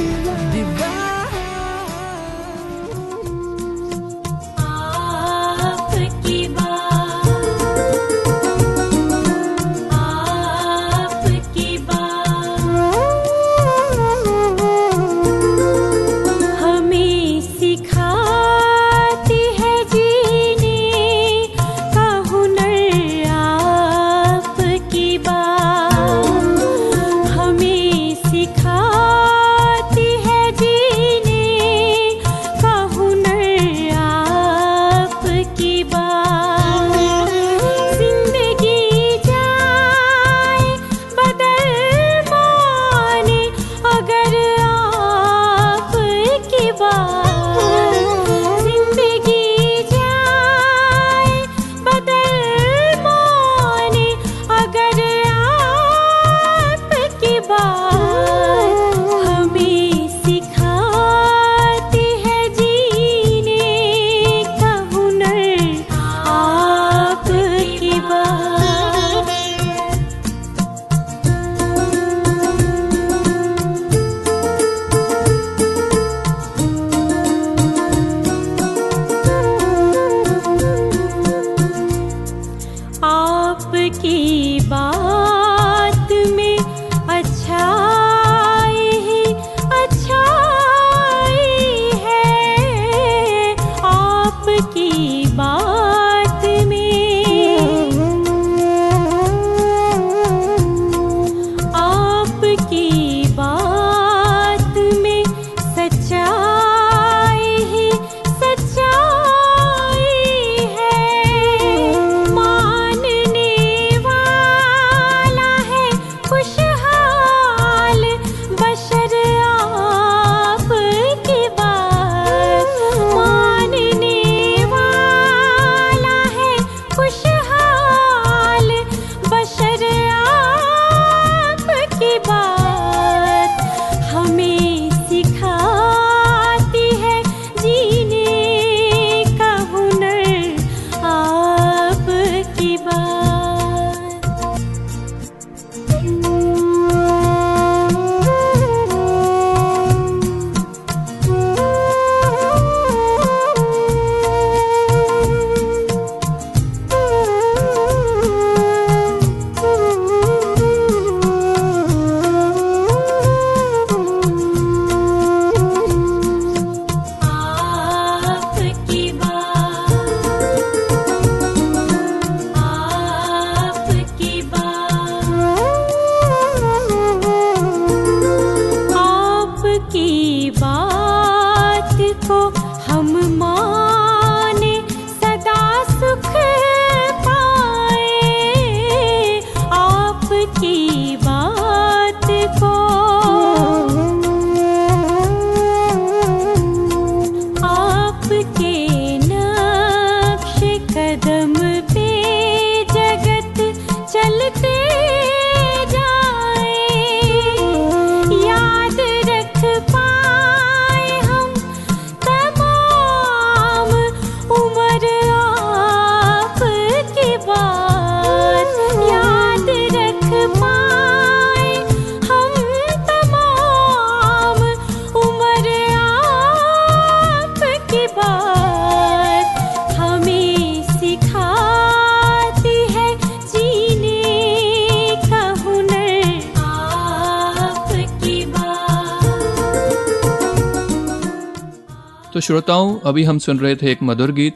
श्रोताओं 242.50 242.98
अभी 242.98 243.24
हम 243.24 243.38
सुन 243.38 243.58
रहे 243.58 243.76
थे 243.76 243.92
एक 243.92 243.98
मधुर 244.02 244.32
गीत 244.32 244.54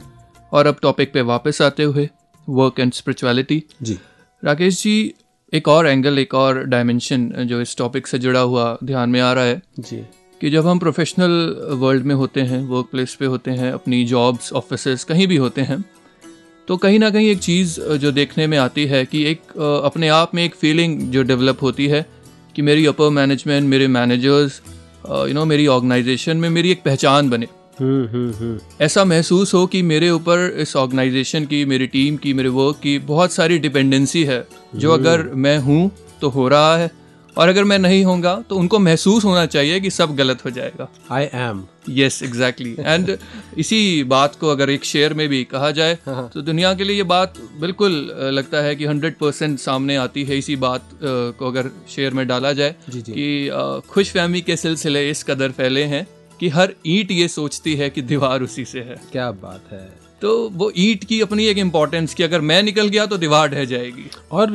और 0.51 0.67
अब 0.67 0.77
टॉपिक 0.81 1.13
पे 1.13 1.21
वापस 1.21 1.61
आते 1.61 1.83
हुए 1.83 2.09
वर्क 2.49 2.79
एंड 2.79 2.93
स्पिरिचुअलिटी 2.93 3.63
जी। 3.81 3.99
राकेश 4.43 4.83
जी 4.83 5.13
एक 5.53 5.67
और 5.67 5.87
एंगल 5.87 6.19
एक 6.19 6.33
और 6.33 6.63
डायमेंशन 6.63 7.27
जो 7.29 7.61
इस 7.61 7.77
टॉपिक 7.77 8.07
से 8.07 8.19
जुड़ा 8.19 8.39
हुआ 8.39 8.77
ध्यान 8.83 9.09
में 9.09 9.21
आ 9.21 9.33
रहा 9.33 9.43
है 9.43 9.61
जी। 9.79 9.97
कि 10.41 10.49
जब 10.49 10.67
हम 10.67 10.79
प्रोफेशनल 10.79 11.55
वर्ल्ड 11.69 12.03
में 12.03 12.15
होते 12.15 12.41
हैं 12.41 12.67
वर्क 12.67 12.87
प्लेस 12.91 13.15
पे 13.15 13.25
होते 13.25 13.51
हैं 13.51 13.71
अपनी 13.71 14.05
जॉब्स 14.05 14.53
ऑफ़िस 14.53 15.03
कहीं 15.03 15.27
भी 15.27 15.35
होते 15.35 15.61
हैं 15.61 15.85
तो 16.67 16.77
कहीं 16.77 16.99
ना 16.99 17.09
कहीं 17.09 17.29
एक 17.29 17.39
चीज़ 17.39 17.81
जो 17.81 18.11
देखने 18.11 18.47
में 18.47 18.57
आती 18.57 18.85
है 18.85 19.05
कि 19.05 19.23
एक 19.23 19.41
अपने 19.85 20.07
आप 20.07 20.35
में 20.35 20.45
एक 20.45 20.55
फीलिंग 20.55 21.01
जो 21.01 21.23
डेवलप 21.23 21.57
होती 21.61 21.87
है 21.87 22.05
कि 22.55 22.61
मेरी 22.61 22.85
अपर 22.85 23.09
मैनेजमेंट 23.09 23.69
मेरे 23.69 23.87
मैनेजर्स 23.87 24.61
यू 25.09 25.33
नो 25.33 25.45
मेरी 25.45 25.67
ऑर्गेनाइजेशन 25.67 26.37
में 26.37 26.49
मेरी 26.49 26.71
एक 26.71 26.83
पहचान 26.83 27.29
बने। 27.29 27.47
ऐसा 28.81 29.05
महसूस 29.05 29.53
हो 29.53 29.65
कि 29.67 29.81
मेरे 29.81 30.09
ऊपर 30.09 30.49
इस 30.59 30.75
ऑर्गेनाइजेशन 30.75 31.45
की 31.45 31.63
मेरी 31.65 31.87
टीम 31.87 32.17
की 32.17 32.33
मेरे 32.33 32.49
वर्क 32.49 32.79
की 32.83 32.97
बहुत 33.07 33.33
सारी 33.33 33.57
डिपेंडेंसी 33.59 34.23
है। 34.23 34.45
जो 34.75 34.91
अगर 34.91 35.23
मैं 35.35 35.57
हूँ 35.59 35.91
तो 36.21 36.29
हो 36.29 36.47
रहा 36.47 36.77
है। 36.77 36.91
और 37.37 37.49
अगर 37.49 37.63
मैं 37.63 37.77
नहीं 37.79 38.03
होऊँगा 38.05 38.33
तो 38.49 38.55
उनको 38.55 38.79
महसूस 38.79 39.23
होना 39.25 39.45
चाहिए 39.45 39.79
कि 39.79 39.89
सब 39.89 40.15
गलत 40.15 40.43
हो 40.45 40.49
जाएगा। 40.49 40.87
I 41.11 41.27
am 41.33 41.63
yes 41.89 42.21
exactly 42.23 42.75
and 42.79 43.17
इसी 43.57 44.03
बात 44.03 44.35
को 44.35 44.49
अगर 44.49 44.69
एक 44.69 44.85
शेयर 44.85 45.13
में 45.13 45.27
भी 45.29 45.43
कहा 45.43 45.71
जाए 45.71 45.97
हाँ, 46.05 46.29
तो 46.33 46.41
दुनिया 46.41 46.73
के 46.73 46.83
लिए 46.83 46.95
ये 46.97 47.03
बात 47.03 47.33
बिल्कुल 47.61 47.91
लगता 48.33 48.61
है 48.61 48.75
कि 48.75 48.85
हंड्रेड 48.85 49.17
परसेंट 49.17 49.59
सामने 49.59 49.95
आती 49.95 50.23
है 50.23 50.37
इसी 50.37 50.55
बात 50.55 50.89
को 51.03 51.47
अगर 51.47 51.69
शेयर 51.95 52.13
में 52.13 52.27
डाला 52.27 52.53
जाए 52.53 52.75
जी, 52.89 53.01
जी। 53.01 53.11
कि 53.11 53.81
खुश 53.89 54.11
फहमी 54.11 54.41
के 54.41 54.55
सिलसिले 54.57 55.09
इस 55.09 55.23
कदर 55.23 55.51
फैले 55.51 55.83
हैं। 55.83 56.07
कि 56.39 56.49
हर 56.49 56.73
ईंट 56.87 57.11
ये 57.11 57.27
सोचती 57.27 57.75
है 57.75 57.89
कि 57.89 58.01
दीवार 58.03 58.41
उसी 58.41 58.65
से 58.65 58.79
है। 58.79 59.01
क्या 59.11 59.29
बात 59.33 59.71
है। 59.71 59.87
तो 60.21 60.49
वो 60.49 60.71
ईंट 60.77 61.03
की 61.03 61.19
अपनी 61.21 61.45
एक 61.45 61.57
इम्पोर्टेंस 61.57 62.13
कि 62.13 62.23
अगर 62.23 62.41
मैं 62.41 62.61
निकल 62.63 62.87
गया 62.87 63.05
तो 63.05 63.17
दीवार 63.17 63.49
ढह 63.49 63.65
जाएगी। 63.65 64.09
और 64.31 64.49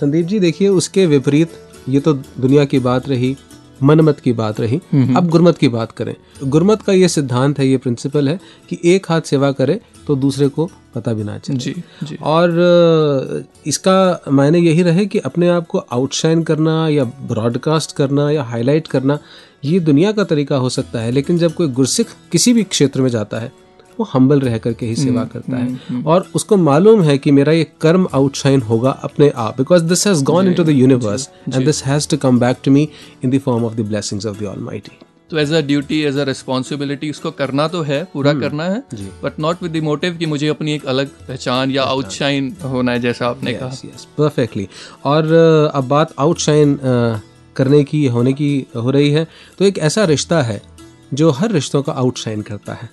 संदीप 0.00 0.26
जी 0.26 0.40
देखिए 0.40 0.68
उसके 0.70 1.06
विपरीत 1.06 1.52
ये 1.88 2.00
तो 2.00 2.12
दुनिया 2.12 2.64
की 2.64 2.78
बात 2.78 3.08
रही 3.08 3.36
मनमत 3.82 4.18
की 4.20 4.32
बात 4.32 4.60
रही। 4.60 4.76
अब 5.16 5.28
गुरमत 5.28 5.58
की 5.58 5.68
बात 5.68 5.92
करें। 5.92 6.14
गुरमत 6.44 6.82
का 6.82 6.92
ये 6.92 7.08
सिद्धांत 7.08 7.58
है 7.58 7.66
ये 7.66 7.76
प्रिंसिपल 7.76 8.28
है 8.28 8.38
कि 8.68 8.78
एक 8.84 9.06
हाथ 9.10 9.20
सेवा 9.20 9.50
करे 9.52 9.80
तो 10.06 10.16
दूसरे 10.16 10.48
को 10.48 10.68
पता 10.94 11.12
भी 11.12 11.24
ना 11.24 11.36
चले। 11.38 11.56
जी 11.56 11.74
जी। 12.02 12.16
और 12.22 13.44
इसका 13.66 14.22
मायने 14.28 14.58
यही 14.58 14.82
रहे 14.82 15.06
कि 15.06 15.18
अपने 15.18 15.48
आप 15.48 15.66
को 15.66 15.78
आउटशाइन 15.92 16.42
करना 16.42 16.88
या 16.88 17.04
ब्रॉडकास्ट 17.04 17.96
करना 17.96 18.30
या 18.30 18.42
हाईलाइट 18.42 18.86
करना 18.86 19.18
ये 19.62 19.80
दुनिया 19.80 20.12
का 20.12 20.24
तरीका 20.24 20.56
हो 20.56 20.68
सकता 20.68 21.00
है 21.00 21.10
लेकिन 21.10 21.38
जब 21.38 21.54
कोई 21.54 21.68
गुरसिख 21.68 22.14
किसी 22.32 22.52
भी 22.52 22.62
क्षेत्र 22.62 23.02
में 23.02 23.08
जाता 23.08 23.38
है 23.38 23.52
वो 24.00 24.06
हम्बल 24.12 24.40
रह 24.40 24.58
करके 24.58 24.86
ही 24.86 24.96
सेवा 24.96 25.24
करता 25.24 25.56
है। 25.56 26.02
और 26.02 26.30
उसको 26.34 26.56
मालूम 26.56 27.02
है 27.02 27.18
कि 27.18 27.30
मेरा 27.30 27.52
ये 27.52 27.66
कर्म 27.80 28.08
आउटशाइन 28.14 28.60
होगा 28.60 28.90
अपने 28.90 29.32
आप 29.36 29.56
because 29.58 29.84
this 29.84 30.06
has 30.06 30.24
gone 30.24 30.48
into 30.48 30.64
the 30.64 30.68
universe 30.68 31.28
and 31.54 31.64
this 31.64 31.84
has 31.84 32.08
to 32.08 32.16
come 32.16 32.38
back 32.40 32.56
to 32.64 32.70
me 32.70 32.88
in 33.24 33.30
the 33.30 33.38
form 33.38 33.64
of 33.64 33.74
the 33.74 33.80
blessings 33.80 34.26
of 34.26 34.40
the 34.40 34.46
almighty 34.46 34.98
तो 35.30 35.38
as 35.38 35.52
a 35.52 35.60
duty 35.60 36.00
as 36.02 36.16
a 36.18 36.24
responsibility 36.24 37.10
उसको 37.10 37.30
करना 37.30 37.68
तो 37.68 37.82
है 37.82 38.02
पूरा 38.04 38.32
करना 38.34 38.64
है 38.64 38.82
but 39.24 39.38
not 39.40 39.62
with 39.62 39.72
the 39.72 39.82
motive 39.84 40.16
कि 40.16 40.26
मुझे 40.26 40.48
अपनी 40.48 40.72
एक 40.72 40.86
अलग 40.86 41.08
पहचान 41.28 41.70
या 41.70 41.82
आउटशाइन 41.82 42.54
होना 42.64 42.92
है 42.92 43.00
जैसा 43.00 43.26
आपने 43.26 43.52
yes, 43.52 43.60
कहा। 43.60 44.06
परफेक्टली 44.18 44.68
और 45.04 45.32
अब 45.74 45.88
बात 45.88 46.14
आउटशाइन 46.18 46.78
करने 47.60 47.82
की 47.84 48.06
होने 48.08 48.32
की 48.32 48.52
हो 48.76 48.90
रही 48.90 49.10
है 49.10 49.26
तो 49.58 49.64
एक 49.64 49.78
ऐसा 49.80 50.04
रिश्ता 50.06 50.42
है 50.42 50.60
जो 51.14 51.30
हर 51.32 51.52
रिश्तों 51.52 51.82
का 51.82 51.92
आउटशाइन 51.94 52.42
करता 52.42 52.74
है। 52.74 52.88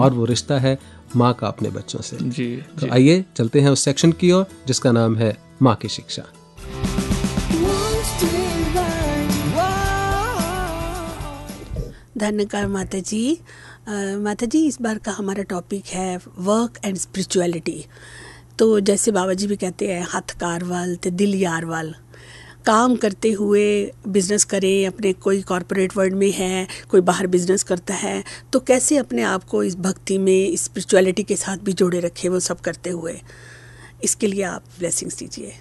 और 0.00 0.12
वो 0.12 0.24
रिश्ता 0.24 0.58
है 0.58 0.78
माँ 1.16 1.32
का 1.34 1.46
अपने 1.48 1.70
बच्चों 1.70 2.00
से। 2.00 2.16
जी 2.20 2.46
तो 2.80 2.90
आइए 2.92 3.24
चलते 3.36 3.60
हैं 3.60 3.70
उस 3.70 3.84
सेक्शन 3.84 4.12
की 4.12 4.32
ओर 4.32 4.46
जिसका 4.66 4.92
नाम 4.92 5.16
है 5.16 5.36
माँ 5.62 5.74
की 5.76 5.88
शिक्षा। 5.88 6.22
धन्यकार 12.18 12.66
माता 12.68 12.98
जी 13.00 13.22
माता 14.18 14.46
जी 14.46 14.66
इस 14.66 14.80
बार 14.82 14.98
का 14.98 15.12
हमारा 15.12 15.42
टॉपिक 15.50 15.84
है 15.92 16.16
वर्क 16.38 16.78
एंड 16.84 16.96
स्पिरिचुअलिटी 16.98 17.84
तो 18.58 18.80
जैसे 18.80 19.10
बाबा 19.12 19.34
जी 19.34 19.46
भी 19.46 19.56
कहते 19.56 19.88
हैं 19.88 20.06
हथ 20.14 20.38
कारवाल 20.40 20.94
ते 20.96 21.10
दिल 21.12 21.34
यारवाल। 21.34 21.94
काम 22.66 22.96
करते 22.96 23.30
हुए 23.32 23.62
बिज़नेस 24.08 24.44
करें 24.44 24.86
अपने 24.86 25.12
कोई 25.24 25.40
कॉरपोरेट 25.48 25.96
वर्ल्ड 25.96 26.14
में 26.16 26.30
है 26.32 26.66
कोई 26.90 27.00
बाहर 27.02 27.26
बिज़नेस 27.26 27.62
करता 27.62 27.94
है 27.94 28.22
तो 28.52 28.60
कैसे 28.68 28.96
अपने 28.96 29.22
आप 29.24 29.44
को 29.50 29.62
इस 29.62 29.76
भक्ति 29.80 30.18
में 30.18 30.56
स्पिरिचुअलिटी 30.56 31.22
के 31.22 31.36
साथ 31.36 31.64
भी 31.64 31.72
जोड़े 31.72 32.00
रखें 32.00 32.28
वो 32.28 32.40
सब 32.40 32.60
करते 32.60 32.90
हुए? 32.90 33.14
इसके 34.04 34.26
लिए 34.26 34.42
आप 34.44 34.62
ब्लेसिंग्स 34.78 35.18
दीजिए। 35.18 35.52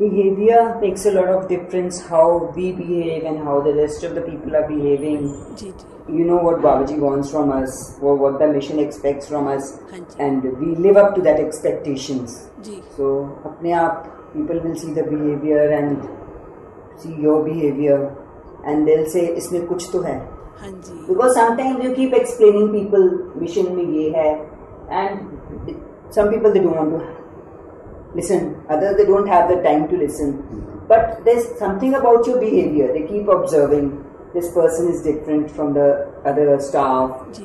Behaviour 0.00 0.74
makes 0.80 1.06
a 1.06 1.10
lot 1.10 1.28
of 1.28 1.46
difference 1.48 2.04
how 2.10 2.38
we 2.56 2.72
behave 2.72 3.26
and 3.26 3.42
how 3.44 3.60
the 3.62 3.74
rest 3.76 4.04
of 4.06 4.12
the 4.14 4.22
people 4.26 4.56
are 4.56 4.66
behaving 4.68 6.18
you 6.18 6.24
know 6.26 6.36
what 6.42 6.60
Babaji 6.62 6.98
wants 7.00 7.30
from 7.30 7.50
us 7.52 7.96
what 8.02 8.38
the 8.42 8.48
mission 8.54 8.78
expects 8.80 9.28
from 9.28 9.50
us 9.52 9.72
and 10.20 10.46
we 10.60 10.74
live 10.82 11.00
up 11.00 11.14
to 11.16 11.22
that 11.22 11.40
expectations 11.40 12.38
ji. 12.60 12.80
So 12.96 13.12
हाँ 13.22 13.52
अपने 13.52 13.72
आप 13.80 14.14
people 14.34 14.60
will 14.60 14.74
see 14.80 14.94
the 14.94 15.08
behaviour 15.08 15.72
and 15.72 15.96
see 17.02 17.22
your 17.24 17.42
behaviour 17.42 18.10
and 18.66 18.84
दिल 18.86 19.04
से 19.10 19.20
इसमें 19.20 19.66
कुछ 19.66 19.88
तो 19.92 20.00
है. 20.02 20.18
Because 20.62 21.32
sometimes 21.34 21.84
you 21.84 21.94
keep 21.94 22.14
explaining 22.14 22.68
people 22.70 23.10
mission 23.36 23.72
में 23.74 23.84
ये 23.84 24.10
है 24.16 24.30
and 24.90 25.18
some 26.14 26.30
people 26.30 26.52
they 26.52 26.60
don't 26.60 26.90
to 26.90 27.00
listen 28.16 28.54
other 28.70 28.94
they 28.96 29.04
don't 29.04 29.28
have 29.28 29.48
the 29.48 29.62
time 29.64 29.84
to 29.86 29.96
listen 29.96 30.30
but 30.90 31.22
there 31.24 31.40
something 31.40 31.94
about 31.94 32.28
your 32.28 32.38
behaviour 32.38 32.92
they 32.92 32.98
keep 33.00 33.28
observing 33.30 33.90
this 34.34 34.48
person 34.52 34.88
is 34.88 35.04
different 35.04 35.48
from 35.50 35.72
the 35.74 35.78
other 36.26 36.58
staff 36.60 37.38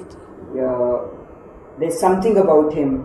there 1.79 1.89
something 1.91 2.37
about 2.37 2.73
him 2.75 2.97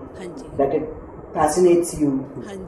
that 0.56 0.74
it 0.74 0.88
fascinates 1.34 2.00
you 2.02 2.10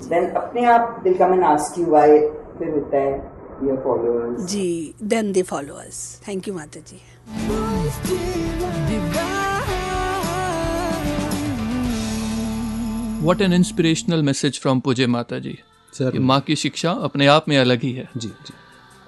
then 0.08 0.30
अपने 0.30 0.64
आप 0.72 1.00
दिल 1.04 1.18
का 1.18 1.28
मैं 1.28 1.38
Naskh 1.38 1.78
you 1.78 1.86
Y 1.90 2.18
फिर 2.58 2.74
होता 2.74 2.98
है। 2.98 3.29
Your 3.68 3.78
followers. 3.86 4.46
Ji 4.52 4.94
then 5.14 5.32
they 5.32 5.42
follow 5.52 5.74
us 5.86 5.98
thank 6.28 6.48
you 6.48 6.54
Mata 6.54 6.80
ji 6.90 7.00
what 13.22 13.40
an 13.42 13.52
inspirational 13.52 14.22
message 14.22 14.60
from 14.60 14.80
पूजे 14.80 15.06
माता 15.14 15.38
जी 15.46 15.58
सर 15.92 16.18
माँ 16.30 16.40
की 16.46 16.56
शिक्षा 16.56 16.90
अपने 17.08 17.26
आप 17.26 17.48
में 17.48 17.56
अलग 17.58 17.82
ही 17.82 17.92
है। 17.92 18.08
जी 18.16 18.28
जी। 18.28 18.54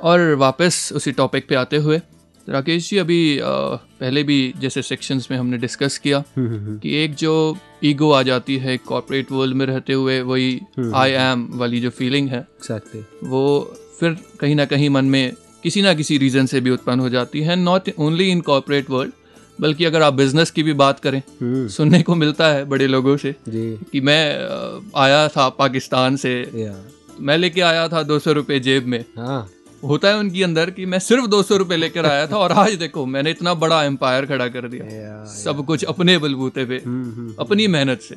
और 0.00 0.34
वापस 0.38 0.88
उसी 0.96 1.12
टॉपिक 1.20 1.46
पे 1.48 1.54
आते 1.54 1.76
हुए 1.76 2.00
राकेश 2.48 2.88
जी 2.90 2.96
अभी 2.98 3.18
अ, 3.38 3.44
पहले 4.00 4.22
भी 4.30 4.38
जैसे 4.60 4.82
सेक्शंस 4.82 5.28
में 5.30 5.36
हमने 5.38 5.58
डिस्कस 5.64 5.98
किया 6.06 6.22
कि 6.38 6.94
एक 7.04 7.14
जो 7.22 7.34
ईगो 7.84 8.10
आ 8.12 8.22
जाती 8.30 8.56
है 8.64 8.76
कॉर्पोरेट 8.88 9.30
वर्ल्ड 9.32 9.56
में 9.56 9.64
रहते 9.66 9.92
हुए 9.92 10.20
वही 10.30 10.50
आई 11.02 11.10
एम 11.26 11.48
वाली 11.58 11.80
जो 11.80 11.90
फीलिंग 12.00 12.28
है 12.28 12.38
एग्जैक्टली 12.40 13.04
वो 13.28 13.44
फिर 14.02 14.16
कहीं 14.40 14.54
ना 14.54 14.64
कहीं 14.64 14.88
मन 14.90 15.04
में 15.04 15.32
किसी 15.62 15.82
ना 15.82 15.92
किसी 15.94 16.16
रीज़न 16.18 16.46
से 16.46 16.60
भी 16.60 16.70
उत्पन्न 16.70 17.00
हो 17.00 17.08
जाती 17.08 17.40
है 17.40 17.56
not 17.56 17.90
only 17.98 18.28
in 18.30 18.40
corporate 18.40 18.90
world 18.90 19.12
बल्कि 19.58 19.84
अगर 19.84 20.02
आप 20.02 20.14
बिज़नेस 20.14 20.50
की 20.50 20.62
भी 20.62 20.72
बात 20.72 21.00
करें 21.00 21.20
सुनने 21.68 22.02
को 22.02 22.14
मिलता 22.14 22.46
है 22.48 22.64
बड़े 22.64 22.86
लोगों 22.86 23.16
से 23.16 23.34
कि 23.48 24.00
मैं 24.00 24.22
आया 24.96 25.26
था 25.28 25.48
पाकिस्तान 25.58 26.16
से। 26.16 26.32
मैं 27.20 27.36
लेके 27.38 27.60
आया 27.60 27.86
था 27.88 28.02
दो 28.02 28.18
सौ 28.18 28.32
रुपये 28.32 28.58
जेब 28.60 28.86
में। 28.86 29.04
हाँ। 29.18 29.48
होता 29.82 30.08
है 30.08 30.16
उनके 30.16 30.42
अंदर 30.44 30.70
कि 30.70 30.86
मैं 30.86 30.98
सिर्फ़ 31.00 31.26
दो 31.26 31.42
सौ 31.42 31.56
रुपये 31.56 31.76
लेकर 31.76 32.06
आया 32.06 32.26
था 32.26 32.36
और 32.36 32.52
आज 32.54 32.74
देखो 32.74 33.04
मैंने 33.06 33.30
इतना 33.30 33.54
बड़ा 33.56 33.82
एम्पायर 33.84 34.26
खड़ा 34.26 34.48
कर 34.48 34.68
दिया। 34.68 35.24
सब 35.34 35.64
कुछ 35.66 35.84
अपने 35.84 36.16
बलबूते 36.18 36.64
पे 36.64 36.78
अपनी 37.40 37.66
मेहनत 37.68 38.00
से। 38.00 38.16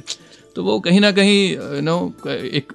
तो 0.55 0.63
वो 0.63 0.79
कहीं 0.79 0.99
ना 0.99 1.11
कहीं 1.11 1.39
यू 1.51 1.81
नो 1.81 1.97
एक 2.27 2.73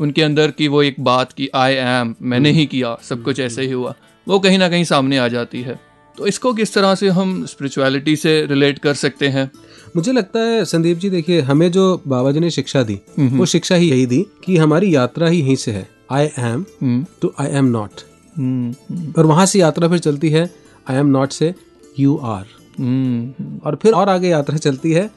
उनके 0.00 0.22
अंदर 0.22 0.50
की 0.50 0.68
वो 0.68 0.82
एक 0.82 0.96
बात 1.04 1.32
की 1.32 1.48
आई 1.54 1.74
एम 1.74 2.14
मैंने 2.22 2.50
ही 2.52 2.66
किया 2.66 2.96
सब 3.08 3.22
कुछ 3.22 3.40
ऐसे 3.40 3.62
ही 3.62 3.72
हुआ 3.72 3.94
वो 4.26 4.38
कहीं 4.38 4.58
ना 4.58 4.68
कहीं 4.68 4.84
सामने 4.84 5.18
आ 5.18 5.26
जाती 5.28 5.60
है। 5.62 5.78
तो 6.18 6.26
इसको 6.26 6.52
किस 6.54 6.72
तरह 6.74 6.94
से 6.94 7.08
हम 7.08 7.44
स्पिरिचुअलिटी 7.46 8.14
से 8.16 8.30
रिलेट 8.46 8.78
कर 8.78 8.94
सकते 8.94 9.28
हैं? 9.28 9.50
मुझे 9.96 10.12
लगता 10.12 10.40
है 10.40 10.64
संदीप 10.64 10.98
जी 10.98 11.10
देखिए 11.10 11.40
हमें 11.40 11.70
जो 11.72 12.02
बाबा 12.08 12.32
जी 12.32 12.40
ने 12.40 12.50
शिक्षा 12.50 12.82
दी 12.82 12.98
वो 13.18 13.46
शिक्षा 13.46 13.74
ही 13.74 13.90
यही 13.90 14.06
दी 14.06 14.24
कि 14.44 14.56
हमारी 14.56 14.94
यात्रा 14.94 15.28
ही 15.28 15.40
यहीं 15.40 15.56
से 15.56 15.72
है। 15.72 15.88
I 16.12 16.28
am 16.38 16.64
hmm, 16.82 17.04
too 17.22 17.32
I 17.40 17.48
am 17.48 17.64
not 17.66 18.00
hmm, 18.36 18.74
hmm, 18.90 19.12
और 19.18 19.26
वहाँ 19.26 19.46
से 19.46 19.58
यात्रा 19.58 19.88
फिर 19.88 19.98
चलती 19.98 20.30
है 20.30 20.48
आई 20.86 20.96
एम 20.96 21.06
नॉट 21.08 21.32
से 21.32 21.52
यू 21.98 22.16
आर 22.24 22.44
हम्म, 22.78 23.58
और 23.64 23.78
फिर 23.82 23.92
और 23.92 24.08
आगे 24.08 24.28
यात्रा 24.28 24.56
चलती 24.56 24.92
है 24.92 25.10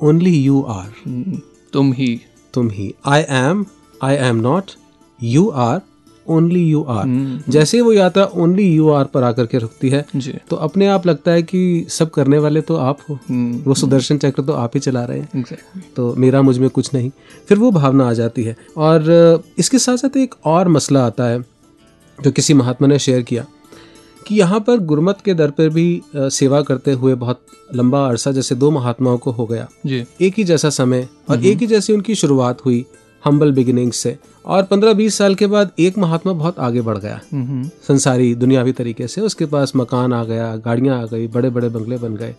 ओनली 0.00 0.36
यू 0.36 0.62
आर 0.68 0.92
हम्म, 1.06 1.40
तुम 1.72 1.92
ही। 1.92 2.20
तुम 2.54 2.70
ही। 2.70 2.92
I 3.06 3.22
am 3.28 3.64
I 4.02 4.14
am 4.14 4.36
not 4.36 4.70
you 5.22 5.48
are 5.48 5.80
only 6.26 6.62
you 6.62 6.82
are 6.88 7.04
जैसे 7.48 7.76
ही 7.76 7.80
वो 7.80 7.92
यात्रा 7.92 8.24
ओनली 8.36 8.66
यू 8.74 8.88
आर 8.90 9.04
पर 9.04 9.22
आकर 9.22 9.46
के 9.46 9.58
रुकती 9.58 9.88
है 9.90 10.04
जी। 10.16 10.32
तो 10.50 10.56
अपने 10.56 10.86
आप 10.86 11.06
लगता 11.06 11.30
है 11.30 11.42
कि 11.42 11.86
सब 11.88 12.10
करने 12.10 12.38
वाले 12.38 12.60
तो 12.60 12.76
आप 12.76 12.98
हो। 13.10 13.18
हम्म, 13.28 13.58
वो 13.66 13.74
सुदर्शन 13.74 14.18
चक्र 14.18 14.42
तो 14.42 14.52
आप 14.52 14.70
ही 14.74 14.80
चला 14.80 15.04
रहे 15.04 15.18
हैं। 15.18 15.42
Exactly. 15.42 15.94
तो 15.96 16.14
मेरा 16.14 16.42
मुझमें 16.42 16.68
कुछ 16.70 16.92
नहीं। 16.94 17.10
फिर 17.48 17.58
वो 17.58 17.70
भावना 17.70 18.08
आ 18.08 18.12
जाती 18.12 18.44
है। 18.44 18.56
और 18.76 19.42
इसके 19.58 19.78
साथ 19.78 19.96
साथ 19.96 20.16
एक 20.16 20.34
और 20.44 20.68
मसला 20.68 21.06
आता 21.06 21.24
है 21.24 21.40
जो 22.18 22.30
किसी 22.30 22.54
महात्मा 22.54 22.88
ने 22.88 22.98
शेयर 22.98 23.22
किया 23.22 23.46
कि 24.26 24.34
यहाँ 24.34 24.60
पर 24.60 24.78
गुरमत 24.78 25.18
के 25.24 25.34
दर 25.34 25.50
पर 25.50 25.68
भी 25.68 26.02
सेवा 26.16 26.60
करते 26.62 26.92
हुए 26.92 27.14
बहुत 27.14 27.40
लंबा 27.74 28.06
अरसा 28.08 28.32
जैसे 28.32 28.54
दो 28.54 28.70
महात्माओं 28.70 29.18
को 29.18 29.30
हो 29.30 29.46
गया। 29.46 29.68
जी। 29.86 30.04
एक 30.20 30.34
ही 30.38 30.44
जैसा 30.44 30.70
समय 30.70 31.08
और 31.30 31.44
एक 31.44 31.58
ही 31.58 31.66
जैसी 31.66 31.92
उनकी 31.92 32.14
शुरुआत 32.14 32.64
हुई। 32.64 32.84
हम्बल 33.24 33.52
बिगिनिंग 33.52 33.92
से। 33.92 34.16
और 34.46 34.62
15-20 34.62 35.14
साल 35.14 35.34
के 35.34 35.46
बाद 35.46 35.70
एक 35.78 35.98
महात्मा 35.98 36.32
बहुत 36.32 36.58
आगे 36.58 36.80
बढ़ 36.80 36.98
गया। 36.98 37.20
हम्म, 37.32 37.70
संसारी 37.88 38.34
दुनियावी 38.34 38.72
तरीके 38.72 39.08
से। 39.08 39.20
उसके 39.20 39.46
पास 39.46 39.72
मकान 39.76 40.12
आ 40.12 40.24
गया 40.24 40.56
गाड़ियाँ 40.56 41.02
आ 41.02 41.04
गई 41.04 41.26
बड़े 41.28 41.50
बड़े 41.50 41.68
बंगले 41.68 41.96
बन 41.96 42.16
गए 42.16 42.34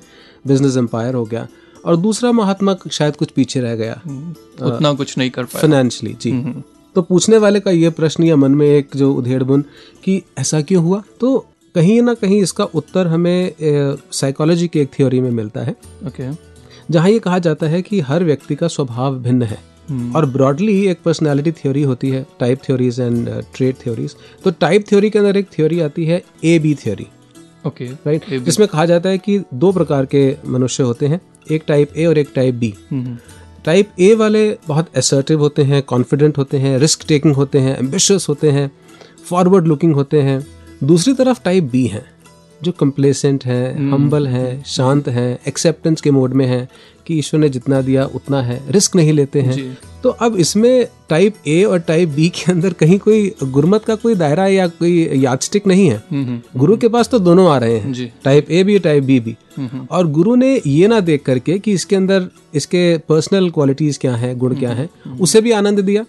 बिज़नेस 0.48 0.78
एम्पायर 0.78 1.14
हो 1.14 1.24
गया। 1.26 1.48
और 1.86 1.98
दूसरा 1.98 2.32
महात्मा 2.32 2.76
शायद 2.92 3.16
कुछ 3.16 3.32
पीछे 3.32 3.60
रह 3.60 3.76
गया। 3.76 4.02
उतना 4.62 4.94
कुछ 4.94 5.18
नहीं 5.18 5.30
कर 5.30 5.44
पाया। 5.44 5.62
फाइनेंशियली 5.62 6.18
जी। 6.22 6.64
तो 6.96 7.02
पूछने 7.02 7.38
वाले 7.38 7.60
का 7.60 7.72
ये 7.72 7.90
प्रश्न 7.90 8.24
या 8.24 8.36
मन 8.36 8.52
में 8.52 8.68
एक 8.68 8.88
जो 8.96 9.14
उधेड़ 9.14 9.44
बुन 9.44 9.64
कि 10.04 10.22
ऐसा 10.38 10.62
क्यों 10.62 10.84
हुआ? 10.84 11.02
तो 11.20 11.46
कहीं 11.76 12.02
ना 12.02 12.14
कहीं 12.14 12.42
इसका 12.42 12.64
उत्तर 12.64 13.08
हमें 13.08 13.54
साइकोलॉजी 14.12 14.68
की 14.68 14.80
एक 14.80 14.90
थ्योरी 14.94 15.20
में 15.22 15.32
मिलता 15.32 15.62
है। 15.62 15.76
ओके 16.08 16.32
जहाँ 16.92 17.10
ये 17.10 17.20
कहा 17.20 17.40
जाता 17.40 17.68
है 17.68 17.82
कि 17.82 18.00
हर 18.00 18.24
व्यक्ति 18.24 18.56
का 18.56 18.68
स्वभाव 18.68 19.20
भिन्न 19.20 19.44
है। 19.44 19.69
और 20.16 20.26
ब्रॉडली 20.26 20.88
एक 20.88 21.00
पर्सनालिटी 21.06 21.52
थ्योरी 21.52 21.84
होती 21.84 22.10
है 22.10 22.26
type 22.40 22.60
theories 22.66 23.00
and 23.00 23.30
trait 23.56 23.76
theories 23.76 24.16
तो 24.44 24.52
टाइप 24.52 24.86
थ्योरी 24.90 25.10
के 25.10 25.20
अंदर 25.20 25.38
एक 25.38 25.48
थ्योरी 25.48 25.80
आती 25.80 26.06
है 26.06 26.24
A 26.44 26.60
B 26.60 26.76
theory 26.76 27.08
okay 27.68 27.86
right 27.86 28.30
जिसमें 28.44 28.68
कहा 28.68 28.86
जाता 28.86 29.10
है 29.10 29.18
कि 29.18 29.42
दो 29.54 29.72
प्रकार 29.72 30.06
के 30.06 30.38
मनुष्य 30.48 30.84
होते 30.84 31.08
हैं 31.08 31.22
एक 31.52 31.64
टाइप 31.68 31.94
ए 31.98 32.06
और 32.06 32.18
एक 32.18 32.30
टाइप 32.36 32.56
बी 32.56 32.74
टाइप 33.66 33.90
ए 34.00 34.16
वाले 34.16 34.58
बहुत 34.68 34.98
असर्टिव 34.98 35.40
होते 35.40 35.64
हैं 35.64 35.84
कॉन्फिडेंट 35.84 36.38
होते 36.38 36.58
हैं 36.58 36.78
रिस्क 36.80 37.04
टेकिंग 37.08 37.36
होते 37.36 37.60
हैं 37.60 37.78
एम्बिशियस 37.78 38.26
होते 38.30 38.52
हैं 38.52 38.72
फॉरवर्ड 39.30 39.68
लुकिंग 39.68 39.94
होते 39.94 40.22
हैं. 40.22 40.48
दूसरी 40.84 41.14
तरफ़ 41.14 41.40
टाइप 41.44 41.64
बी 41.64 41.88
हैं 41.88 42.06
जो 42.64 42.72
कंप्लेसेंट 42.72 43.46
हैं 43.46 43.92
हम्बल 43.92 44.28
हैं 44.28 44.64
शांत 44.64 45.08
हैं 45.08 45.40
एक्सेप्टेंस 45.48 46.02
के 46.02 46.12
मोड 46.12 46.34
में 46.34 46.46
हैं. 46.46 46.70
कि 47.10 47.18
ईश्वर 47.20 47.40
ने 47.40 47.50
जितना 47.50 47.82
दिया 47.82 48.06
उतना 48.16 48.42
है 48.42 48.62
रिस्क 48.70 48.96
नहीं 48.96 49.14
लेते 49.14 49.42
हैं। 49.42 49.78
तो 50.04 50.10
अब 50.10 50.36
इसमें 50.38 50.88
टाइप 51.10 51.36
ए 51.48 51.64
और 51.64 51.80
टाइप 51.80 52.10
बी 52.10 52.28
के 52.30 52.52
अंदर 52.52 52.74
कहीं 52.74 52.98
कोई 53.00 53.32
गुरमत 53.46 53.84
का 53.86 53.96
कोई 53.96 54.16
दायरा 54.16 54.46
या 54.48 54.68
कोई 54.70 55.10
यादस्टिक 55.16 55.68
नहीं 55.68 55.90
है। 55.90 56.42
गुरु 56.58 56.78
के 56.78 56.88
पास 56.88 57.10
तो 57.10 57.20
दोनों 57.20 57.50
आ 57.50 57.58
रहे 57.58 57.78
हैं। 57.78 58.12
टाइप 58.24 58.52
ए 58.52 58.64
भी 58.64 58.78
टाइप 58.80 59.04
बी 59.04 59.20
भी। 59.20 59.36
और 59.92 60.08
गुरु 60.10 60.36
ने 60.36 60.56
ये 60.68 60.88
ना 60.88 61.00
देख 61.02 61.24
करके 61.24 61.58
कि 61.60 61.72
इसके 61.72 61.96
अंदर 61.96 62.30
इसके 62.54 62.98
पर्सनल 63.10 63.50
क्वालिटीज 63.50 63.98
क्या 63.98 64.16
हैं 64.16 64.38
गुण 64.40 64.56
क्या 64.56 64.72
हैं 64.72 64.90
उसे 65.20 65.42
भी 65.42 65.52
आनंद 65.52 65.80
दिया 65.82 66.06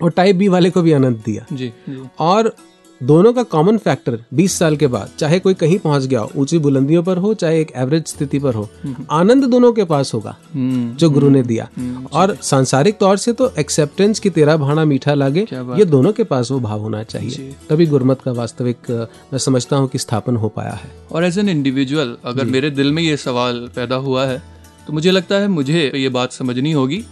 और 0.00 0.10
टाइप 0.10 0.36
बी 0.36 0.48
वाले 0.48 0.70
को 0.70 0.82
भी 0.82 0.92
आनंद 0.92 1.22
दिया। 1.26 1.46
जी 1.52 1.72
जी। 1.88 2.02
और 2.18 2.54
दोनों 3.00 3.32
का 3.32 3.42
कॉमन 3.42 3.78
फैक्टर 3.78 4.18
20 4.34 4.52
साल 4.52 4.76
के 4.76 4.86
बाद 4.86 5.10
चाहे 5.18 5.38
कोई 5.38 5.54
कहीं 5.54 5.78
पहुँच 5.78 6.04
गया 6.04 6.20
हो 6.20 6.30
ऊँची 6.36 6.58
बुलंदियों 6.58 7.02
पर 7.02 7.18
हो 7.18 7.32
चाहे 7.34 7.60
एक 7.60 7.72
एवरेज 7.76 8.06
स्थिति 8.06 8.38
पर 8.38 8.54
हो 8.54 8.68
आनंद 9.12 9.44
दोनों 9.44 9.72
के 9.72 9.84
पास 9.84 10.12
होगा 10.14 10.36
जो 10.56 11.10
गुरु 11.10 11.28
ने 11.30 11.42
दिया। 11.42 11.68
और 12.12 12.34
सांसारिक 12.42 12.98
तौर 12.98 13.16
से 13.16 13.32
तो 13.32 13.50
एक्सेप्टेंस 13.58 14.20
की 14.20 14.30
तेरा 14.30 14.56
भाणा 14.56 14.84
मीठा 14.84 15.14
लागे 15.14 15.46
ये 15.52 15.84
दोनों 15.86 16.12
के 16.12 16.24
पास 16.24 16.50
वो 16.50 16.60
भाव 16.60 16.80
होना 16.80 17.02
चाहिए। 17.04 17.54
तभी 17.70 17.86
गुरमत 17.86 18.22
का 18.22 18.32
वास्तविक 18.32 18.90
मैं 19.32 19.38
समझता 19.38 19.76
हूँ 19.76 19.88
कि 19.88 19.98
स्थापन 19.98 20.36
हो 20.36 20.48
पाया 20.48 20.72
है। 20.74 20.90
और 21.12 21.24
एज 21.24 21.38
एन 21.38 21.48
इंडिविजुअल 21.48 22.16
अगर 22.24 22.44
मेरे 22.46 22.70
दिल 22.72 22.92
में 22.92 23.02
ये 23.02 23.16
सवाल 23.18 23.68
पैदा 23.76 23.96
हुआ 24.08 24.26
है 24.26 24.42
तो 24.86 24.92
मुझे 24.92 25.10
लगता 25.10 25.36
है 25.36 25.48
मुझे 25.50 25.90
ये 25.94 26.08
बात 26.10 26.32
समझनी 26.32 26.72
होगी 26.72 27.04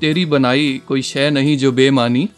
तेरी 0.00 0.24
बनाई 0.26 0.80
कोई 0.88 1.02
शय 1.04 1.30
नहीं 1.30 1.56
जो 1.58 1.72
बेमानी 1.72 2.28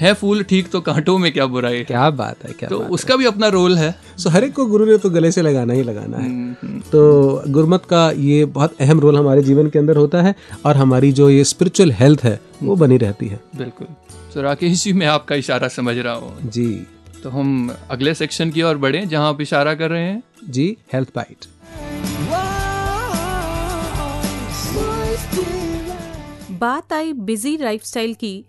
हाँ 0.00 0.12
फूल 0.14 0.42
ठीक 0.42 0.70
तो 0.70 0.80
कांटों 0.80 1.16
में 1.18 1.32
क्या 1.32 1.44
बुराई 1.46 1.76
है? 1.76 1.84
क्या 1.84 2.08
बात 2.10 2.44
है 2.44 2.52
क्या 2.52 2.68
तो 2.68 2.78
बात 2.78 2.90
उसका 2.90 3.14
है? 3.14 3.18
भी 3.18 3.26
अपना 3.26 3.48
रोल 3.48 3.76
है। 3.78 3.94
सो 4.18 4.30
हर 4.30 4.44
एक 4.44 4.52
को 4.54 4.64
गुरु 4.66 4.86
ने 4.86 4.96
तो 4.98 5.10
गले 5.10 5.30
से 5.32 5.42
लगाना 5.42 5.72
ही 5.72 5.82
लगाना 5.82 6.18
है। 6.18 6.80
तो 6.92 7.42
गुरमत 7.48 7.84
का 7.90 8.10
ये 8.10 8.44
बहुत 8.54 8.80
अहम 8.80 9.00
रोल 9.00 9.16
हमारे 9.16 9.42
जीवन 9.42 9.68
के 9.70 9.78
अंदर 9.78 9.96
होता 9.96 10.22
है 10.22 10.34
और 10.66 10.76
हमारी 10.76 11.12
जो 11.12 11.28
ये 11.30 11.44
स्पिरिचुअल 11.44 11.92
हेल्थ 11.92 12.24
है 12.24 12.38
वो 12.62 12.76
बनी 12.76 12.96
रहती 12.96 13.28
है। 13.28 13.40
बिल्कुल। 13.56 13.86
तो 14.34 14.42
राकेश 14.42 14.82
जी 14.84 14.92
मैं 14.92 15.06
आपका 15.06 15.34
इशारा 15.34 15.68
समझ 15.68 15.96
रहा 15.98 16.14
हूँ। 16.14 16.50
जी। 16.50 16.66
तो 17.22 17.30
हम 17.30 17.70
अगले 17.90 18.14
सेक्शन 18.14 18.50
की 18.50 18.62
ओर 18.62 18.76
बढ़े 18.78 19.04
जहाँ 19.06 19.28
आप 19.28 19.40
इशारा 19.40 19.74
कर 19.74 19.90
रहे 19.90 20.02
हैं। 20.02 20.22
जी 20.50 20.76
हेल्थ 20.92 21.08
बाइट 21.16 21.46
बात 26.60 26.92
आई 26.92 27.12
बिज़ी 27.12 27.56
लाइफस्टाइल 27.56 28.14
की 28.14 28.44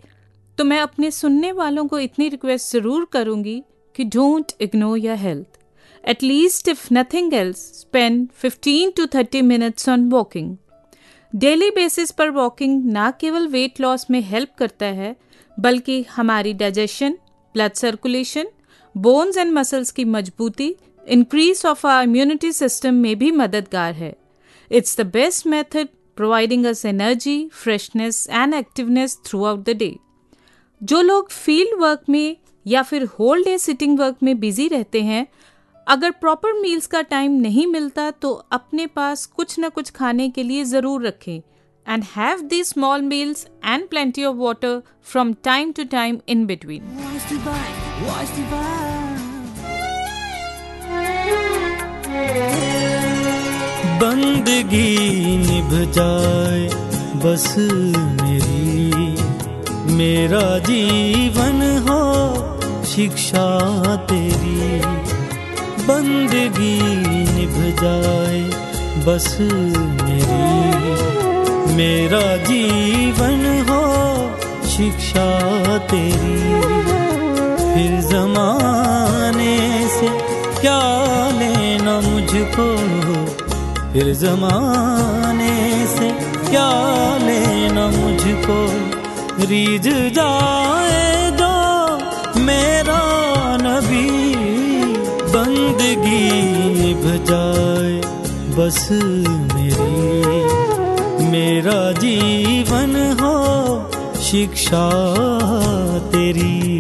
तो 0.58 0.64
मैं 0.64 0.80
अपने 0.80 1.12
सुनने 1.12 1.52
वालों 1.52 1.86
को 1.88 2.00
इतनी 2.00 2.30
रिक्वेस्ट 2.30 2.72
ज़रूर 2.72 3.08
करूँगी 3.12 3.64
कि 3.96 4.04
don't 4.04 4.52
ignore 4.62 4.98
your 4.98 5.18
health 5.18 5.60
at least 6.04 6.68
if 6.68 6.88
nothing 6.94 7.34
else 7.34 7.58
spend 7.80 8.28
15 8.46 8.96
to 8.98 9.06
30 9.06 9.42
minutes 9.42 9.90
on 9.90 10.10
walking 10.10 10.56
daily 11.34 11.70
basis 11.70 12.12
पर 12.12 12.30
वॉकिंग 12.30 12.86
ना 12.86 13.10
केवल 13.12 13.48
वेट 13.48 13.82
लॉस 13.82 14.06
में 14.12 14.20
हेल्प 14.22 14.50
करता 14.58 14.86
है, 14.86 15.16
बल्कि 15.58 16.02
हमारी 16.12 16.54
digestion 16.54 17.18
blood 17.56 17.74
circulation 17.74 18.48
bones 18.96 19.38
and 19.38 19.54
muscles 19.54 19.92
की 19.92 20.06
मजबूती 20.06 20.76
increase 21.08 21.66
of 21.66 21.86
our 21.88 22.04
immunity 22.04 22.52
system 22.52 22.94
में 22.94 23.16
भी 23.20 23.32
मददगार 23.32 23.94
है. 23.94 24.16
It's 24.72 25.00
the 25.00 25.06
best 25.06 25.48
method 25.48 25.88
providing 26.18 26.66
us 26.66 26.86
energy 26.86 27.38
freshness 27.54 28.28
and 28.32 28.54
activeness 28.54 29.20
throughout 29.46 29.60
the 29.60 29.70
day 29.70 29.96
जो 30.86 31.02
लोग 31.02 31.30
फ़ील्ड 31.32 31.80
वर्क 31.82 32.02
में 32.10 32.36
या 32.66 32.82
फिर 32.84 33.04
होल 33.20 33.44
डे 33.44 33.58
सिटिंग 33.58 33.98
वर्क 34.00 34.18
में 34.24 34.40
बिज़ी 34.40 34.68
रहते 34.68 35.02
हैं, 35.04 35.26
अगर 35.88 36.12
प्रॉपर 36.12 36.54
मील्स 36.54 36.88
का 36.88 37.02
टाइम 37.02 37.40
नहीं 37.42 37.66
मिलता 37.68 38.10
तो 38.12 38.32
अपने 38.52 38.86
पास 38.88 39.26
कुछ 39.26 39.58
ना 39.60 39.70
कुछ 39.70 39.90
खाने 39.92 40.30
के 40.30 40.44
लिए 40.44 40.64
ज़रूर 40.64 41.06
रखें 41.08 41.38
and 41.86 42.04
have 42.16 42.42
the 42.42 42.64
small 42.64 43.02
meals 43.02 43.46
and 43.66 43.88
plenty 43.90 44.24
of 44.26 44.36
water 44.36 44.82
from 45.04 45.34
time 45.44 45.72
to 45.72 45.84
time 45.92 46.20
in 46.30 46.46
between. 46.46 46.84
बंदगी 54.00 55.38
निभ 55.38 55.74
जाए, 55.94 56.68
बस 57.24 57.54
मेरी 57.58 59.05
मेरा 59.96 60.60
जीवन 60.60 61.86
हो, 61.90 62.04
शिक्षा 62.86 63.60
तेरी। 63.96 64.82
बंदगी 65.84 66.96
निभ 66.96 67.78
जाए, 67.84 68.42
बस 69.06 69.38
मेरी। 70.04 70.76
मेरा 71.76 72.38
जीवन 72.38 73.66
हो, 73.70 73.86
शिक्षा 74.68 75.40
तेरी। 75.78 76.62
फिर 77.74 78.02
जमाने 78.02 79.88
से 79.88 80.08
क्या 80.62 80.82
लेना 81.30 82.02
मुझको? 82.02 82.78
फिर 83.94 84.14
जमाने 84.16 85.88
से 85.88 86.10
क्या 86.50 86.72
लेना 87.18 87.88
मुझको? 87.88 88.95
रीझ 89.40 89.88
जाए 89.88 91.32
दो, 91.32 91.54
मेरा 92.40 93.02
नबी, 93.62 94.36
बंदगी 95.34 96.32
निभ 96.74 97.26
जाए। 97.26 98.02
बस 98.56 98.90
मेरी, 99.56 100.06
मेरा 101.26 101.92
जीवन 101.92 103.18
हो, 103.22 103.92
शिक्षा 104.24 104.90
तेरी। 106.00 106.36
तेरी 106.36 106.75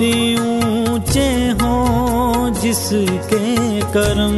बहुत 0.00 0.38
ऊँचे 0.40 1.30
हो 1.50 1.74
जिसके 2.50 3.80
कर्म। 3.80 4.36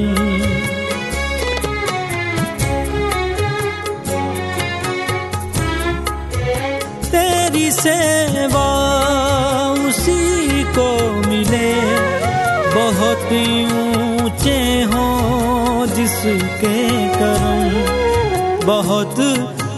तेरी 7.04 7.70
सेवा 7.70 8.66
उसी 9.88 10.62
को 10.62 10.88
मिले। 11.28 11.72
बहुत 12.74 13.30
ऊँचे 13.72 14.58
हो 14.82 15.06
जिसके 15.86 17.08
कर्म। 17.08 18.66
बहुत 18.66 19.14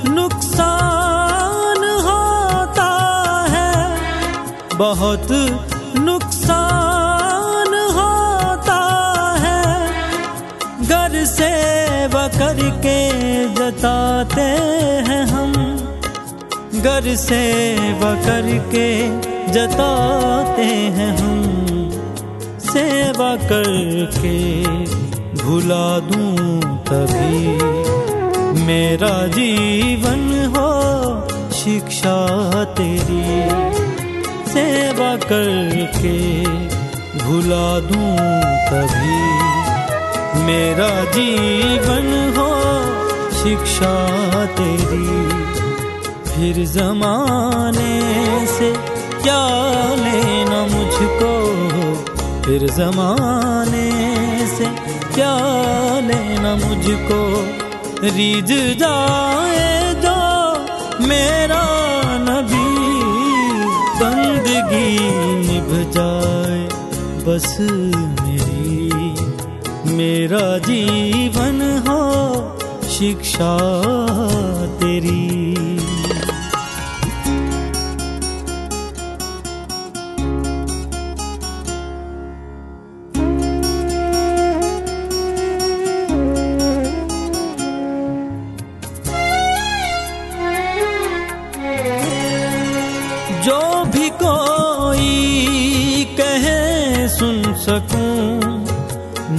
नुकसान 0.09 1.85
होता 2.09 2.91
है। 3.51 3.73
बहुत 4.75 5.29
घर 16.85 17.15
से 17.15 17.55
करके 18.03 19.09
जताते 19.53 20.63
हैं 20.63 21.17
हम। 21.19 21.43
सेवा 22.61 23.37
करके 23.37 24.65
भुला 25.43 25.99
दूँ 25.99 26.61
तभी। 26.77 27.47
मेरा 28.61 29.27
जीवन 29.27 30.53
हो 30.57 30.71
शिक्षा 31.53 32.27
तेरी। 32.65 33.49
सेवा 34.51 35.17
करके 35.17 36.45
भुला 37.19 37.81
दूँ 37.81 38.17
तभी। 38.71 39.25
मेरा 40.43 41.05
जीवन 41.05 42.35
हो 42.37 42.51
शिक्षा 43.43 44.07
तेरी। 44.47 45.44
फिर 46.45 46.67
जमाने 46.67 48.01
से 48.47 48.73
क्या 49.23 49.49
लेना 49.95 50.63
मुझको? 50.63 51.55
फिर 52.43 52.69
जमाने 52.69 53.91
से 54.47 54.65
क्या 55.15 55.37
लेना 56.01 56.55
मुझको? 56.55 57.45
रीझ 58.07 58.49
जाए 58.79 59.95
जो 59.95 60.19
मेरा 61.07 61.63
नबी, 62.19 62.93
बंदगी 64.05 64.99
निभ 65.49 65.93
जाए। 65.93 66.69
बस 67.25 67.57
मेरी, 68.23 68.91
मेरा 69.97 70.59
जीवन 70.59 71.85
हो, 71.89 72.35
शिक्षा 72.89 73.59
तेरी। 74.67 75.44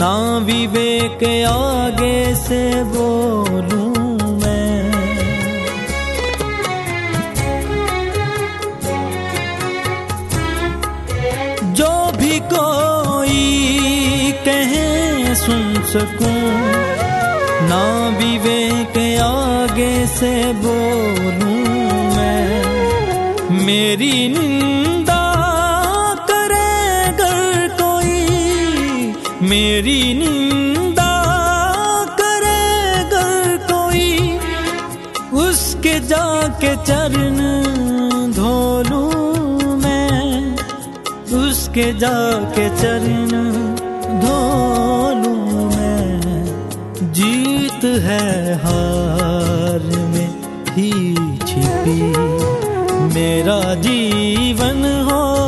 ना 0.05 0.37
विवेक 0.37 1.21
आगे 1.49 2.35
से 2.35 2.61
बोलूँ 2.93 3.93
मैं। 4.41 4.91
जो 11.73 11.89
भी 12.17 12.39
कोई 12.53 13.41
कहे 14.45 15.35
सुन 15.35 15.73
सकूँ, 15.93 16.37
ना 17.71 17.83
विवेक 18.19 18.97
आगे 19.23 19.95
से 20.17 20.33
बोलूँ 20.65 21.59
मैं। 22.15 23.65
मेरी 23.65 24.27
निंदा 24.27 24.74
मेरी 29.75 30.13
निंदा 30.13 31.13
करे 32.21 32.93
अगर 33.03 33.57
कोई? 33.71 34.37
उसके 35.47 35.99
जाके 35.99 36.75
चरण 36.75 37.37
धो 38.31 38.83
लूँ 38.89 39.77
मैं। 39.77 40.53
उसके 41.33 41.93
जाके 41.93 42.69
चरण 42.69 43.29
धो 44.21 44.39
लूँ 45.23 45.69
मैं। 45.69 46.45
जीत 47.13 47.85
है 47.85 48.55
हार 48.55 49.79
में 50.07 50.43
ही 50.69 50.91
छिपी। 51.37 52.01
मेरा 53.13 53.73
जीवन 53.75 55.07
हो 55.11 55.45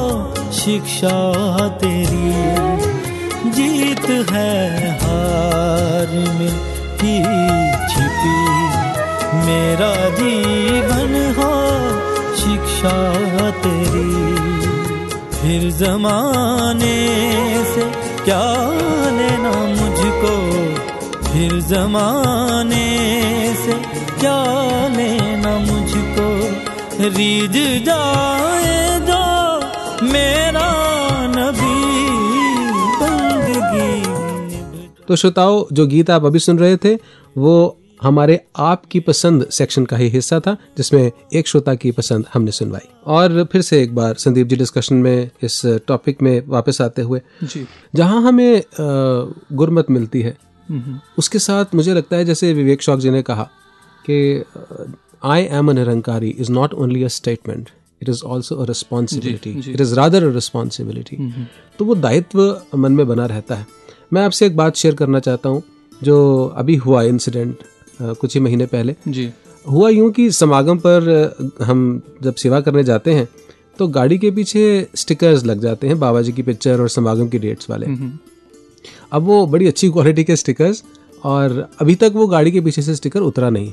शिक्षा 0.52 1.68
तेरी। 1.68 2.67
है 4.38 4.92
हार 4.92 6.08
में 6.38 6.54
ही 7.00 7.24
छिपी। 7.90 8.40
मेरा 9.46 10.10
जीवन 10.10 11.36
हो 11.38 11.54
शिक्षा 12.36 12.96
तेरी। 13.52 14.38
फिर 15.38 15.72
जमाने 15.72 16.98
से 17.66 17.82
क्या 18.26 18.46
लेना 19.12 19.52
मुझको? 19.52 20.36
फिर 21.32 21.62
जमाने 21.62 22.88
से 23.66 23.74
क्या 24.20 24.44
लेना 24.88 25.58
मुझको? 25.58 26.28
रीझ 27.18 27.86
जाए 27.86 29.00
जो 29.00 29.26
मेरा 30.06 30.87
तो 35.08 35.16
श्रोताओं 35.16 35.64
जो 35.74 35.86
गीत 35.88 36.10
आप 36.10 36.26
अभी 36.26 36.40
सुन 36.40 36.60
रहे 36.60 36.78
थे 36.78 36.96
वो 37.36 37.78
हमारे 38.02 38.40
आपकी 38.58 39.00
पसंद 39.00 39.46
सेक्शन 39.52 39.86
का 39.86 39.98
ही 39.98 40.08
हिस्सा 40.10 40.40
था 40.40 40.56
जिसमें 40.78 41.12
एक 41.34 41.48
श्रोता 41.48 41.74
की 41.76 41.92
पसंद 41.92 42.26
हमने 42.34 42.52
सुनवाई। 42.52 42.88
और 43.06 43.44
फिर 43.52 43.62
से 43.62 43.82
एक 43.84 43.96
बार 43.96 44.16
संदीप 44.16 44.48
जी 44.48 44.56
डिस्कशन 44.56 44.96
में 44.96 45.30
इस 45.44 45.62
टॉपिक 45.88 46.22
में 46.22 46.44
वापस 46.48 46.82
आते 46.82 47.02
हुए। 47.02 47.22
जी। 47.44 47.66
जहाँ 47.96 48.22
हमें 48.22 48.62
गुरमत 49.54 49.90
मिलती 49.90 50.22
है 50.22 50.36
उसके 51.18 51.40
साथ 51.40 51.76
मुझे 51.76 51.94
लगता 51.94 52.18
है 52.18 52.26
जैसे 52.26 52.52
विवेक 52.54 52.82
शौक 52.82 53.00
जी 53.00 53.10
ने 53.10 53.22
कहा 53.22 53.50
कि 54.06 54.44
I 55.26 55.44
am 55.52 55.70
a 55.70 55.74
Nirankari 55.74 56.30
is 56.30 56.52
not 56.52 56.74
only 56.76 57.04
a 57.04 57.08
statement 57.08 57.70
it 58.02 58.10
is 58.10 58.24
also 58.26 58.56
a 58.56 58.66
responsibility. 58.66 59.52
It 59.72 59.82
is 59.82 59.96
rather 59.96 60.24
a 60.24 60.34
responsibility 60.34 61.18
तो 61.80 61.86
वो 61.86 61.96
दायित्व 61.98 62.62
मन 62.76 62.92
में 62.92 63.08
बना 63.08 63.26
रहता 63.26 63.56
है। 63.56 63.77
मैं 64.12 64.22
आपसे 64.26 64.46
एक 64.46 64.56
बात 64.58 64.76
शेयर 64.76 64.96
करना 64.96 65.20
चाहता 65.20 65.50
हूँ 65.50 65.64
जो 66.02 66.46
अभी 66.58 66.76
हुआ 66.76 67.02
इंसिडेंट 67.04 67.58
कुछ 68.02 68.34
ही 68.34 68.40
महीने 68.42 68.66
पहले। 68.66 68.96
जी। 69.08 69.30
हुआ 69.66 69.90
यूँ 69.90 70.12
कि 70.12 70.30
समागम 70.32 70.78
पर 70.86 71.56
हम 71.62 72.02
जब 72.24 72.36
सेवा 72.36 72.60
करने 72.62 72.84
जाते 72.84 73.14
हैं 73.14 73.28
तो 73.80 73.88
गाड़ी 73.88 74.18
के 74.18 74.32
पीछे 74.32 74.66
स्टिकर्स 74.96 75.44
लग 75.46 75.60
जाते 75.62 75.88
हैं 75.88 76.00
बाबा 76.00 76.22
जी 76.22 76.32
की 76.32 76.42
पिक्चर 76.44 76.82
और 76.82 76.90
समागम 76.90 77.28
की 77.30 77.40
डेट्स 77.40 77.70
वाले। 77.70 77.86
हम्म, 77.86 78.12
अब 79.12 79.24
वो 79.24 79.46
बड़ी 79.48 79.68
अच्छी 79.68 79.90
क्वालिटी 79.90 80.24
के 80.24 80.36
स्टिकर्स 80.36 80.84
और 81.24 81.68
अभी 81.82 81.96
तक 81.96 82.12
वो 82.16 82.28
गाड़ी 82.28 82.52
के 82.52 82.62
पीछे 82.62 82.82
से 82.82 82.96
स्टिकर 82.96 83.20
उतरा 83.22 83.50
नहीं। 83.50 83.72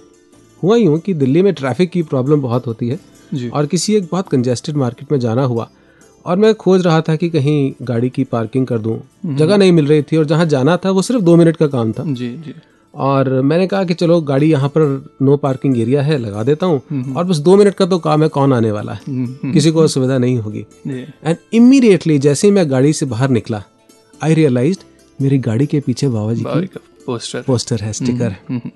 हुआ 0.62 0.76
यूँ 0.76 0.98
कि 0.98 1.14
दिल्ली 1.14 1.42
में 1.42 1.52
ट्रैफ़िक 1.54 1.90
की 1.90 2.02
प्रॉब्लम 2.04 2.40
बहुत 2.42 2.66
होती 2.66 2.88
है 2.88 2.98
जी। 3.34 3.48
और 3.48 3.66
किसी 3.66 3.94
एक 3.94 4.08
बहुत 4.12 4.28
कंजेस्टेड 4.28 4.76
मार्केट 4.76 5.12
में 5.12 5.18
जाना 5.20 5.44
हुआ 5.44 5.68
और 6.24 6.36
मैं 6.36 6.54
खोज 6.54 6.82
रहा 6.82 7.00
था 7.00 7.16
कि 7.16 7.28
कहीं 7.30 7.72
गाड़ी 7.82 8.08
की 8.10 8.24
पार्किंग 8.24 8.66
कर 8.66 8.78
दूँ। 8.78 9.00
जगह 9.26 9.56
नहीं 9.56 9.72
मिल 9.72 9.86
रही 9.86 10.02
थी 10.02 10.16
और 10.16 10.24
जहाँ 10.24 10.46
जाना 10.46 10.76
था 10.76 10.90
वो 10.90 11.02
सिर्फ़ 11.02 11.22
दो 11.22 11.36
मिनट 11.36 11.56
का 11.56 11.66
काम 11.68 11.92
था। 11.92 12.04
जी 12.04 12.28
जी। 12.36 12.54
और 12.94 13.28
मैंने 13.42 13.66
कहा 13.66 13.84
कि 13.84 13.94
चलो 13.94 14.20
गाड़ी 14.22 14.50
यहाँ 14.50 14.68
पर 14.68 14.82
नो 15.22 15.36
पार्किंग 15.36 15.78
एरिया 15.80 16.02
है 16.02 16.18
लगा 16.18 16.42
देता 16.42 16.66
हूँ। 16.66 17.14
और 17.14 17.24
बस 17.24 17.36
दो 17.38 17.56
मिनट 17.56 17.74
का 17.74 17.86
तो 17.86 17.98
काम 17.98 18.22
है 18.22 18.28
कौन 18.28 18.52
आने 18.52 18.70
वाला 18.70 18.92
है? 18.92 19.00
हम्म, 19.06 19.52
किसी 19.52 19.70
को 19.70 19.80
असुविधा 19.80 20.18
नहीं 20.18 20.38
होगी। 20.38 20.64
एंड 20.88 21.36
इमीडिएटली 21.52 22.18
जैसे 22.18 22.46
ही 22.46 22.52
मैं 22.54 22.70
गाड़ी 22.70 22.92
से 22.92 23.06
बाहर 23.06 23.30
निकला 23.30 23.62
आई 24.20 24.34
रियलाइज़ 24.34 24.78
मेरी 25.18 25.38
गाड़ी 25.40 25.66
के 25.66 25.80
पीछे 25.80 26.08
बाबा 26.08 26.32
जी 26.34 26.44
की 26.44 26.78
पोस्टर 27.06 27.42
पोस्टर 27.42 27.80
है 27.80 27.92
स्टिकर 27.92 28.24
है 28.24 28.38
हम्म, 28.48 28.70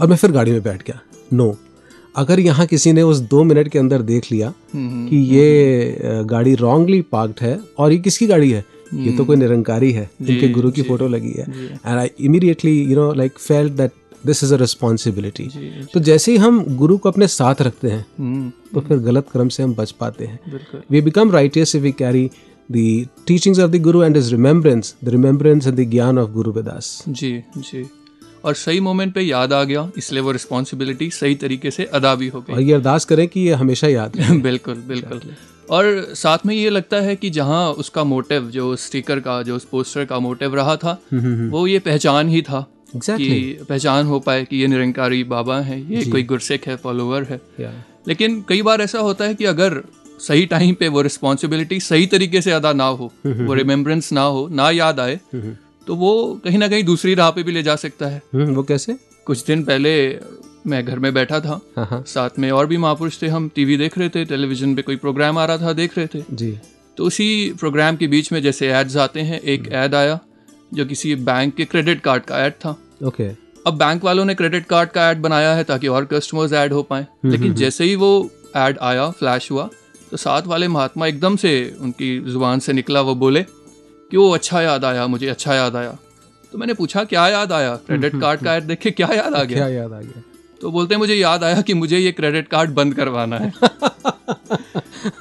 और 0.00 0.08
मैं 0.08 0.16
फिर 0.16 0.32
गाड़ी 0.32 0.50
में 0.52 0.62
बैठ 0.62 0.82
गया। 0.82 1.00
नो 1.32 1.54
अगर 2.14 2.40
यहाँ 2.40 2.66
किसी 2.66 2.92
ने 2.92 3.02
उस 3.02 3.18
दो 3.30 3.42
मिनट 3.44 3.68
के 3.68 3.78
अंदर 3.78 4.02
देख 4.02 4.30
लिया 4.32 4.52
हम्म, 4.74 5.08
कि 5.08 5.16
ये 5.16 6.24
गाड़ी 6.30 6.54
रॉन्गली 6.54 7.00
पार्क्ड 7.12 7.40
है 7.42 7.58
और 7.78 7.92
ये 7.92 7.98
किसकी 7.98 8.26
गाड़ी 8.26 8.50
है? 8.50 8.64
ये 8.94 9.16
तो 9.16 9.24
कोई 9.24 9.36
निरंकारी 9.36 9.90
है 9.92 10.08
जिनके 10.22 10.48
गुरु 10.52 10.70
की 10.70 10.82
फ़ोटो 10.82 11.06
लगी 11.08 11.32
है। 11.38 11.46
And 11.86 11.98
I 11.98 12.10
immediately 12.20 12.80
you 12.82 12.96
know 12.96 13.12
like 13.14 13.38
felt 13.38 13.72
that 13.72 13.92
this 14.26 14.42
is 14.44 14.54
a 14.54 14.56
responsibility 14.56 15.48
तो 15.94 16.00
जैसे 16.00 16.32
ही 16.32 16.38
हम 16.38 16.64
गुरु 16.76 16.96
को 16.98 17.08
अपने 17.08 17.26
साथ 17.28 17.62
रखते 17.62 17.90
हैं 17.90 18.04
हम्म, 18.18 18.50
तो 18.74 18.80
फिर 18.80 18.98
गलत 18.98 19.26
क्रम 19.32 19.48
से 19.48 19.62
हम 19.62 19.74
बच 19.74 19.90
पाते 20.00 20.26
हैं। 20.26 20.38
बिल्कुल। 20.50 20.82
Become 20.90 21.10
become 21.10 21.34
righteous 21.36 21.74
if 21.74 21.82
we 21.86 21.94
carry 22.02 22.28
the 22.70 22.86
teachings 23.30 23.58
of 23.58 23.72
the 23.72 23.82
guru 23.86 24.02
and 24.02 24.16
his 24.16 24.30
remembrance 24.34 24.92
the 25.06 25.16
remembrance 25.16 25.66
and 25.70 25.80
the 25.80 25.88
gyan 25.94 26.22
of 26.22 26.30
guru 26.34 26.52
us 26.76 26.92
जी 27.08 27.32
जी। 27.58 27.84
और 28.44 28.54
सही 28.54 28.80
मोमेंट 28.80 29.14
पे 29.14 29.20
याद 29.20 29.52
आ 29.52 29.62
गया 29.64 29.90
इसलिए 29.98 30.22
वो 30.22 30.32
रिस्पॉन्सिबिलिटी 30.32 31.10
सही 31.10 31.34
तरीके 31.34 31.70
से 31.70 31.84
अदा 31.84 32.14
भी 32.14 32.28
हो 32.28 32.40
गई। 32.40 32.54
और 32.54 32.60
ये 32.60 32.72
अरदास 32.72 33.04
करें 33.04 33.26
कि 33.28 33.40
ये 33.40 33.52
हमेशा 33.52 33.88
याद 33.88 34.16
रहे। 34.16 34.38
बिल्कुल 34.48 34.74
बिल्कुल। 34.74 35.20
और 35.70 35.84
साथ 36.14 36.38
में 36.46 36.54
ये 36.54 36.70
लगता 36.70 36.96
है 37.00 37.16
कि 37.16 37.30
जहाँ 37.30 37.70
उसका 37.72 38.04
मोटिव 38.04 38.50
जो 38.50 38.74
स्टिकर 38.76 39.20
का 39.20 39.42
जो 39.42 39.56
उस 39.56 39.64
पोस्टर 39.64 40.04
का 40.04 40.18
मोटिव 40.18 40.54
रहा 40.54 40.76
था 40.76 40.98
वो 41.14 41.66
ये 41.66 41.78
पहचान 41.78 42.28
ही 42.28 42.42
था 42.42 42.66
Exactly. 42.96 43.26
कि 43.28 43.58
पहचान 43.68 44.06
हो 44.06 44.18
पाए 44.20 44.44
कि 44.44 44.56
ये 44.56 44.66
निरंकारी 44.66 45.24
बाबा 45.24 45.58
है 45.60 45.80
ये 45.94 46.04
कोई 46.10 46.22
गुरसिक 46.22 46.66
है 46.66 46.76
फॉलोअर 46.76 47.24
है। 47.24 47.38
Yeah. 47.38 48.08
लेकिन 48.08 48.44
कई 48.48 48.62
बार 48.62 48.80
ऐसा 48.80 48.98
होता 48.98 49.24
है 49.24 49.34
कि 49.34 49.44
अगर 49.44 49.82
सही 50.20 50.46
टाइम 50.46 50.74
पे 50.74 50.88
वो 50.88 51.02
रिस्पॉन्सिबिलिटी 51.02 51.80
सही 51.80 52.06
तरीके 52.06 52.40
से 52.42 52.50
अदा 52.50 52.72
ना 52.72 52.84
हो 52.84 53.12
वो 53.26 53.54
रिमेम्बरेंस 53.54 54.12
ना 54.12 54.22
हो 54.22 54.48
ना 54.52 54.70
याद 54.70 55.00
आए 55.00 55.20
तो 55.86 55.94
वो 55.96 56.40
कहीं 56.44 56.58
ना 56.58 56.68
कहीं 56.68 56.84
दूसरी 56.84 57.14
राह 57.14 57.30
पे 57.30 57.42
भी 57.42 57.52
ले 57.52 57.62
जा 57.62 57.76
सकता 57.76 58.06
है। 58.06 58.22
हम्म, 58.34 58.54
वो 58.54 58.62
कैसे? 58.62 58.96
कुछ 59.26 59.44
दिन 59.44 59.62
पहले 59.64 60.20
मैं 60.66 60.84
घर 60.84 60.98
में 60.98 61.12
बैठा 61.14 61.40
था। 61.40 61.60
हाँ 61.76 61.86
हाँ। 61.86 62.02
साथ 62.06 62.38
में 62.38 62.50
और 62.50 62.66
भी 62.66 62.76
महापुरुष 62.76 63.22
थे। 63.22 63.28
हम 63.28 63.48
टीवी 63.54 63.76
देख 63.76 63.98
रहे 63.98 64.08
थे 64.08 64.24
टेलीविज़न 64.24 64.74
पे 64.74 64.82
कोई 64.82 64.96
प्रोग्राम 64.96 65.38
आ 65.38 65.44
रहा 65.44 65.58
था 65.58 65.72
देख 65.72 65.98
रहे 65.98 66.06
थे। 66.06 66.22
जी। 66.30 66.58
तो 66.96 67.04
उसी 67.04 67.52
प्रोग्राम 67.60 67.96
के 67.96 68.06
बीच 68.06 68.32
में 68.32 68.42
जैसे 68.42 68.68
एड्स 68.72 68.96
आते 68.96 69.20
हैं 69.20 69.40
एक 69.40 69.68
ऐड 69.72 69.94
आया 69.94 70.18
जो 70.74 70.84
किसी 70.84 71.14
बैंक 71.14 71.54
के 71.54 71.64
क्रेडिट 71.64 72.00
कार्ड 72.00 72.22
का 72.22 72.38
ऐड 72.38 72.52
था। 72.52 72.76
ओके। 73.04 73.28
अब 73.66 73.74
बैंक 73.74 74.04
वालों 74.04 74.24
ने 74.24 74.34
क्रेडिट 74.34 74.66
कार्ड 74.66 74.90
का 74.90 75.10
ऐड 75.10 75.18
बनाया 75.18 75.54
है 75.54 75.64
ताकि 75.64 75.88
और 75.88 76.04
कस्टमर्स 76.04 76.52
ऐड 76.52 76.72
हो 76.72 76.82
पाए। 76.82 77.06
लेकिन 77.24 77.54
जैसे 77.54 77.84
ही 77.84 77.94
वो 77.96 78.30
ऐड 78.56 78.78
आया 78.78 79.10
फ्लैश 79.10 79.50
हुआ 79.50 79.68
तो 80.10 80.16
साथ 80.16 80.42
वाले 80.42 80.68
महात्मा 80.68 81.06
एकदम 81.06 81.36
से 81.36 81.52
उनकी 81.80 82.18
ज़ुबान 82.20 82.58
से 82.58 82.72
निकला 82.72 83.00
वो 83.00 83.14
बोले 83.14 83.44
कि 84.12 84.16
वो 84.16 84.30
अच्छा 84.30 84.60
याद 84.60 84.84
आया 84.84 85.06
मुझे 85.06 85.28
अच्छा 85.28 85.54
याद 85.54 85.76
आया। 85.76 85.98
तो 86.52 86.58
मैंने 86.58 86.74
पूछा 86.74 87.04
क्या 87.04 87.28
याद 87.28 87.52
आया? 87.52 87.76
क्रेडिट 87.76 88.20
कार्ड 88.20 88.40
का 88.40 88.54
ऐड 88.54 88.64
देख 88.64 88.78
के 88.78 88.90
क्या 88.90 89.08
याद 89.12 89.34
आ 89.34 89.44
क्या 89.44 89.44
गया 89.44 89.68
याद 89.68 89.92
आ 89.92 90.00
गया? 90.00 90.22
तो 90.60 90.70
बोलते 90.70 90.94
हैं 90.94 90.98
मुझे 90.98 91.14
याद 91.14 91.44
आया 91.44 91.60
कि 91.60 91.74
मुझे 91.74 91.98
ये 91.98 92.12
क्रेडिट 92.12 92.48
कार्ड 92.48 92.70
बंद 92.70 92.94
करवाना 92.94 93.38
है। 93.38 93.52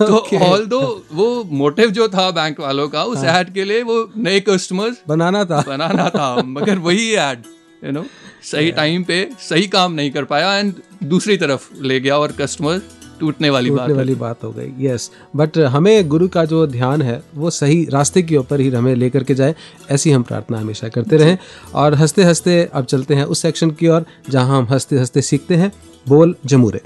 तो 0.02 0.38
ऑल 0.38 0.66
दो 0.66 1.06
वो 1.12 1.44
मोटिव 1.44 1.90
जो 1.90 2.08
था 2.08 2.32
बैंक 2.32 2.60
वालों 2.60 2.90
का 2.90 3.04
उस 3.04 3.24
ऐड 3.24 3.54
के 3.54 3.64
लिए 3.64 3.84
वो 3.84 4.12
नए 4.18 4.40
कस्टमर्स 4.40 5.02
बनाना 5.08 5.46
था। 5.46 5.64
बनाना 5.68 6.10
था 6.10 6.36
मगर 6.46 6.78
वही 6.78 7.14
ऐड 7.14 7.44
यू 7.86 7.92
नो 7.92 8.06
सही 8.44 8.72
टाइम 8.72 9.04
पे 9.04 9.30
सही 9.40 9.68
काम 9.68 9.94
नहीं 9.94 10.12
कर 10.12 10.24
पाया 10.24 10.58
एंड 10.58 10.74
दूसरी 11.04 11.38
तरफ़ 11.38 11.70
ले 11.82 12.00
गया 12.00 12.18
और 12.18 12.32
कस्टमर 12.32 12.82
टूटने 13.22 13.50
वाली 13.50 13.70
बात 13.70 13.80
टूटने 13.80 13.94
है। 13.94 13.98
वाली 13.98 14.16
बात 14.16 14.44
हो 14.44 14.52
गई 14.52 14.72
यस 14.80 15.10
बट 15.36 15.58
हमें 15.70 16.08
गुरु 16.10 16.28
का 16.28 16.46
जो 16.46 16.66
ध्यान 16.68 17.02
है 17.02 17.22
वो 17.36 17.50
सही 17.52 17.84
रास्ते 17.92 18.22
के 18.22 18.38
ऊपर 18.38 18.60
ही 18.60 18.70
हमें 18.70 18.94
लेकर 18.96 19.24
के 19.24 19.36
जाए 19.36 19.56
ऐसी 19.92 20.12
हम 20.12 20.24
प्रार्थना 20.24 20.60
हमेशा 20.60 20.88
करते 20.88 21.18
रहें। 21.18 21.38
और 21.76 21.96
हँसते 21.96 22.24
हँसते 22.24 22.64
अब 22.74 22.86
चलते 22.86 23.16
हैं 23.16 23.26
उस 23.26 23.42
सेक्शन 23.42 23.72
की 23.72 23.88
ओर 23.88 24.06
जहाँ 24.30 24.58
हम 24.58 24.68
हँसते 24.72 24.98
हँसते 24.98 25.22
सीखते 25.24 25.56
हैं 25.56 25.72
बोल 26.06 26.36
जमूरे। 26.46 26.82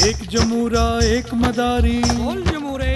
एक 0.00 0.16
जमूरा 0.30 0.86
एक 1.06 1.34
मदारी। 1.34 1.98
बोल 2.06 2.42
जमूरे। 2.42 2.94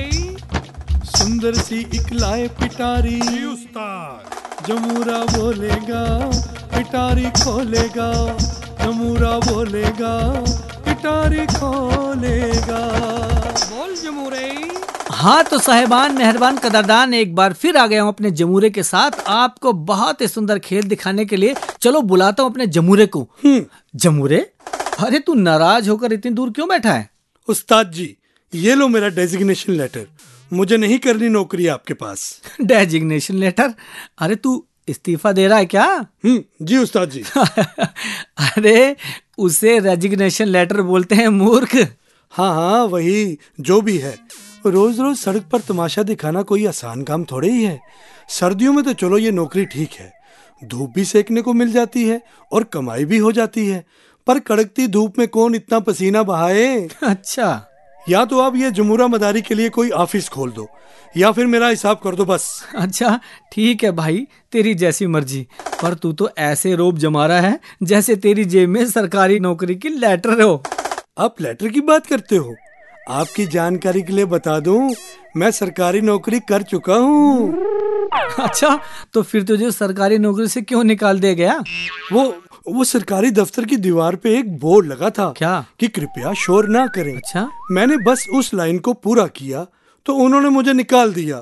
सुंदर 1.09 1.55
सी 1.55 1.81
इकलाए 1.95 2.47
पिटारी। 2.61 3.21
उस्ताद। 3.47 4.37
जमूरा 4.69 5.19
बोलेगा 5.29 6.05
पिटारी 6.75 7.31
खोलेगा। 7.37 8.13
जमूरा 8.83 9.31
बोलेगा 9.43 10.13
पिटारी 10.99 11.45
खोलेगा। 11.47 12.79
बोल 13.71 13.95
जमूरे। 13.95 14.47
हाँ 15.11 15.43
तो 15.45 15.59
साहेबान 15.59 16.17
मेहरबान 16.19 16.57
कदरदान 16.59 17.15
एक 17.15 17.35
बार 17.35 17.53
फिर 17.53 17.77
आ 17.77 17.87
गया 17.87 18.03
हूँ 18.03 18.09
अपने 18.09 18.31
जमूरे 18.31 18.71
के 18.71 18.83
साथ। 18.83 19.21
आपको 19.29 19.73
बहुत 19.91 20.21
ही 20.21 20.29
सुंदर 20.29 20.59
खेल 20.59 20.89
दिखाने 20.89 21.25
के 21.25 21.37
लिए 21.37 21.55
चलो 21.81 22.01
बुलाता 22.03 22.43
हूँ 22.43 22.51
अपने 22.51 22.67
जमूरे 22.67 23.07
को। 23.07 23.27
जमूरे? 23.97 24.39
अरे 24.99 25.19
तू 25.19 25.35
नाराज़ 25.35 25.91
होकर 25.91 26.13
इतनी 26.13 26.33
दूर 26.33 26.51
क्यों 26.51 26.69
बैठा 26.69 26.93
है? 26.93 27.09
उस्ताद 27.49 27.93
जी 27.93 28.15
ये 28.53 28.75
लो 28.75 28.89
मेरा 28.89 29.09
डेजिग्नेशन 29.11 29.73
लेटर। 29.73 30.07
मुझे 30.53 30.77
नहीं 30.77 30.99
करनी 30.99 31.29
नौकरी 31.29 31.67
आपके 31.67 31.95
पास। 31.95 32.41
Designation 32.63 33.35
letter? 33.35 33.75
अरे 34.19 34.35
तू 34.35 34.65
इस्तीफा 34.89 35.33
दे 35.33 35.49
रहा 35.49 35.59
है 35.59 35.67
क्या? 35.67 35.85
हम्म 36.25 36.67
जी 36.67 36.77
उस्ताद 36.77 37.11
जी। 37.11 37.25
अरे 38.39 38.97
उसे 39.39 39.79
रेजिग्नेशन 39.79 40.47
लेटर 40.47 40.83
बोलते 40.83 41.15
हैं 41.15 41.29
मूर्ख। 41.29 41.77
हाँ 42.31 42.55
हाँ 42.55 42.85
वही 42.85 43.39
जो 43.61 43.81
भी 43.81 43.99
है। 43.99 44.19
रोज 44.67 45.01
रोज 45.01 45.17
सड़क 45.17 45.45
पर 45.53 45.61
तमाशा 45.61 46.03
दिखाना 46.03 46.43
कोई 46.43 46.67
आसान 46.67 47.03
काम 47.03 47.25
थोड़े 47.25 47.51
ही 47.51 47.65
है। 47.65 47.81
सर्दियों 48.29 48.73
में 48.73 48.85
तो 48.85 48.93
चलो 48.93 49.19
ये 49.19 49.31
नौकरी 49.31 49.65
ठीक 49.65 49.93
है। 49.93 50.13
धूप 50.65 50.93
भी 50.95 51.05
सेकने 51.05 51.43
को 51.43 51.53
मिल 51.53 51.73
जाती 51.73 52.09
है 52.09 52.23
और 52.53 52.65
कमाई 52.65 53.05
भी 53.05 53.19
हो 53.19 53.33
जाती 53.33 53.67
है। 53.67 53.85
पर 54.27 54.39
कड़कती 54.39 54.87
धूप 54.89 55.19
में 55.19 55.29
कौन 55.29 55.55
इतना 55.55 55.81
पसीना 55.81 56.23
बहाए? 56.23 56.89
अच्छा। 57.03 57.65
या 58.09 58.25
तो 58.25 58.41
आप 58.41 58.57
ये 58.57 58.71
जमूरा 58.71 59.07
मदारी 59.07 59.43
के 59.43 59.55
लिए 59.55 59.69
कोई 59.69 59.91
ऑफ़िस 59.91 60.29
खोल 60.29 60.51
दो 60.51 60.69
या 61.17 61.31
फिर 61.33 61.47
मेरा 61.47 61.69
हिसाब 61.69 62.01
कर 62.05 62.15
दो 62.15 62.25
बस। 62.25 62.49
अच्छा 62.77 63.19
ठीक 63.53 63.85
है 63.85 63.91
भाई 63.93 64.27
तेरी 64.53 64.75
जैसी 64.75 65.07
मर्ज़ी। 65.07 65.47
पर 65.83 65.95
तू 65.95 66.13
तो 66.13 66.31
ऐसे 66.39 66.75
रोब 66.75 66.99
जमा 66.99 67.27
रहा 67.27 67.41
है 67.41 67.59
जैसे 67.83 68.17
तेरी 68.17 68.45
जेब 68.45 68.69
में 68.69 68.85
सरकारी 68.87 69.39
नौकरी 69.41 69.75
की 69.75 69.89
लेटर 69.89 70.43
हो। 70.43 70.63
आप 71.19 71.41
लेटर 71.41 71.69
की 71.69 71.81
बात 71.81 72.07
करते 72.07 72.37
हो? 72.37 72.55
आपकी 73.11 73.47
जानकारी 73.47 74.03
के 74.03 74.13
लिए 74.13 74.25
बता 74.27 74.59
दूँ 74.61 74.95
मैं 75.37 75.51
सरकारी 75.51 76.01
नौकरी 76.01 76.41
कर 76.41 76.63
चुका 76.63 76.95
हूँ। 76.95 77.67
अच्छा 78.41 78.79
तो 79.15 79.23
फिर 79.23 79.43
तुझे 79.43 79.71
सरकारी 79.71 80.19
नौकरी 80.19 80.49
से 80.49 80.61
क्यों 80.63 80.85
निकाल 80.85 81.21
दिया 81.21 81.33
गया? 81.35 81.63
वो 82.13 82.25
वो 82.69 82.85
सरकारी 82.85 83.31
दफ्तर 83.31 83.65
की 83.65 83.77
दीवार 83.77 84.17
पे 84.17 84.39
एक 84.39 84.59
बोर्ड 84.59 84.87
लगा 84.87 85.11
था 85.11 85.35
क्या? 85.37 85.67
कि 85.81 85.89
कृपया 85.89 86.33
शोर 86.33 86.69
ना 86.69 86.87
करें। 86.87 87.17
अच्छा। 87.17 87.51
मैंने 87.71 87.97
बस 87.97 88.27
उस 88.35 88.55
लाइन 88.55 88.79
को 88.79 88.93
पूरा 88.93 89.27
किया 89.27 89.67
तो 90.07 90.15
उन्होंने 90.15 90.49
मुझे 90.49 90.73
निकाल 90.73 91.13
दिया। 91.13 91.37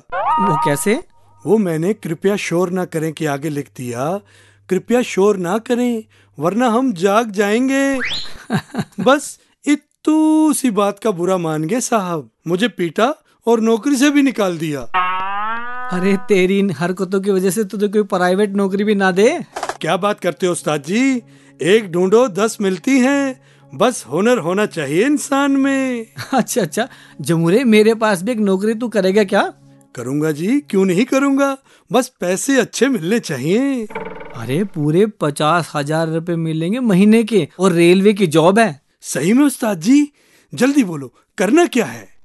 वो 0.48 0.56
कैसे? 0.64 1.04
वो 1.46 1.58
मैंने 1.58 1.92
कृपया 1.92 2.36
शोर 2.36 2.70
ना 2.70 2.84
करें 2.84 3.12
के 3.12 3.26
आगे 3.26 3.48
लिख 3.48 3.68
दिया। 3.76 4.20
कृपया 4.68 5.02
शोर 5.02 5.36
ना 5.36 5.58
करें 5.58 6.04
वरना 6.38 6.68
हम 6.68 6.92
जाग 6.92 7.30
जाएँगे। 7.30 7.98
बस 9.00 9.38
इतू 9.66 10.52
सी 10.52 10.70
बात 10.70 10.98
का 10.98 11.10
बुरा 11.10 11.36
मान 11.36 11.64
गए 11.64 11.80
साहब। 11.80 12.30
मुझे 12.46 12.68
पीटा 12.68 13.14
और 13.46 13.60
नौकरी 13.60 13.96
से 13.96 14.10
भी 14.10 14.22
निकाल 14.22 14.58
दिया। 14.58 14.80
अरे 15.92 16.16
तेरी 16.16 16.58
इन 16.58 16.70
हरकतों 16.70 17.20
की 17.20 17.30
वजह 17.30 17.50
से 17.50 17.64
तुझे 17.64 17.88
कोई 17.88 18.02
प्राइवेट 18.02 18.50
नौकरी 18.50 18.84
भी 18.84 18.94
ना 18.94 19.10
दे। 19.10 19.44
क्या 19.80 19.96
बात 19.96 20.20
करते 20.20 20.46
हो 20.46 20.52
उस्ताद 20.52 20.82
जी? 20.82 21.22
एक 21.62 21.92
ढूंढो 21.92 22.28
दस 22.28 22.58
मिलती 22.60 22.98
हैं। 22.98 23.40
बस 23.74 24.04
हुनर 24.12 24.38
होना 24.38 24.66
चाहिए 24.66 25.06
इंसान 25.06 25.52
में। 25.52 26.06
अच्छा 26.34 26.62
अच्छा। 26.62 26.88
जमूरे 27.20 27.64
मेरे 27.64 27.94
पास 27.94 28.22
भी 28.22 28.32
एक 28.32 28.38
नौकरी 28.38 28.74
तू 28.74 28.88
करेगा 28.88 29.24
क्या? 29.24 29.52
करूँगा 29.94 30.32
जी 30.32 30.60
क्यों 30.60 30.84
नहीं 30.84 31.04
करूँगा? 31.04 31.56
बस 31.92 32.12
पैसे 32.20 32.60
अच्छे 32.60 32.88
मिलने 32.88 33.20
चाहिए। 33.20 33.86
अरे 34.36 34.64
पूरे 34.64 35.06
पचास 35.06 35.72
हज़ार 35.74 36.08
रूपए 36.08 36.36
मिलेंगे 36.36 36.80
महीने 36.80 37.24
के 37.24 37.48
और 37.60 37.72
रेलवे 37.72 38.12
की 38.12 38.26
जॉब 38.26 38.58
है। 38.58 38.80
सही 39.02 39.32
में 39.32 39.44
उस्ताद 39.44 39.80
जी? 39.80 40.12
जल्दी 40.54 40.84
बोलो 40.84 41.12
करना 41.38 41.66
क्या 41.66 41.86
है? 41.86 42.15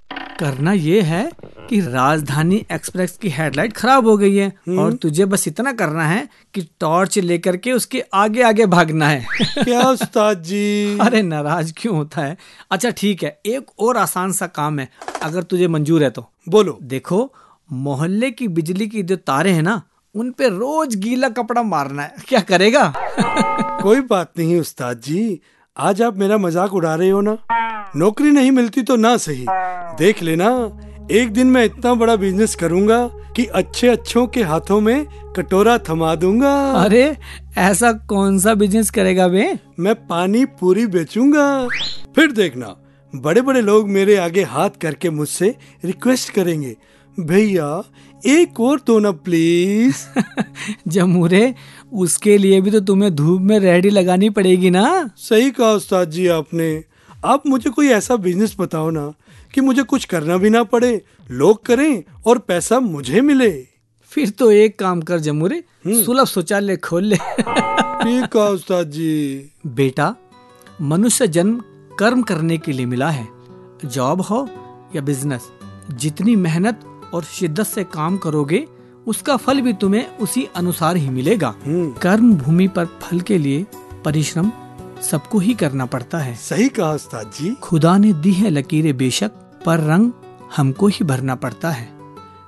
करना 0.41 0.71
ये 0.73 1.01
है 1.01 1.23
कि 1.69 1.79
राजधानी 1.81 2.55
एक्सप्रेस 2.71 3.17
की 3.21 3.29
हेडलाइट 3.29 3.73
खराब 3.73 4.07
हो 4.07 4.15
गई 4.17 4.35
है। 4.35 4.47
और 4.79 4.93
तुझे 4.93 5.25
बस 5.25 5.47
इतना 5.47 5.71
करना 5.71 6.05
है 6.07 6.27
कि 6.53 6.61
टॉर्च 6.79 7.17
लेकर 7.19 7.57
के 7.57 7.71
उसके 7.71 8.03
आगे 8.13 8.41
आगे 8.43 8.65
भागना 8.65 9.07
है। 9.07 9.25
क्या 9.63 9.81
उस्ताद 9.81 10.41
जी? 10.43 10.97
अरे 11.01 11.21
नाराज़ 11.21 11.73
क्यों 11.77 11.95
होता 11.95 12.21
है? 12.21 12.37
अच्छा 12.71 12.89
ठीक 12.89 13.23
है 13.23 13.39
एक 13.45 13.79
और 13.79 13.97
आसान 13.97 14.31
सा 14.31 14.47
काम 14.47 14.79
है 14.79 14.89
अगर 15.23 15.43
तुझे 15.43 15.67
मंजूर 15.67 16.03
है 16.03 16.09
तो। 16.09 16.27
बोलो। 16.49 16.77
देखो 16.83 17.33
मोहल्ले 17.69 18.31
की 18.31 18.47
बिजली 18.47 18.87
की 18.87 19.03
जो 19.03 19.15
तारे 19.15 19.51
हैं 19.51 19.63
ना 19.63 19.81
उन 20.15 20.31
पे 20.31 20.49
रोज 20.49 20.95
गीला 20.95 21.29
कपड़ा 21.29 21.63
मारना 21.63 22.03
है। 22.03 22.15
क्या 22.27 22.39
करेगा? 22.39 22.93
कोई 23.83 24.01
बात 24.01 24.31
नहीं 24.37 24.59
उस्ताद 24.59 25.01
जी 25.01 25.39
आज 25.77 26.01
आप 26.01 26.17
मेरा 26.17 26.37
मज़ाक 26.37 26.73
उड़ा 26.73 26.95
रहे 26.95 27.09
हो 27.09 27.21
ना? 27.21 27.37
नौकरी 27.95 28.31
नहीं 28.31 28.51
मिलती 28.51 28.81
तो 28.81 28.95
ना 28.95 29.17
सही। 29.17 29.45
देख 29.97 30.23
लेना 30.23 30.49
एक 31.11 31.31
दिन 31.33 31.47
मैं 31.47 31.63
इतना 31.65 31.93
बड़ा 31.93 32.15
बिज़नेस 32.15 32.55
करूँगा 32.55 33.07
कि 33.35 33.45
अच्छे 33.45 33.87
अच्छों 33.87 34.27
के 34.27 34.43
हाथों 34.43 34.79
में 34.81 35.05
कटोरा 35.37 35.77
थमा 35.77 36.15
दूँगा। 36.15 36.53
अरे 36.83 37.17
ऐसा 37.57 37.91
कौन 37.91 38.39
सा 38.39 38.53
बिज़नेस 38.53 38.89
करेगा 38.89 39.27
बे? 39.27 39.59
मैं 39.79 39.95
पानी 40.07 40.45
पूरी 40.45 40.85
बेचूँगा। 40.87 41.67
फिर 42.15 42.31
देखना 42.31 42.75
बड़े 43.15 43.41
बड़े 43.41 43.61
लोग 43.61 43.89
मेरे 43.89 44.15
आगे 44.17 44.43
हाथ 44.43 44.69
करके 44.81 45.09
मुझसे 45.09 45.55
रिक्वेस्ट 45.85 46.29
करेंगे। 46.29 46.75
भैया 47.19 47.83
एक 48.25 48.59
और 48.59 48.79
तो 48.79 48.99
ना 48.99 49.11
प्लीज़ 49.11 49.95
जमूरे 50.87 51.53
उसके 51.93 52.37
लिए 52.37 52.61
भी 52.61 52.71
तो 52.71 52.79
तुम्हें 52.79 53.15
धूप 53.15 53.41
में 53.41 53.59
रेडी 53.59 53.89
लगानी 53.89 54.29
पड़ेगी 54.29 54.69
ना? 54.69 55.09
सही 55.17 55.51
कहा 55.51 55.71
उस्ताद 55.71 56.09
जी 56.09 56.27
आपने। 56.27 56.90
आप 57.25 57.43
मुझे 57.47 57.69
कोई 57.69 57.87
ऐसा 57.87 58.15
बिज़नेस 58.15 58.55
बताओ 58.59 58.89
ना 58.89 59.13
कि 59.53 59.61
मुझे 59.61 59.83
कुछ 59.83 60.05
करना 60.05 60.37
भी 60.37 60.49
ना 60.49 60.63
पड़े 60.63 61.01
लोग 61.31 61.65
करें 61.65 62.03
और 62.25 62.37
पैसा 62.39 62.79
मुझे 62.79 63.21
मिले। 63.21 63.49
फिर 64.11 64.29
तो 64.29 64.51
एक 64.51 64.77
काम 64.79 65.01
कर 65.01 65.19
जमूरे 65.19 65.63
सुलभ 65.87 66.25
शौचालय 66.25 66.77
खोल 66.77 67.03
ले। 67.03 67.15
ठीक 67.15 68.25
कहा 68.25 68.45
उस्ताद 68.45 68.89
जी 68.91 69.51
बेटा 69.65 70.15
मनुष्य 70.81 71.27
जन्म 71.27 71.61
कर्म 71.99 72.21
करने 72.21 72.57
के 72.57 72.71
लिए 72.71 72.85
मिला 72.85 73.09
है। 73.09 73.27
जॉब 73.85 74.21
हो 74.21 74.47
या 74.95 75.01
बिज़नेस 75.01 75.49
जितनी 75.91 76.35
मेहनत 76.37 76.79
और 77.13 77.23
शिद्दत 77.23 77.67
से 77.67 77.83
काम 77.83 78.17
करोगे 78.17 78.65
उसका 79.07 79.35
फल 79.37 79.61
भी 79.61 79.73
तुम्हें 79.73 80.17
उसी 80.17 80.47
अनुसार 80.55 80.95
ही 80.95 81.09
मिलेगा। 81.09 81.53
कर्म 82.01 82.33
भूमि 82.35 82.67
पर 82.67 82.85
फल 83.01 83.19
के 83.21 83.37
लिए 83.37 83.65
परिश्रम 84.05 84.51
सबको 85.01 85.39
ही 85.39 85.53
करना 85.53 85.85
पड़ता 85.85 86.17
है। 86.17 86.35
सही 86.35 86.67
कहा 86.69 86.91
उस्ताद 86.91 87.31
जी। 87.39 87.53
खुदा 87.53 87.97
ने 87.97 88.13
दी 88.13 88.31
है 88.31 88.49
लकीरें 88.49 88.97
बेशक 88.97 89.31
पर 89.65 89.79
रंग 89.79 90.11
हमको 90.55 90.87
ही 90.87 91.05
भरना 91.05 91.35
पड़ता 91.35 91.69
है। 91.69 91.89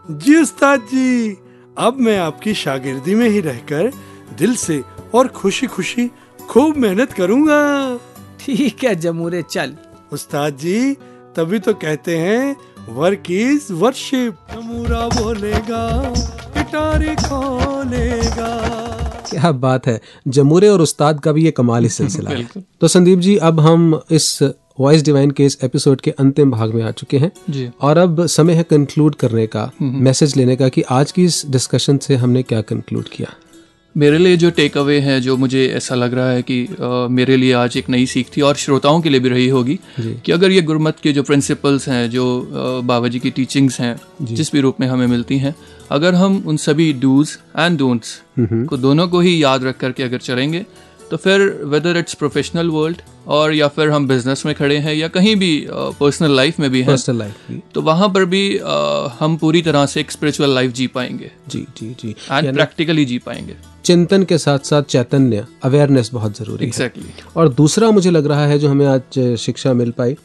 जी 0.09 0.35
उस्ताद 0.35 0.79
जी 0.79 1.37
अब 1.77 1.97
मैं 1.99 2.17
आपकी 2.17 2.53
शागिर्दी 2.53 3.15
में 3.15 3.29
ही 3.29 3.39
रहकर 3.39 3.91
दिल 4.37 4.55
से 4.55 4.83
और 5.13 5.27
खुशी 5.27 5.67
खुशी 5.67 6.09
खूब 6.49 6.77
मेहनत 6.77 7.11
करूँगा। 7.11 7.97
ठीक 8.39 8.83
है 8.83 8.95
जमूरे 8.95 9.41
चल। 9.41 9.75
उस्ताद 10.11 10.57
जी 10.57 10.93
तभी 11.35 11.59
तो 11.59 11.73
कहते 11.73 12.17
हैं 12.17 12.55
वर्क 12.89 13.31
इज़ 13.31 13.73
वर्शिप। 13.73 14.35
जमूरा 14.53 15.07
बोलेगा 15.07 16.13
गिटारी 16.57 17.15
खोलेगा। 17.15 18.49
क्या 19.29 19.51
बात 19.51 19.87
है 19.87 20.01
जमूरे 20.27 20.67
और 20.67 20.81
उस्ताद 20.81 21.19
का 21.19 21.31
भी 21.31 21.45
ये 21.45 21.51
कमाल 21.51 21.83
ही 21.83 21.89
सिलसिला 21.89 22.31
है। 22.31 22.49
तो 22.81 22.87
संदीप 22.87 23.19
जी 23.19 23.37
अब 23.37 23.59
हम 23.59 24.01
इस 24.11 24.43
वॉइस 24.79 25.03
डिवाइन 25.03 25.31
के 25.31 25.45
इस 25.45 25.57
एपिसोड 25.63 26.01
के 26.01 26.11
अंतिम 26.11 26.51
भाग 26.51 26.73
में 26.73 26.83
आ 26.83 26.91
चुके 26.91 27.17
हैं। 27.17 27.31
जी। 27.49 27.69
और 27.81 27.97
अब 27.97 28.25
समय 28.25 28.53
है 28.53 28.63
कंक्लूड 28.63 29.15
करने 29.15 29.47
का 29.47 29.71
मैसेज 29.81 30.37
लेने 30.37 30.55
का 30.55 30.69
कि 30.69 30.81
आज 30.81 31.11
की 31.11 31.23
इस 31.23 31.45
डिस्कशन 31.49 31.97
से 31.97 32.15
हमने 32.15 32.43
क्या 32.43 32.61
कंक्लूड 32.61 33.07
किया? 33.07 33.29
मेरे 33.95 34.17
लिए 34.17 34.37
जो 34.37 34.49
टेक 34.49 34.77
अवे 34.77 34.99
है 34.99 35.19
जो 35.21 35.35
मुझे 35.37 35.65
ऐसा 35.77 35.95
लग 35.95 36.13
रहा 36.13 36.29
है 36.29 36.41
कि 36.41 36.59
अ, 36.65 37.07
मेरे 37.09 37.35
लिए 37.37 37.53
आज 37.53 37.77
एक 37.77 37.89
नई 37.89 38.05
सीख 38.05 38.29
थी 38.37 38.41
और 38.41 38.55
श्रोताओं 38.55 39.01
के 39.01 39.09
लिए 39.09 39.19
भी 39.19 39.29
रही 39.29 39.47
होगी 39.47 39.79
कि 40.25 40.31
अगर 40.31 40.51
ये 40.51 40.61
गुरमत 40.61 40.99
के 41.03 41.11
जो 41.13 41.23
प्रिंसिपल्स 41.23 41.87
हैं 41.89 42.09
जो 42.09 42.25
बाबा 42.85 43.07
जी 43.07 43.19
की 43.19 43.29
टीचिंग्स 43.31 43.79
हैं 43.81 43.95
जिस 44.21 44.51
भी 44.53 44.59
रूप 44.61 44.79
में 44.79 44.87
हमें 44.87 45.05
मिलती 45.07 45.37
हैं 45.37 45.55
अगर 45.91 46.13
हम 46.15 46.43
उन 46.47 46.57
सभी 46.57 46.91
डूज 47.01 47.37
एंड 47.59 47.77
डोंट्स 47.79 48.21
को 48.39 48.77
दोनों 48.77 49.07
को 49.07 49.19
ही 49.19 49.41
याद 49.43 49.63
रख 49.63 49.77
करके 49.77 50.03
अगर 50.03 50.17
चलेंगे 50.29 50.65
तो 51.11 51.17
फिर 51.17 51.41
वेदर 51.71 51.97
इट्स 51.97 52.13
प्रोफेशनल 52.13 52.69
वर्ल्ड 52.69 53.01
और 53.35 53.53
या 53.53 53.67
फिर 53.67 53.89
हम 53.89 54.07
बिज़नेस 54.07 54.45
में 54.45 54.53
खड़े 54.55 54.77
हैं 54.85 54.93
या 54.93 55.07
कहीं 55.07 55.35
भी 55.35 55.51
पर्सनल 55.71 56.31
लाइफ 56.35 56.59
में 56.59 56.69
भी 56.71 56.79
हैं 56.79 56.87
पर्सनल 56.87 57.17
लाइफ 57.17 57.61
तो 57.75 57.81
वहाँ 57.81 58.09
पर 58.13 58.25
भी 58.25 58.41
अ, 58.57 59.17
हम 59.19 59.37
पूरी 59.37 59.61
तरह 59.61 59.85
से 59.85 59.99
एक 60.01 60.11
स्पिरिचुअल 60.11 60.53
लाइफ 60.55 60.71
जी 60.71 60.87
पाएँगे। 60.87 61.31
जी 61.49 61.65
जी 61.77 61.95
जी। 62.01 62.15
एंड 62.31 62.53
प्रैक्टिकली 62.53 63.05
जी 63.05 63.17
पाएँगे। 63.17 63.55
चिंतन 63.85 64.23
के 64.23 64.37
साथ 64.37 64.59
साथ 64.59 64.83
चैतन्य 64.83 65.45
अवेयरनेस 65.63 66.09
बहुत 66.13 66.37
ज़रूरी 66.37 66.71
exactly. 66.71 66.97
है 66.97 67.13
और 67.37 67.49
दूसरा 67.49 67.91
मुझे 67.91 68.11
लग 68.11 68.25
रहा 68.25 68.45
है 68.47 68.59
जो 68.59 68.69
हमें 68.69 68.85
आज 68.85 69.37
शिक्षा 69.37 69.73
मिल 69.73 69.91
पाई 69.91 70.17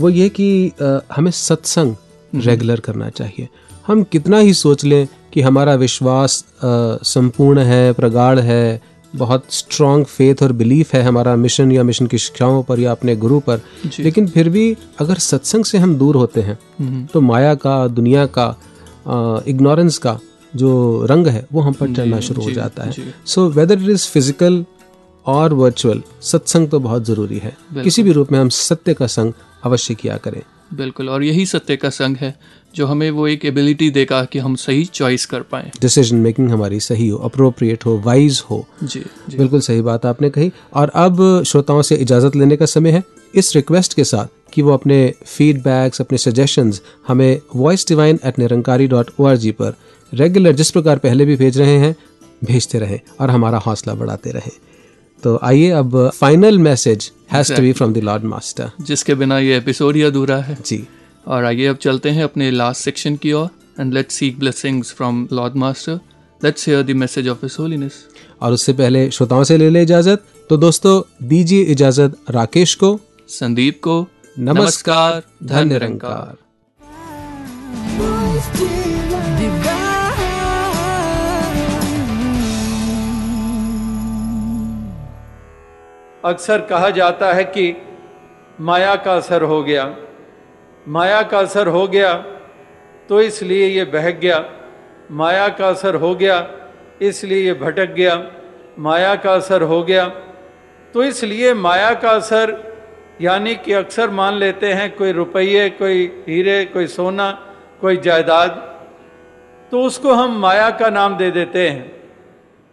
वो 0.00 0.08
ये 0.08 0.28
कि 0.28 0.72
हमें 1.16 1.30
सत्संग 1.30 1.96
रेगुलर 2.34 2.80
करना 2.80 3.08
चाहिए। 3.10 3.48
हम 3.86 4.02
कितना 4.02 4.38
ही 4.38 4.54
सोच 4.54 4.84
लें 4.84 5.08
कि 5.32 5.40
हमारा 5.40 5.74
विश्वास 5.74 6.44
संपूर्ण 7.04 7.58
है 7.58 7.92
प्रगाढ़ 7.92 8.38
है 8.38 8.82
बहुत 9.16 9.44
स्ट्रांग 9.50 10.04
फेथ 10.04 10.34
और 10.42 10.52
बिलीफ 10.52 10.94
है 10.94 11.02
हमारा 11.02 11.36
मिशन 11.36 11.72
या 11.72 11.82
मिशन 11.82 12.06
की 12.06 12.18
शिक्षाओं 12.18 12.62
पर 12.62 12.80
या 12.80 12.90
अपने 12.90 13.16
गुरु 13.16 13.40
पर 13.40 13.60
लेकिन 14.00 14.28
फिर 14.28 14.48
भी 14.48 14.76
अगर 14.98 15.14
सत्संग 15.14 15.64
से 15.64 15.78
हम 15.78 15.94
दूर 15.94 16.16
होते 16.16 16.40
हैं 16.40 16.58
तो 17.06 17.20
माया 17.20 17.54
का 17.54 17.86
दुनिया 17.88 18.26
का 18.26 18.48
इग्नोरेंस 19.48 19.98
का 19.98 20.18
जो 20.54 21.06
रंग 21.10 21.26
है 21.26 21.46
वो 21.52 21.60
हम 21.60 21.72
पर 21.72 21.94
चढ़ना 21.94 22.20
शुरू 22.20 22.42
हो 22.42 22.50
जाता 22.50 22.84
है। 22.84 23.12
So 23.26 23.48
whether 23.50 23.82
it 23.82 23.88
is 23.90 24.06
physical 24.08 24.64
और 25.26 25.52
वर्चुअल 25.54 26.02
सत्संग 26.22 26.68
तो 26.68 26.80
बहुत 26.80 27.04
ज़रूरी 27.06 27.38
है। 27.38 27.56
किसी 27.74 28.02
भी 28.02 28.12
रूप 28.12 28.32
में 28.32 28.38
हम 28.38 28.48
सत्य 28.50 28.94
का 28.94 29.06
संग 29.08 29.32
अवश्य 29.64 29.94
किया 29.94 30.16
करें। 30.16 30.42
बिल्कुल 30.74 31.08
और 31.08 31.22
यही 31.22 31.44
सत्य 31.46 31.76
का 31.76 31.88
संग 31.90 32.16
है 32.16 32.34
जो 32.74 32.86
हमें 32.86 33.10
वो 33.10 33.26
एक 33.28 33.44
एबिलिटी 33.44 33.90
देगा 33.90 34.22
कि 34.24 34.38
हम 34.38 34.54
सही 34.56 34.84
चॉइस 34.84 35.26
कर 35.26 35.40
पाए। 35.42 35.70
डिसीज़न 35.80 36.16
मेकिंग 36.16 36.50
हमारी 36.50 36.80
सही 36.80 37.08
हो 37.08 37.18
अप्रोप्रिएट 37.20 37.84
हो 37.86 37.96
वाइज 38.04 38.42
हो। 38.50 38.64
जी 38.82 39.00
जी। 39.00 39.36
बिल्कुल 39.36 39.60
सही 39.60 39.80
बात 39.80 40.06
आपने 40.06 40.30
कही। 40.30 40.50
और 40.74 40.92
अब 40.94 41.42
श्रोताओं 41.46 41.82
से 41.82 41.96
इजाज़त 41.96 42.36
लेने 42.36 42.56
का 42.56 42.66
समय 42.66 42.90
है। 42.90 43.02
इस 43.34 43.54
रिक्वेस्ट 43.56 43.94
के 43.94 44.04
साथ 44.04 44.26
कि 44.52 44.62
वो 44.62 44.72
अपने 44.72 45.14
फीडबैक्स 45.26 46.00
अपने 46.00 46.18
सजेशंस 46.18 46.80
हमें 47.08 47.40
voice 47.56 47.86
divine 47.88 48.18
at 48.26 48.38
Nirankari 48.38 48.86
dot 48.86 49.10
O 49.20 49.26
R 49.26 49.36
G 49.36 49.50
पर 49.52 49.74
रेगुलर 50.12 50.52
जिस 50.52 50.70
प्रकार 50.70 50.98
पहले 50.98 51.24
भी 51.24 51.36
भेज 51.36 51.58
रहे 51.58 51.76
हैं 51.78 51.94
भेजते 52.44 52.78
रहें 52.78 52.98
और 53.20 53.30
हमारा 53.30 53.58
हौसला 53.58 53.94
बढ़ाते 53.94 54.30
रहें। 54.30 54.50
तो 55.22 55.38
आइए 55.42 55.70
अब 55.70 56.10
final 56.14 56.58
message 56.58 57.10
has 57.32 57.52
to 57.54 57.62
be 57.62 57.72
from 57.72 57.92
the 57.92 57.98
lord 57.98 58.24
master 58.24 58.70
जिसके 58.80 59.14
बिना 59.14 59.38
ये 59.38 59.56
एपिसोड 59.56 59.96
ही 59.96 60.02
अधूरा 60.02 60.36
है। 60.38 60.56
जी। 60.66 60.86
और 61.26 61.44
आइए 61.44 61.66
अब 61.66 61.76
चलते 61.76 62.10
हैं 62.10 62.24
अपने 62.24 62.50
लास्ट 62.50 62.84
सेक्शन 62.84 63.16
की 63.16 63.32
ओर 63.32 63.48
and 63.80 63.92
let's 63.94 64.14
seek 64.14 64.38
blessings 64.38 64.92
from 64.92 65.26
lord 65.32 65.56
master 65.56 66.00
let's 66.40 66.68
hear 66.68 66.82
the 66.82 66.90
message 66.96 67.28
of 67.28 67.38
his 67.42 67.56
holiness 67.60 68.04
और 68.42 68.52
उससे 68.52 68.72
पहले 68.72 69.10
श्रोताओं 69.10 69.44
से 69.44 69.56
ले 69.56 69.70
ले 69.70 69.82
इजाज़त। 69.82 70.24
तो 70.50 70.56
दोस्तों 70.56 71.00
दीजिए 71.28 71.62
इजाज़त 71.72 72.16
राकेश 72.30 72.74
को। 72.74 72.98
संदीप 73.30 73.80
को। 73.82 74.06
नमस्कार 74.38 75.22
धन 75.44 75.68
निरंकार 75.68 76.36
अक्सर 86.24 86.60
कहा 86.60 86.90
जाता 86.90 87.32
है 87.32 87.44
कि 87.46 87.74
माया 88.60 88.94
का 88.96 89.14
असर 89.14 89.42
हो 89.42 89.62
गया। 89.62 89.84
माया 90.86 91.22
का 91.22 91.38
असर 91.38 91.66
हो 91.68 91.86
गया 91.88 92.14
तो 93.08 93.20
इसलिए 93.20 93.66
ये 93.68 93.84
बहक 93.86 94.18
गया। 94.18 94.44
माया 95.12 95.48
का 95.50 95.68
असर 95.68 95.94
हो 95.96 96.14
गया, 96.14 96.36
इसलिए 97.02 97.38
ये 97.38 97.54
भटक 97.54 97.94
गया। 97.94 98.14
माया 98.78 99.14
का 99.16 99.32
असर 99.32 99.62
हो 99.64 99.82
गया 99.82 100.08
तो 100.94 101.02
इसलिए 101.04 101.52
माया 101.56 101.92
का 101.94 102.10
असर, 102.10 102.52
यानी 103.20 103.54
कि 103.56 103.72
अक्सर 103.74 104.10
मान 104.10 104.34
लेते 104.34 104.72
हैं 104.72 104.90
कोई 104.96 105.12
रुपये, 105.12 105.68
कोई 105.70 106.04
हीरे, 106.26 106.64
कोई 106.66 106.86
सोना, 106.88 107.30
कोई 107.80 107.96
जायदाद 107.98 108.50
तो 109.72 109.82
उसको 109.82 110.12
हम 110.12 110.38
माया 110.38 110.70
का 110.72 110.88
नाम 110.90 111.16
दे 111.16 111.30
देते 111.30 111.68
हैं 111.68 111.90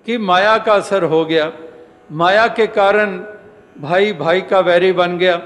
कि 0.05 0.17
माया 0.19 0.57
का 0.57 0.73
असर 0.73 1.03
हो 1.05 1.23
गया। 1.25 1.51
माया 2.11 2.47
के 2.49 2.65
कारण 2.69 3.17
भाई 3.77 4.13
भाई 4.13 4.41
का 4.41 4.59
वैरी 4.59 4.91
बन 4.91 5.17
गया। 5.17 5.41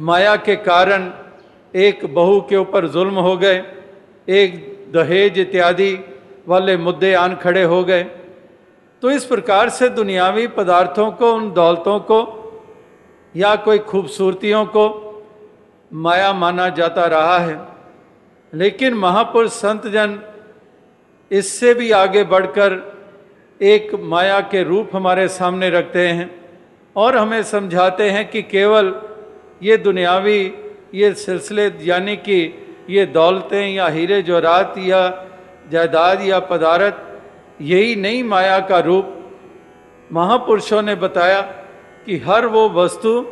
माया 0.00 0.36
के 0.36 0.56
कारण 0.56 1.12
एक 1.76 2.14
बहू 2.14 2.40
के 2.40 2.56
ऊपर 2.56 2.88
जुल्म 2.88 3.14
हो 3.14 3.36
गए। 3.36 3.64
एक 4.28 4.78
दहेज 4.94 5.38
इत्यादि 5.38 5.98
वाले 6.48 6.76
मुद्दे 6.76 7.14
आन 7.14 7.36
खड़े 7.36 7.62
हो 7.62 7.84
गए। 7.84 8.02
तो 9.02 9.10
इस 9.10 9.24
प्रकार 9.24 9.68
से 9.68 9.88
दुनियावी 9.88 10.46
पदार्थों 10.46 11.12
को, 11.12 11.34
उन 11.34 11.52
दौलतों 11.52 12.00
को 12.00 12.38
या 13.36 13.56
कोई 13.56 13.78
खूबसूरतियों 13.78 14.66
को 14.66 14.98
माया 15.92 16.32
माना 16.32 16.68
जाता 16.68 17.04
रहा 17.04 17.38
है। 17.38 17.66
लेकिन 18.54 18.94
महापुरुष 18.94 19.50
संत 19.50 19.86
जन 19.86 20.20
इससे 21.30 21.74
भी 21.74 21.90
आगे 21.90 22.24
बढ़कर 22.24 23.00
एक 23.62 23.94
माया 23.94 24.40
के 24.40 24.62
रूप 24.62 24.90
हमारे 24.92 25.28
सामने 25.28 25.70
रखते 25.70 26.08
हैं। 26.08 26.41
और 26.96 27.16
हमें 27.16 27.42
समझाते 27.42 28.10
हैं 28.10 28.30
कि 28.30 28.42
केवल 28.42 28.94
ये 29.62 29.76
दुनियावी, 29.76 30.40
ये 30.94 31.12
सिलसिले, 31.14 31.72
यानी 31.80 32.16
कि 32.16 32.38
ये 32.90 33.06
दौलतें 33.06 33.74
या 33.74 33.86
हीरे 33.86 34.22
जवाहरात 34.22 34.74
या 34.78 35.26
जायदाद 35.70 36.22
या 36.22 36.38
पदारत, 36.40 37.20
यही 37.60 37.96
नहीं 37.96 38.24
माया 38.24 38.58
का 38.60 38.78
रूप। 38.78 39.18
महापुरुषों 40.12 40.82
ने 40.82 40.94
बताया 40.94 41.40
कि 42.06 42.18
हर 42.18 42.46
वो 42.46 42.68
वस्तु 42.68 43.24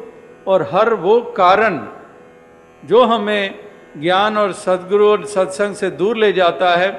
और 0.47 0.69
हर 0.73 0.95
वो 0.95 1.21
कारण 1.21 1.81
जो 2.83 3.05
हमें 3.05 3.55
ज्ञान 3.97 4.39
और 4.39 4.53
सदगुरु 4.53 5.09
और 5.09 5.25
सत्संग 5.25 5.75
से 5.75 5.91
दूर 5.91 6.17
ले 6.17 6.33
जाता 6.33 6.77
है, 6.77 6.91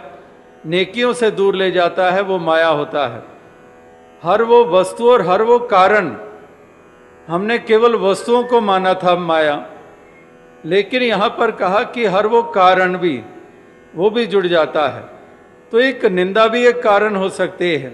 नेकियों 0.66 1.14
से 1.14 1.32
दूर 1.32 1.56
ले 1.56 1.72
जाता 1.72 2.12
है, 2.12 2.22
वो 2.22 2.38
माया 2.38 2.68
होता 2.68 3.08
है। 3.08 3.24
हर 4.24 4.44
वो 4.44 4.66
वस्तु 4.66 5.12
और 5.12 5.22
हर 5.28 5.42
वो 5.42 5.60
कारण 5.60 6.16
हमने 7.32 7.58
केवल 7.60 7.96
वस्तुओं 7.96 8.44
को 8.44 8.60
माना 8.62 8.94
था 8.94 9.16
माया, 9.18 9.56
लेकिन 10.66 11.02
यहाँ 11.04 11.30
पर 11.30 11.52
कहा 11.54 11.84
कि 11.94 12.06
हर 12.06 12.28
वो 12.28 12.42
कारण 12.56 12.98
भी, 12.98 13.22
वो 13.94 14.10
भी 14.10 14.26
जुड़ 14.28 14.46
जाता 14.48 14.88
है। 14.88 15.04
तो 15.72 15.80
एक 15.80 16.06
निंदा 16.08 16.48
भी 16.48 16.66
एक 16.68 16.82
कारण 16.84 17.16
हो 17.16 17.30
सकती 17.32 17.72
है, 17.76 17.92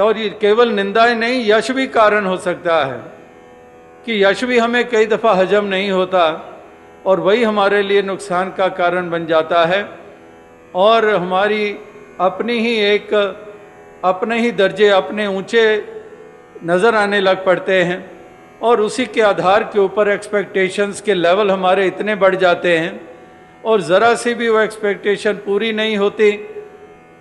और 0.00 0.18
ये 0.18 0.28
केवल 0.40 0.72
निंदा 0.72 1.04
ही 1.04 1.14
नहीं, 1.14 1.44
यश 1.46 1.70
भी 1.70 1.86
कारण 1.88 2.26
हो 2.26 2.36
सकता 2.38 2.84
है, 2.84 2.98
कि 4.06 4.22
यश 4.24 4.44
भी 4.44 4.58
हमें 4.58 4.88
कई 4.88 5.06
दफ़ा 5.06 5.34
हजम 5.34 5.64
नहीं 5.66 5.90
होता, 5.90 6.26
और 7.06 7.20
वही 7.20 7.42
हमारे 7.44 7.82
लिए 7.82 8.02
नुकसान 8.02 8.50
का 8.50 8.68
कारण 8.74 9.10
बन 9.10 9.26
जाता 9.26 9.64
है, 9.66 9.88
और 10.74 11.08
हमारी 11.08 11.70
अपनी 12.20 12.58
ही 12.58 12.76
एक, 12.84 13.14
अपने 14.04 14.40
ही 14.40 14.52
दर्जे, 14.52 14.88
अपने 14.88 15.26
ऊँचे 15.28 15.66
नज़र 16.64 16.94
आने 16.96 17.20
लग 17.20 17.44
पड़ते 17.44 17.82
हैं। 17.82 18.09
और 18.62 18.80
उसी 18.80 19.06
के 19.06 19.20
आधार 19.20 19.62
के 19.64 19.78
ऊपर 19.78 20.08
एक्सपेक्टेशंस 20.08 21.00
के 21.00 21.14
लेवल 21.14 21.50
हमारे 21.50 21.86
इतने 21.86 22.14
बढ़ 22.14 22.34
जाते 22.36 22.76
हैं 22.78 23.00
और 23.64 23.80
ज़रा 23.80 24.14
सी 24.14 24.34
भी 24.34 24.48
वो 24.48 24.58
एक्सपेक्टेशन 24.60 25.34
पूरी 25.46 25.72
नहीं 25.72 25.96
होती 25.96 26.30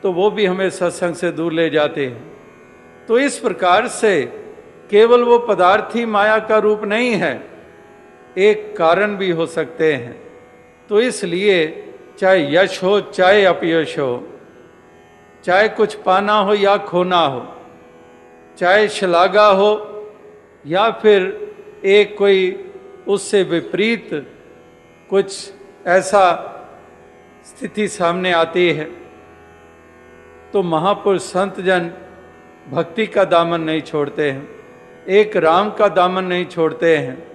तो 0.03 0.11
वो 0.13 0.29
भी 0.31 0.45
हमें 0.45 0.69
सत्संग 0.69 1.15
से 1.15 1.31
दूर 1.31 1.53
ले 1.53 1.69
जाते 1.69 2.05
हैं। 2.05 2.21
तो 3.07 3.19
इस 3.19 3.37
प्रकार 3.39 3.87
से 3.87 4.21
केवल 4.89 5.23
वो 5.23 5.37
पदार्थ 5.39 5.95
ही 5.95 6.05
माया 6.05 6.37
का 6.39 6.57
रूप 6.57 6.83
नहीं 6.85 7.11
है, 7.13 7.33
एक 8.37 8.75
कारण 8.77 9.15
भी 9.17 9.29
हो 9.31 9.45
सकते 9.47 9.93
हैं। 9.93 10.15
तो 10.89 11.01
इसलिए 11.01 11.85
चाहे 12.19 12.55
यश 12.55 12.81
हो, 12.83 12.99
चाहे 13.01 13.43
अपयश 13.45 13.97
हो, 13.99 14.27
चाहे 15.43 15.67
कुछ 15.69 15.95
पाना 15.95 16.33
हो 16.33 16.53
या 16.53 16.75
खोना 16.77 17.19
हो, 17.19 17.45
चाहे 18.57 18.87
शलागा 18.89 19.47
हो 19.49 19.69
या 20.67 20.89
फिर 20.91 21.21
एक 21.85 22.17
कोई 22.17 22.71
उससे 23.07 23.43
विपरीत 23.43 24.09
कुछ 25.09 25.53
ऐसा 25.87 26.23
स्थिति 27.45 27.87
सामने 27.87 28.31
आती 28.31 28.69
है 28.69 28.83
तो 30.53 30.63
महापुरुष 30.63 31.21
संत 31.21 31.59
जन 31.59 31.91
भक्ति 32.69 33.05
का 33.07 33.23
दामन 33.23 33.61
नहीं 33.61 33.81
छोड़ते 33.81 34.31
हैं। 34.31 34.49
एक 35.09 35.35
राम 35.37 35.69
का 35.71 35.87
दामन 35.87 36.23
नहीं 36.23 36.45
छोड़ते 36.45 36.97
हैं। 36.97 37.27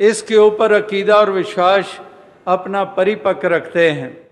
इसके 0.00 0.36
ऊपर 0.36 0.72
अकीदा 0.72 1.16
और 1.16 1.30
विश्वास 1.30 2.00
अपना 2.46 2.84
परिपक्व 2.84 3.48
रखते 3.48 3.90
हैं। 3.90 4.28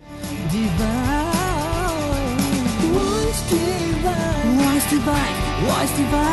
Divine. 4.88 6.25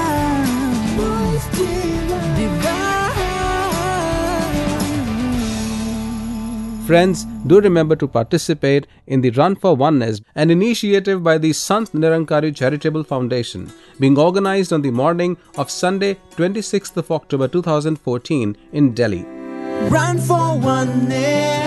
Friends, 6.88 7.23
do 7.47 7.61
remember 7.61 7.95
to 7.95 8.07
participate 8.07 8.88
in 9.07 9.21
the 9.21 9.29
Run 9.31 9.55
for 9.55 9.73
Oneness, 9.75 10.19
an 10.36 10.49
initiative 10.51 11.23
by 11.23 11.38
the 11.38 11.53
Sant 11.53 11.91
Nirankari 11.93 12.53
Charitable 12.53 13.03
Foundation, 13.05 13.71
being 13.99 14.17
organized 14.17 14.73
on 14.73 14.81
the 14.81 14.91
morning 14.91 15.38
of 15.57 15.71
Sunday, 15.71 16.17
26th 16.36 16.97
of 16.97 17.09
October 17.11 17.47
2014 17.47 18.57
in 18.73 18.93
Delhi. 18.93 19.23
Run 19.97 20.19
for 20.29 20.43
oneness. 20.67 21.63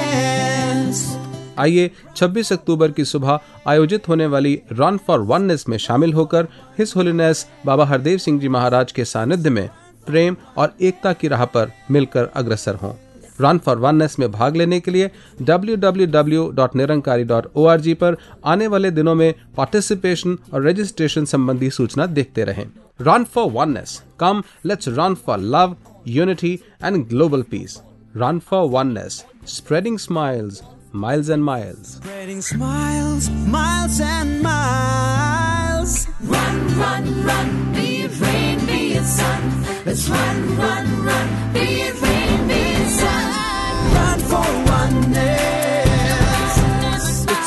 आइए 1.58 1.90
26 2.16 2.52
अक्टूबर 2.52 2.90
की 2.92 3.04
सुबह 3.04 3.38
आयोजित 3.68 4.08
होने 4.08 4.26
वाली 4.34 4.54
run 4.72 4.96
for 5.06 5.20
oneness 5.30 5.64
में 5.68 5.76
शामिल 5.84 6.12
होकर 6.14 6.48
his 6.78 6.94
holiness 6.96 7.46
Baba 7.66 7.84
Hardev 7.92 8.18
Singh 8.24 8.40
ji 8.40 8.48
Maharaj 8.56 8.92
के 8.98 9.04
सानिध्य 9.12 9.50
में 9.50 9.68
प्रेम 10.06 10.36
और 10.58 10.74
एकता 10.88 11.12
की 11.20 11.28
राह 11.28 11.44
पर 11.54 11.72
मिलकर 11.90 12.30
अग्रसर 12.42 12.74
हों 12.82 12.92
रन 13.40 13.58
फॉर 13.64 13.78
वननेस 13.78 14.18
में 14.18 14.30
भाग 14.32 14.56
लेने 14.56 14.80
के 14.80 14.90
लिए 14.90 15.10
www.nirankari.org 15.50 17.94
पर 18.00 18.16
आने 18.52 18.66
वाले 18.74 18.90
दिनों 18.90 19.14
में 19.14 19.34
पार्टिसिपेशन 19.56 20.38
और 20.52 20.66
रजिस्ट्रेशन 20.66 21.24
संबंधी 21.34 21.70
सूचना 21.78 22.06
देखते 22.20 22.44
रहें 22.50 22.66
run 23.00 23.24
for 23.34 23.46
oneness 23.52 24.02
come 24.20 24.42
let's 24.66 24.88
run 24.98 25.14
for 25.26 25.38
love 25.56 25.76
unity 26.08 26.52
and 26.84 26.94
global 27.08 27.42
peace 27.50 27.80
run 28.16 28.38
for 28.48 28.62
oneness 28.70 29.24
spreading 29.56 29.98
smiles 29.98 30.62
miles 30.96 31.28
and 31.28 31.44
miles. 31.44 31.96
Spreading 31.96 32.40
smiles, 32.40 33.28
miles 33.28 34.00
and 34.00 34.42
miles. 34.42 36.08
Run, 36.22 36.78
run, 36.78 37.22
run, 37.22 37.72
be 37.74 38.04
it 38.04 38.18
rain, 38.18 38.66
be 38.66 38.94
it 38.94 39.04
sun. 39.04 39.64
Let's 39.84 40.08
run, 40.08 40.56
run, 40.56 41.04
run. 41.04 42.15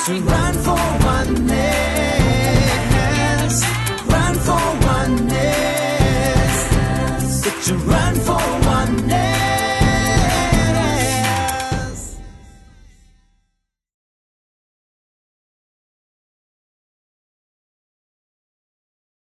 Sweet. 0.10 0.24
Run 0.24 0.54
for 0.66 0.82
oneness. 1.06 1.56
Run 4.08 4.34
for 4.46 4.66
oneness. 4.88 6.56
A 7.70 7.72
run. 7.76 8.09